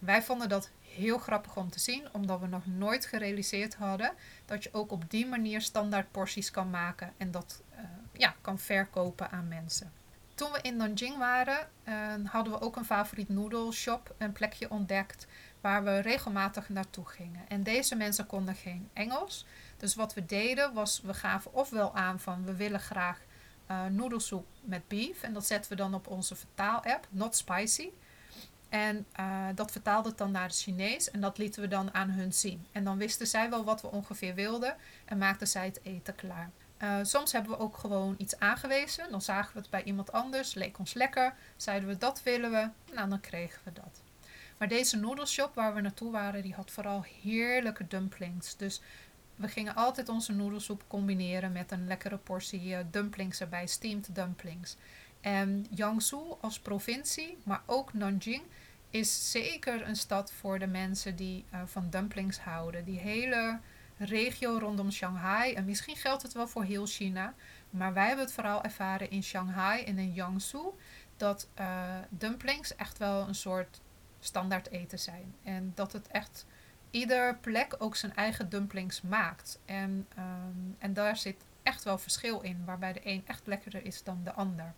Wij 0.00 0.22
vonden 0.22 0.48
dat 0.48 0.70
heel 0.80 1.18
grappig 1.18 1.56
om 1.56 1.70
te 1.70 1.78
zien, 1.78 2.08
omdat 2.12 2.40
we 2.40 2.46
nog 2.46 2.66
nooit 2.66 3.06
gerealiseerd 3.06 3.74
hadden 3.74 4.12
dat 4.46 4.62
je 4.62 4.68
ook 4.72 4.92
op 4.92 5.10
die 5.10 5.26
manier 5.26 5.60
standaard 5.60 6.10
porties 6.10 6.50
kan 6.50 6.70
maken 6.70 7.12
en 7.16 7.30
dat 7.30 7.62
uh, 7.72 7.80
ja, 8.12 8.34
kan 8.40 8.58
verkopen 8.58 9.30
aan 9.30 9.48
mensen. 9.48 9.92
Toen 10.34 10.52
we 10.52 10.58
in 10.62 10.76
Nanjing 10.76 11.16
waren, 11.18 11.68
uh, 11.84 11.94
hadden 12.24 12.52
we 12.52 12.60
ook 12.60 12.76
een 12.76 12.84
favoriet 12.84 13.28
noedelshop, 13.28 14.14
een 14.18 14.32
plekje 14.32 14.70
ontdekt 14.70 15.26
waar 15.60 15.84
we 15.84 15.98
regelmatig 15.98 16.68
naartoe 16.68 17.06
gingen. 17.06 17.48
En 17.48 17.62
deze 17.62 17.96
mensen 17.96 18.26
konden 18.26 18.54
geen 18.54 18.88
Engels. 18.92 19.46
Dus 19.76 19.94
wat 19.94 20.14
we 20.14 20.26
deden 20.26 20.72
was, 20.74 21.00
we 21.00 21.14
gaven 21.14 21.52
ofwel 21.54 21.94
aan 21.94 22.20
van 22.20 22.44
we 22.44 22.54
willen 22.54 22.80
graag 22.80 23.20
uh, 23.70 23.86
noedelsoep 23.86 24.46
met 24.60 24.88
beef. 24.88 25.22
En 25.22 25.32
dat 25.32 25.46
zetten 25.46 25.70
we 25.70 25.76
dan 25.76 25.94
op 25.94 26.06
onze 26.06 26.36
vertaal-app, 26.36 27.06
not 27.10 27.36
spicy. 27.36 27.90
En 28.70 29.06
uh, 29.20 29.46
dat 29.54 29.70
vertaalde 29.70 30.08
het 30.08 30.18
dan 30.18 30.30
naar 30.30 30.42
het 30.42 30.56
Chinees 30.56 31.10
en 31.10 31.20
dat 31.20 31.38
lieten 31.38 31.62
we 31.62 31.68
dan 31.68 31.94
aan 31.94 32.10
hun 32.10 32.32
zien. 32.32 32.66
En 32.72 32.84
dan 32.84 32.98
wisten 32.98 33.26
zij 33.26 33.50
wel 33.50 33.64
wat 33.64 33.80
we 33.80 33.90
ongeveer 33.90 34.34
wilden 34.34 34.76
en 35.04 35.18
maakten 35.18 35.48
zij 35.48 35.64
het 35.64 35.80
eten 35.82 36.14
klaar. 36.14 36.50
Uh, 36.82 36.96
soms 37.02 37.32
hebben 37.32 37.50
we 37.50 37.58
ook 37.58 37.76
gewoon 37.76 38.14
iets 38.18 38.38
aangewezen. 38.38 39.10
Dan 39.10 39.22
zagen 39.22 39.52
we 39.52 39.58
het 39.58 39.70
bij 39.70 39.82
iemand 39.82 40.12
anders, 40.12 40.54
leek 40.54 40.78
ons 40.78 40.94
lekker. 40.94 41.34
Zeiden 41.56 41.88
we 41.88 41.96
dat 41.96 42.22
willen 42.22 42.50
we, 42.50 42.68
nou 42.94 43.08
dan 43.08 43.20
kregen 43.20 43.60
we 43.64 43.72
dat. 43.72 44.02
Maar 44.58 44.68
deze 44.68 44.96
noedelshop 44.96 45.54
waar 45.54 45.74
we 45.74 45.80
naartoe 45.80 46.12
waren, 46.12 46.42
die 46.42 46.54
had 46.54 46.70
vooral 46.70 47.04
heerlijke 47.22 47.86
dumplings. 47.86 48.56
Dus 48.56 48.80
we 49.36 49.48
gingen 49.48 49.74
altijd 49.74 50.08
onze 50.08 50.32
noedelsoep 50.32 50.84
combineren 50.86 51.52
met 51.52 51.72
een 51.72 51.86
lekkere 51.86 52.16
portie 52.16 52.68
uh, 52.68 52.78
dumplings 52.90 53.40
erbij, 53.40 53.66
steamed 53.66 54.14
dumplings. 54.14 54.76
En 55.20 55.66
Jiangsu 55.70 56.16
als 56.40 56.60
provincie, 56.60 57.38
maar 57.42 57.62
ook 57.66 57.92
Nanjing, 57.92 58.42
is 58.90 59.30
zeker 59.30 59.86
een 59.88 59.96
stad 59.96 60.32
voor 60.32 60.58
de 60.58 60.66
mensen 60.66 61.16
die 61.16 61.44
uh, 61.54 61.60
van 61.64 61.90
dumplings 61.90 62.38
houden. 62.38 62.84
Die 62.84 62.98
hele 62.98 63.58
regio 63.96 64.58
rondom 64.58 64.90
Shanghai, 64.90 65.54
en 65.54 65.64
misschien 65.64 65.96
geldt 65.96 66.22
het 66.22 66.32
wel 66.32 66.48
voor 66.48 66.64
heel 66.64 66.86
China, 66.86 67.34
maar 67.70 67.92
wij 67.92 68.06
hebben 68.06 68.24
het 68.24 68.34
vooral 68.34 68.62
ervaren 68.62 69.10
in 69.10 69.22
Shanghai 69.22 69.82
en 69.82 69.98
in 69.98 70.12
Jiangsu, 70.12 70.62
dat 71.16 71.48
uh, 71.60 71.94
dumplings 72.08 72.76
echt 72.76 72.98
wel 72.98 73.28
een 73.28 73.34
soort 73.34 73.80
standaard 74.20 74.70
eten 74.70 74.98
zijn. 74.98 75.34
En 75.42 75.72
dat 75.74 75.92
het 75.92 76.08
echt 76.08 76.46
ieder 76.90 77.36
plek 77.36 77.76
ook 77.78 77.96
zijn 77.96 78.14
eigen 78.14 78.48
dumplings 78.48 79.02
maakt. 79.02 79.60
En, 79.64 80.06
um, 80.18 80.76
en 80.78 80.92
daar 80.92 81.16
zit 81.16 81.44
echt 81.62 81.84
wel 81.84 81.98
verschil 81.98 82.40
in, 82.40 82.64
waarbij 82.64 82.92
de 82.92 83.00
een 83.04 83.22
echt 83.26 83.46
lekkerder 83.46 83.84
is 83.84 84.02
dan 84.02 84.20
de 84.24 84.32
ander. 84.32 84.74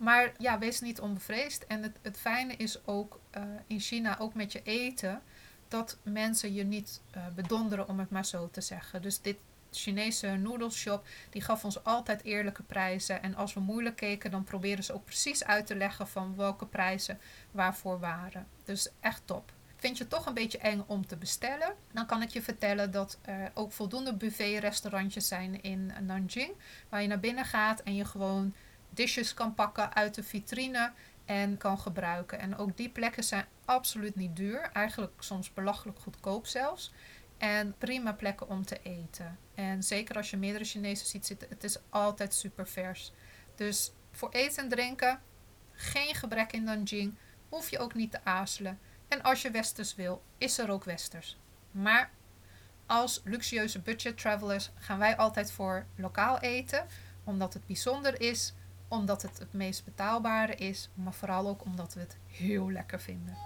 Maar 0.00 0.32
ja, 0.38 0.58
wees 0.58 0.80
niet 0.80 1.00
onbevreesd. 1.00 1.66
En 1.66 1.82
het, 1.82 1.98
het 2.02 2.18
fijne 2.18 2.56
is 2.56 2.86
ook 2.86 3.20
uh, 3.36 3.42
in 3.66 3.80
China, 3.80 4.18
ook 4.18 4.34
met 4.34 4.52
je 4.52 4.62
eten, 4.62 5.22
dat 5.68 5.98
mensen 6.02 6.54
je 6.54 6.64
niet 6.64 7.00
uh, 7.16 7.26
bedonderen, 7.34 7.88
om 7.88 7.98
het 7.98 8.10
maar 8.10 8.26
zo 8.26 8.48
te 8.50 8.60
zeggen. 8.60 9.02
Dus 9.02 9.20
dit 9.20 9.36
Chinese 9.70 10.28
noedelshop, 10.28 11.06
die 11.30 11.42
gaf 11.42 11.64
ons 11.64 11.84
altijd 11.84 12.24
eerlijke 12.24 12.62
prijzen. 12.62 13.22
En 13.22 13.34
als 13.34 13.54
we 13.54 13.60
moeilijk 13.60 13.96
keken, 13.96 14.30
dan 14.30 14.44
probeerden 14.44 14.84
ze 14.84 14.92
ook 14.92 15.04
precies 15.04 15.44
uit 15.44 15.66
te 15.66 15.76
leggen 15.76 16.08
van 16.08 16.36
welke 16.36 16.66
prijzen 16.66 17.18
waarvoor 17.50 17.98
waren. 17.98 18.46
Dus 18.64 18.88
echt 19.00 19.22
top. 19.24 19.52
Vind 19.76 19.96
je 19.96 20.02
het 20.02 20.12
toch 20.12 20.26
een 20.26 20.34
beetje 20.34 20.58
eng 20.58 20.84
om 20.86 21.06
te 21.06 21.16
bestellen? 21.16 21.74
Dan 21.92 22.06
kan 22.06 22.22
ik 22.22 22.30
je 22.30 22.42
vertellen 22.42 22.90
dat 22.90 23.18
er 23.22 23.50
ook 23.54 23.72
voldoende 23.72 24.14
buffet-restaurantjes 24.14 25.28
zijn 25.28 25.62
in 25.62 25.92
Nanjing. 26.00 26.52
Waar 26.88 27.02
je 27.02 27.08
naar 27.08 27.20
binnen 27.20 27.44
gaat 27.44 27.80
en 27.80 27.94
je 27.94 28.04
gewoon 28.04 28.54
dishes 28.90 29.34
kan 29.34 29.54
pakken 29.54 29.94
uit 29.94 30.14
de 30.14 30.22
vitrine 30.22 30.92
en 31.24 31.56
kan 31.56 31.78
gebruiken. 31.78 32.38
En 32.38 32.56
ook 32.56 32.76
die 32.76 32.88
plekken 32.88 33.24
zijn 33.24 33.46
absoluut 33.64 34.14
niet 34.14 34.36
duur. 34.36 34.70
Eigenlijk 34.72 35.12
soms 35.18 35.52
belachelijk 35.52 35.98
goedkoop 35.98 36.46
zelfs. 36.46 36.92
En 37.38 37.74
prima 37.78 38.12
plekken 38.12 38.48
om 38.48 38.64
te 38.64 38.80
eten. 38.82 39.38
En 39.54 39.82
zeker 39.82 40.16
als 40.16 40.30
je 40.30 40.36
meerdere 40.36 40.64
Chinezen 40.64 41.06
ziet 41.06 41.26
zitten, 41.26 41.48
het 41.48 41.64
is 41.64 41.78
altijd 41.90 42.34
super 42.34 42.68
vers. 42.68 43.12
Dus 43.54 43.92
voor 44.10 44.30
eten 44.30 44.62
en 44.62 44.68
drinken, 44.68 45.20
geen 45.72 46.14
gebrek 46.14 46.52
in 46.52 46.64
Nanjing. 46.64 47.18
Hoef 47.48 47.70
je 47.70 47.78
ook 47.78 47.94
niet 47.94 48.10
te 48.10 48.24
aarzelen. 48.24 48.78
En 49.08 49.22
als 49.22 49.42
je 49.42 49.50
westers 49.50 49.94
wil, 49.94 50.22
is 50.38 50.58
er 50.58 50.70
ook 50.70 50.84
westers. 50.84 51.38
Maar 51.70 52.10
als 52.86 53.20
luxueuze 53.24 53.80
budget 53.80 54.18
travelers 54.18 54.70
gaan 54.74 54.98
wij 54.98 55.16
altijd 55.16 55.52
voor 55.52 55.86
lokaal 55.96 56.38
eten, 56.38 56.86
omdat 57.24 57.54
het 57.54 57.66
bijzonder 57.66 58.20
is, 58.20 58.54
omdat 58.90 59.22
het 59.22 59.38
het 59.38 59.52
meest 59.52 59.84
betaalbare 59.84 60.54
is, 60.54 60.88
maar 60.94 61.12
vooral 61.12 61.48
ook 61.48 61.64
omdat 61.64 61.94
we 61.94 62.00
het 62.00 62.16
heel 62.26 62.70
lekker 62.70 63.00
vinden. 63.00 63.36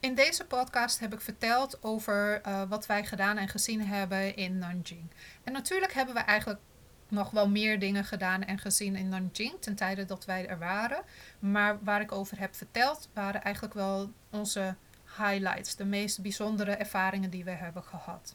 In 0.00 0.14
deze 0.14 0.44
podcast 0.44 1.00
heb 1.00 1.12
ik 1.12 1.20
verteld 1.20 1.82
over 1.82 2.46
uh, 2.46 2.62
wat 2.68 2.86
wij 2.86 3.04
gedaan 3.04 3.36
en 3.36 3.48
gezien 3.48 3.86
hebben 3.86 4.36
in 4.36 4.58
Nanjing. 4.58 5.10
En 5.44 5.52
natuurlijk 5.52 5.92
hebben 5.92 6.14
we 6.14 6.20
eigenlijk 6.20 6.60
nog 7.08 7.30
wel 7.30 7.48
meer 7.48 7.78
dingen 7.78 8.04
gedaan 8.04 8.42
en 8.42 8.58
gezien 8.58 8.96
in 8.96 9.08
Nanjing 9.08 9.54
ten 9.60 9.74
tijde 9.74 10.04
dat 10.04 10.24
wij 10.24 10.46
er 10.48 10.58
waren. 10.58 11.02
Maar 11.38 11.78
waar 11.84 12.00
ik 12.00 12.12
over 12.12 12.38
heb 12.38 12.54
verteld 12.54 13.08
waren 13.12 13.42
eigenlijk 13.42 13.74
wel 13.74 14.12
onze 14.30 14.76
highlights, 15.18 15.76
de 15.76 15.84
meest 15.84 16.22
bijzondere 16.22 16.70
ervaringen 16.70 17.30
die 17.30 17.44
we 17.44 17.50
hebben 17.50 17.82
gehad. 17.82 18.34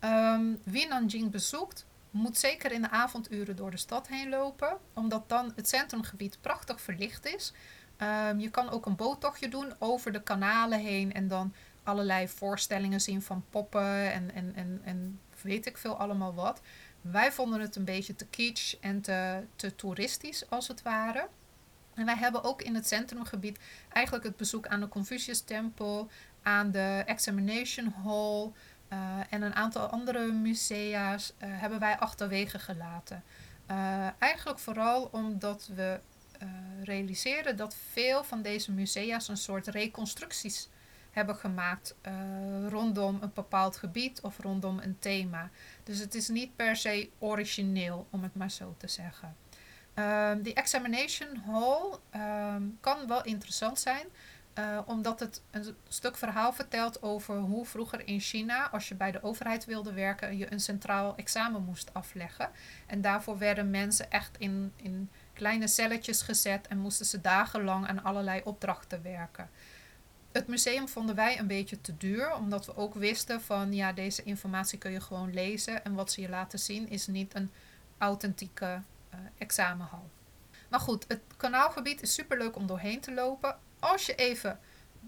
Um, 0.00 0.60
wie 0.62 0.88
Nanjing 0.88 1.30
bezoekt, 1.30 1.86
moet 2.10 2.38
zeker 2.38 2.72
in 2.72 2.82
de 2.82 2.90
avonduren 2.90 3.56
door 3.56 3.70
de 3.70 3.76
stad 3.76 4.08
heen 4.08 4.28
lopen, 4.28 4.76
omdat 4.92 5.28
dan 5.28 5.52
het 5.56 5.68
centrumgebied 5.68 6.38
prachtig 6.40 6.80
verlicht 6.80 7.26
is. 7.26 7.52
Um, 8.28 8.40
je 8.40 8.50
kan 8.50 8.70
ook 8.70 8.86
een 8.86 8.96
boottochtje 8.96 9.48
doen 9.48 9.72
over 9.78 10.12
de 10.12 10.22
kanalen 10.22 10.80
heen 10.80 11.12
en 11.12 11.28
dan 11.28 11.54
allerlei 11.82 12.28
voorstellingen 12.28 13.00
zien 13.00 13.22
van 13.22 13.44
poppen 13.50 14.12
en, 14.12 14.34
en, 14.34 14.52
en, 14.54 14.80
en 14.84 15.20
weet 15.42 15.66
ik 15.66 15.78
veel 15.78 15.96
allemaal 15.96 16.34
wat. 16.34 16.60
Wij 17.00 17.32
vonden 17.32 17.60
het 17.60 17.76
een 17.76 17.84
beetje 17.84 18.16
te 18.16 18.26
kitsch 18.26 18.74
en 18.80 19.00
te, 19.00 19.44
te 19.56 19.74
toeristisch 19.74 20.50
als 20.50 20.68
het 20.68 20.82
ware. 20.82 21.28
En 21.94 22.04
wij 22.04 22.16
hebben 22.16 22.44
ook 22.44 22.62
in 22.62 22.74
het 22.74 22.88
centrumgebied 22.88 23.58
eigenlijk 23.92 24.24
het 24.24 24.36
bezoek 24.36 24.66
aan 24.66 24.80
de 24.80 24.88
Confucius 24.88 25.40
Tempel, 25.40 26.10
aan 26.42 26.70
de 26.70 27.02
Examination 27.06 27.94
Hall, 28.04 28.52
en 29.30 29.42
een 29.42 29.54
aantal 29.54 29.86
andere 29.86 30.32
musea's 30.32 31.32
hebben 31.38 31.78
wij 31.78 31.98
achterwege 31.98 32.58
gelaten. 32.58 33.22
eigenlijk 34.18 34.58
vooral 34.58 35.08
omdat 35.12 35.70
we 35.74 36.00
realiseren 36.82 37.56
dat 37.56 37.76
veel 37.92 38.24
van 38.24 38.42
deze 38.42 38.72
musea's 38.72 39.28
een 39.28 39.36
soort 39.36 39.66
reconstructies 39.66 40.68
hebben 41.10 41.36
gemaakt 41.36 41.94
rondom 42.68 43.18
een 43.20 43.30
bepaald 43.34 43.76
gebied 43.76 44.20
of 44.20 44.38
rondom 44.38 44.78
een 44.78 44.98
thema. 44.98 45.50
Dus 45.82 45.98
het 45.98 46.14
is 46.14 46.28
niet 46.28 46.56
per 46.56 46.76
se 46.76 47.10
origineel, 47.18 48.06
om 48.10 48.22
het 48.22 48.34
maar 48.34 48.50
zo 48.50 48.74
te 48.76 48.88
zeggen. 48.88 49.36
Um, 49.98 50.42
die 50.42 50.54
examination 50.54 51.36
hall 51.46 51.98
um, 52.56 52.78
kan 52.80 53.06
wel 53.06 53.24
interessant 53.24 53.78
zijn, 53.78 54.06
uh, 54.58 54.78
omdat 54.86 55.20
het 55.20 55.42
een 55.50 55.76
stuk 55.88 56.16
verhaal 56.16 56.52
vertelt 56.52 57.02
over 57.02 57.36
hoe 57.36 57.66
vroeger 57.66 58.06
in 58.08 58.20
China, 58.20 58.70
als 58.70 58.88
je 58.88 58.94
bij 58.94 59.10
de 59.10 59.22
overheid 59.22 59.64
wilde 59.64 59.92
werken, 59.92 60.36
je 60.36 60.52
een 60.52 60.60
centraal 60.60 61.16
examen 61.16 61.64
moest 61.64 61.94
afleggen. 61.94 62.50
En 62.86 63.00
daarvoor 63.00 63.38
werden 63.38 63.70
mensen 63.70 64.10
echt 64.10 64.38
in, 64.38 64.72
in 64.76 65.10
kleine 65.32 65.68
celletjes 65.68 66.22
gezet 66.22 66.66
en 66.66 66.78
moesten 66.78 67.06
ze 67.06 67.20
dagenlang 67.20 67.88
aan 67.88 68.02
allerlei 68.02 68.40
opdrachten 68.44 69.02
werken. 69.02 69.50
Het 70.32 70.46
museum 70.46 70.88
vonden 70.88 71.14
wij 71.14 71.38
een 71.38 71.46
beetje 71.46 71.80
te 71.80 71.96
duur, 71.96 72.34
omdat 72.34 72.66
we 72.66 72.76
ook 72.76 72.94
wisten 72.94 73.40
van 73.40 73.72
ja, 73.72 73.92
deze 73.92 74.22
informatie 74.22 74.78
kun 74.78 74.90
je 74.90 75.00
gewoon 75.00 75.34
lezen 75.34 75.84
en 75.84 75.94
wat 75.94 76.12
ze 76.12 76.20
je 76.20 76.28
laten 76.28 76.58
zien 76.58 76.88
is 76.88 77.06
niet 77.06 77.34
een 77.34 77.50
authentieke 77.98 78.82
examenhal. 79.38 80.10
Maar 80.68 80.80
goed, 80.80 81.04
het 81.08 81.20
kanaalgebied 81.36 82.02
is 82.02 82.14
super 82.14 82.38
leuk 82.38 82.56
om 82.56 82.66
doorheen 82.66 83.00
te 83.00 83.12
lopen. 83.12 83.58
Als 83.78 84.06
je 84.06 84.14
even 84.14 84.60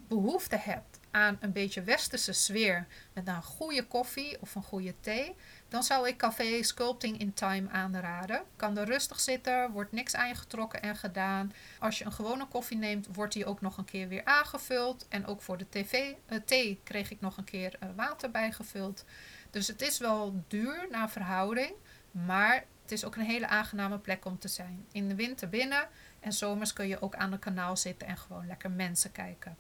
behoefte 0.09 0.57
hebt 0.57 1.01
aan 1.11 1.37
een 1.41 1.53
beetje 1.53 1.83
westerse 1.83 2.33
sfeer 2.33 2.87
met 3.13 3.29
een 3.29 3.43
goede 3.43 3.87
koffie 3.87 4.41
of 4.41 4.55
een 4.55 4.63
goede 4.63 4.95
thee, 5.01 5.35
dan 5.69 5.83
zou 5.83 6.09
ik 6.09 6.17
Café 6.17 6.63
Sculpting 6.63 7.19
in 7.19 7.35
Time 7.35 7.71
aanraden. 7.71 8.43
Kan 8.57 8.79
er 8.79 8.87
rustig 8.87 9.21
zitten, 9.21 9.71
wordt 9.71 9.93
niks 9.93 10.15
aangetrokken 10.15 10.83
en 10.83 10.97
gedaan. 10.97 11.53
Als 11.79 11.99
je 11.99 12.05
een 12.05 12.13
gewone 12.13 12.47
koffie 12.47 12.77
neemt, 12.77 13.09
wordt 13.13 13.33
die 13.33 13.47
ook 13.47 13.61
nog 13.61 13.77
een 13.77 13.85
keer 13.85 14.09
weer 14.09 14.25
aangevuld. 14.25 15.07
En 15.09 15.27
ook 15.27 15.43
voor 15.43 15.59
de 15.59 15.69
tv, 15.69 15.93
uh, 15.93 16.39
thee 16.45 16.81
kreeg 16.85 17.11
ik 17.11 17.21
nog 17.21 17.37
een 17.37 17.45
keer 17.45 17.77
uh, 17.83 17.89
water 17.97 18.31
bijgevuld. 18.31 19.05
Dus 19.51 19.67
het 19.67 19.83
is 19.83 19.99
wel 19.99 20.45
duur 20.49 20.87
naar 20.91 21.11
verhouding, 21.11 21.73
maar 22.11 22.65
het 22.87 22.99
is 22.99 23.05
ook 23.05 23.17
een 23.17 23.23
hele 23.23 23.47
aangename 23.47 23.99
plek 23.99 24.25
om 24.25 24.39
te 24.39 24.49
zijn. 24.49 24.87
In 24.93 25.09
de 25.09 25.15
winter 25.15 25.49
binnen 25.49 25.89
en 26.21 26.33
zomers 26.33 26.73
kun 26.73 26.89
je 26.89 27.03
ook 27.03 27.15
aan 27.15 27.33
het 27.33 27.41
kanaal 27.41 27.77
zitten 27.77 28.09
en 28.09 28.17
gewoon 28.17 28.47
lekker 28.47 28.71
mensen 28.71 29.13
kijken. 29.13 29.57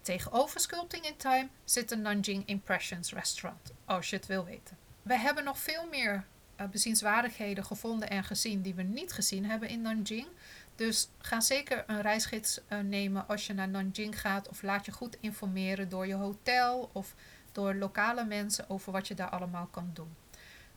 Tegenover 0.00 0.60
Sculpting 0.60 1.06
in 1.06 1.16
Time 1.16 1.48
zit 1.64 1.90
een 1.90 2.02
Nanjing 2.02 2.46
Impressions 2.46 3.12
restaurant, 3.12 3.72
als 3.84 4.10
je 4.10 4.16
het 4.16 4.26
wil 4.26 4.44
weten. 4.44 4.76
We 5.02 5.18
hebben 5.18 5.44
nog 5.44 5.58
veel 5.58 5.88
meer 5.90 6.24
uh, 6.60 6.66
bezienswaardigheden 6.66 7.64
gevonden 7.64 8.10
en 8.10 8.24
gezien 8.24 8.62
die 8.62 8.74
we 8.74 8.82
niet 8.82 9.12
gezien 9.12 9.44
hebben 9.44 9.68
in 9.68 9.82
Nanjing. 9.82 10.26
Dus 10.74 11.08
ga 11.18 11.40
zeker 11.40 11.84
een 11.86 12.00
reisgids 12.00 12.60
uh, 12.68 12.78
nemen 12.78 13.28
als 13.28 13.46
je 13.46 13.52
naar 13.52 13.68
Nanjing 13.68 14.20
gaat 14.20 14.48
of 14.48 14.62
laat 14.62 14.86
je 14.86 14.92
goed 14.92 15.16
informeren 15.20 15.88
door 15.88 16.06
je 16.06 16.14
hotel 16.14 16.90
of 16.92 17.14
door 17.52 17.74
lokale 17.74 18.24
mensen 18.24 18.70
over 18.70 18.92
wat 18.92 19.08
je 19.08 19.14
daar 19.14 19.30
allemaal 19.30 19.66
kan 19.66 19.90
doen. 19.94 20.16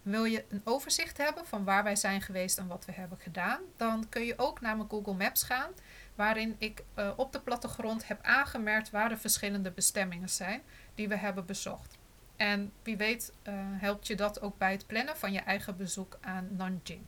Wil 0.04 0.24
je 0.24 0.46
een 0.50 0.62
overzicht 0.64 1.18
hebben 1.18 1.46
van 1.46 1.64
waar 1.64 1.84
wij 1.84 1.96
zijn 1.96 2.22
geweest 2.22 2.58
en 2.58 2.68
wat 2.68 2.86
we 2.86 2.92
hebben 2.92 3.18
gedaan, 3.18 3.62
dan 3.78 4.10
kun 4.10 4.26
je 4.26 4.38
ook 4.38 4.62
naar 4.62 4.78
mijn 4.78 4.90
Google 4.90 5.14
Maps 5.14 5.44
gaan, 5.44 5.72
waarin 6.16 6.56
ik 6.58 6.84
uh, 6.96 7.12
op 7.16 7.32
de 7.32 7.40
plattegrond 7.40 8.08
heb 8.08 8.20
aangemerkt 8.22 8.90
waar 8.90 9.10
de 9.10 9.18
verschillende 9.18 9.72
bestemmingen 9.72 10.30
zijn 10.30 10.62
die 10.96 11.08
we 11.08 11.16
hebben 11.16 11.46
bezocht. 11.46 11.98
En 12.36 12.74
wie 12.84 12.98
weet 12.98 13.34
uh, 13.44 13.54
helpt 13.58 14.08
je 14.08 14.16
dat 14.16 14.42
ook 14.42 14.58
bij 14.58 14.72
het 14.72 14.88
plannen 14.88 15.18
van 15.18 15.32
je 15.32 15.40
eigen 15.40 15.78
bezoek 15.78 16.18
aan 16.22 16.48
Nanjing. 16.52 17.02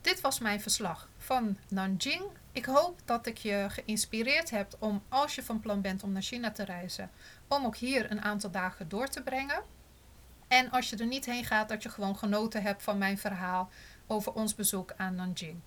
Dit 0.00 0.20
was 0.20 0.38
mijn 0.38 0.60
verslag 0.60 1.08
van 1.28 1.58
Nanjing. 1.68 2.22
Ik 2.52 2.64
hoop 2.64 3.00
dat 3.04 3.26
ik 3.26 3.38
je 3.38 3.66
geïnspireerd 3.68 4.50
heb 4.50 4.76
om, 4.78 5.02
als 5.08 5.34
je 5.34 5.42
van 5.42 5.60
plan 5.60 5.80
bent 5.80 6.02
om 6.02 6.12
naar 6.12 6.22
China 6.22 6.50
te 6.50 6.64
reizen, 6.64 7.10
om 7.48 7.64
ook 7.64 7.76
hier 7.76 8.10
een 8.10 8.22
aantal 8.22 8.50
dagen 8.50 8.88
door 8.88 9.08
te 9.08 9.22
brengen. 9.22 9.62
En 10.46 10.70
als 10.70 10.90
je 10.90 10.96
er 10.96 11.06
niet 11.06 11.24
heen 11.24 11.44
gaat, 11.44 11.68
dat 11.68 11.82
je 11.82 11.88
gewoon 11.88 12.16
genoten 12.16 12.62
hebt 12.62 12.82
van 12.82 12.98
mijn 12.98 13.18
verhaal 13.18 13.70
over 14.06 14.32
ons 14.32 14.54
bezoek 14.54 14.92
aan 14.96 15.14
Nanjing. 15.14 15.60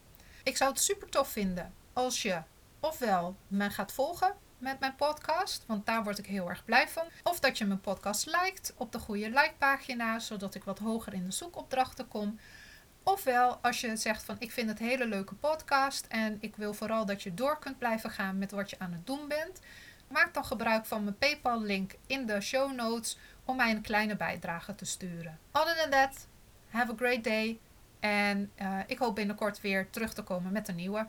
Ik 0.43 0.57
zou 0.57 0.72
het 0.72 0.82
super 0.82 1.09
tof 1.09 1.28
vinden 1.28 1.74
als 1.93 2.22
je 2.22 2.41
ofwel 2.80 3.36
mij 3.47 3.70
gaat 3.70 3.91
volgen 3.91 4.36
met 4.57 4.80
mijn 4.80 4.95
podcast, 4.95 5.64
want 5.68 5.86
daar 5.86 6.03
word 6.03 6.18
ik 6.18 6.26
heel 6.26 6.49
erg 6.49 6.66
blij 6.66 6.88
van. 6.88 7.03
Of 7.24 7.39
dat 7.39 7.57
je 7.57 7.66
mijn 7.66 7.82
podcast 7.82 8.26
liked 8.26 8.74
op 8.78 8.91
de 8.91 8.99
goede 8.99 9.30
like-pagina, 9.30 10.20
zodat 10.20 10.55
ik 10.55 10.64
wat 10.64 10.80
hoger 10.80 11.14
in 11.14 11.26
de 11.26 11.32
zoekopdrachten 11.32 12.07
kom. 12.07 12.39
Ofwel 13.04 13.58
als 13.62 13.82
je 13.82 13.95
zegt 13.95 14.24
van 14.24 14.36
ik 14.39 14.52
vind 14.52 14.70
het 14.70 14.80
een 14.80 14.86
hele 14.86 15.08
leuke 15.08 15.36
podcast 15.36 16.06
en 16.06 16.38
ik 16.39 16.56
wil 16.56 16.74
vooral 16.74 17.06
dat 17.06 17.24
je 17.24 17.34
door 17.34 17.60
kunt 17.60 17.78
blijven 17.78 18.10
gaan 18.10 18.38
met 18.38 18.52
wat 18.52 18.70
je 18.70 18.80
aan 18.80 18.91
het 18.91 19.06
doen 19.06 19.28
bent. 19.28 19.60
Maak 20.08 20.34
dan 20.34 20.45
gebruik 20.45 20.86
van 20.86 21.04
mijn 21.04 21.18
PayPal 21.18 21.62
link 21.62 21.95
in 22.08 22.26
de 22.26 22.41
show 22.41 22.76
notes 22.76 23.18
om 23.45 23.56
mij 23.56 23.72
een 23.72 23.82
kleine 23.82 24.16
bijdrage 24.16 24.76
te 24.76 24.86
sturen. 24.86 25.39
Other 25.52 25.76
than 25.76 25.89
that, 25.89 26.28
have 26.70 26.91
a 26.91 26.95
great 26.95 27.24
day. 27.24 27.60
En 27.99 28.52
uh, 28.62 28.80
ik 28.88 28.97
hoop 28.97 29.16
binnenkort 29.16 29.62
weer 29.62 29.89
terug 29.89 30.14
te 30.14 30.22
komen 30.22 30.52
met 30.52 30.68
een 30.68 30.76
nieuwe. 30.76 31.08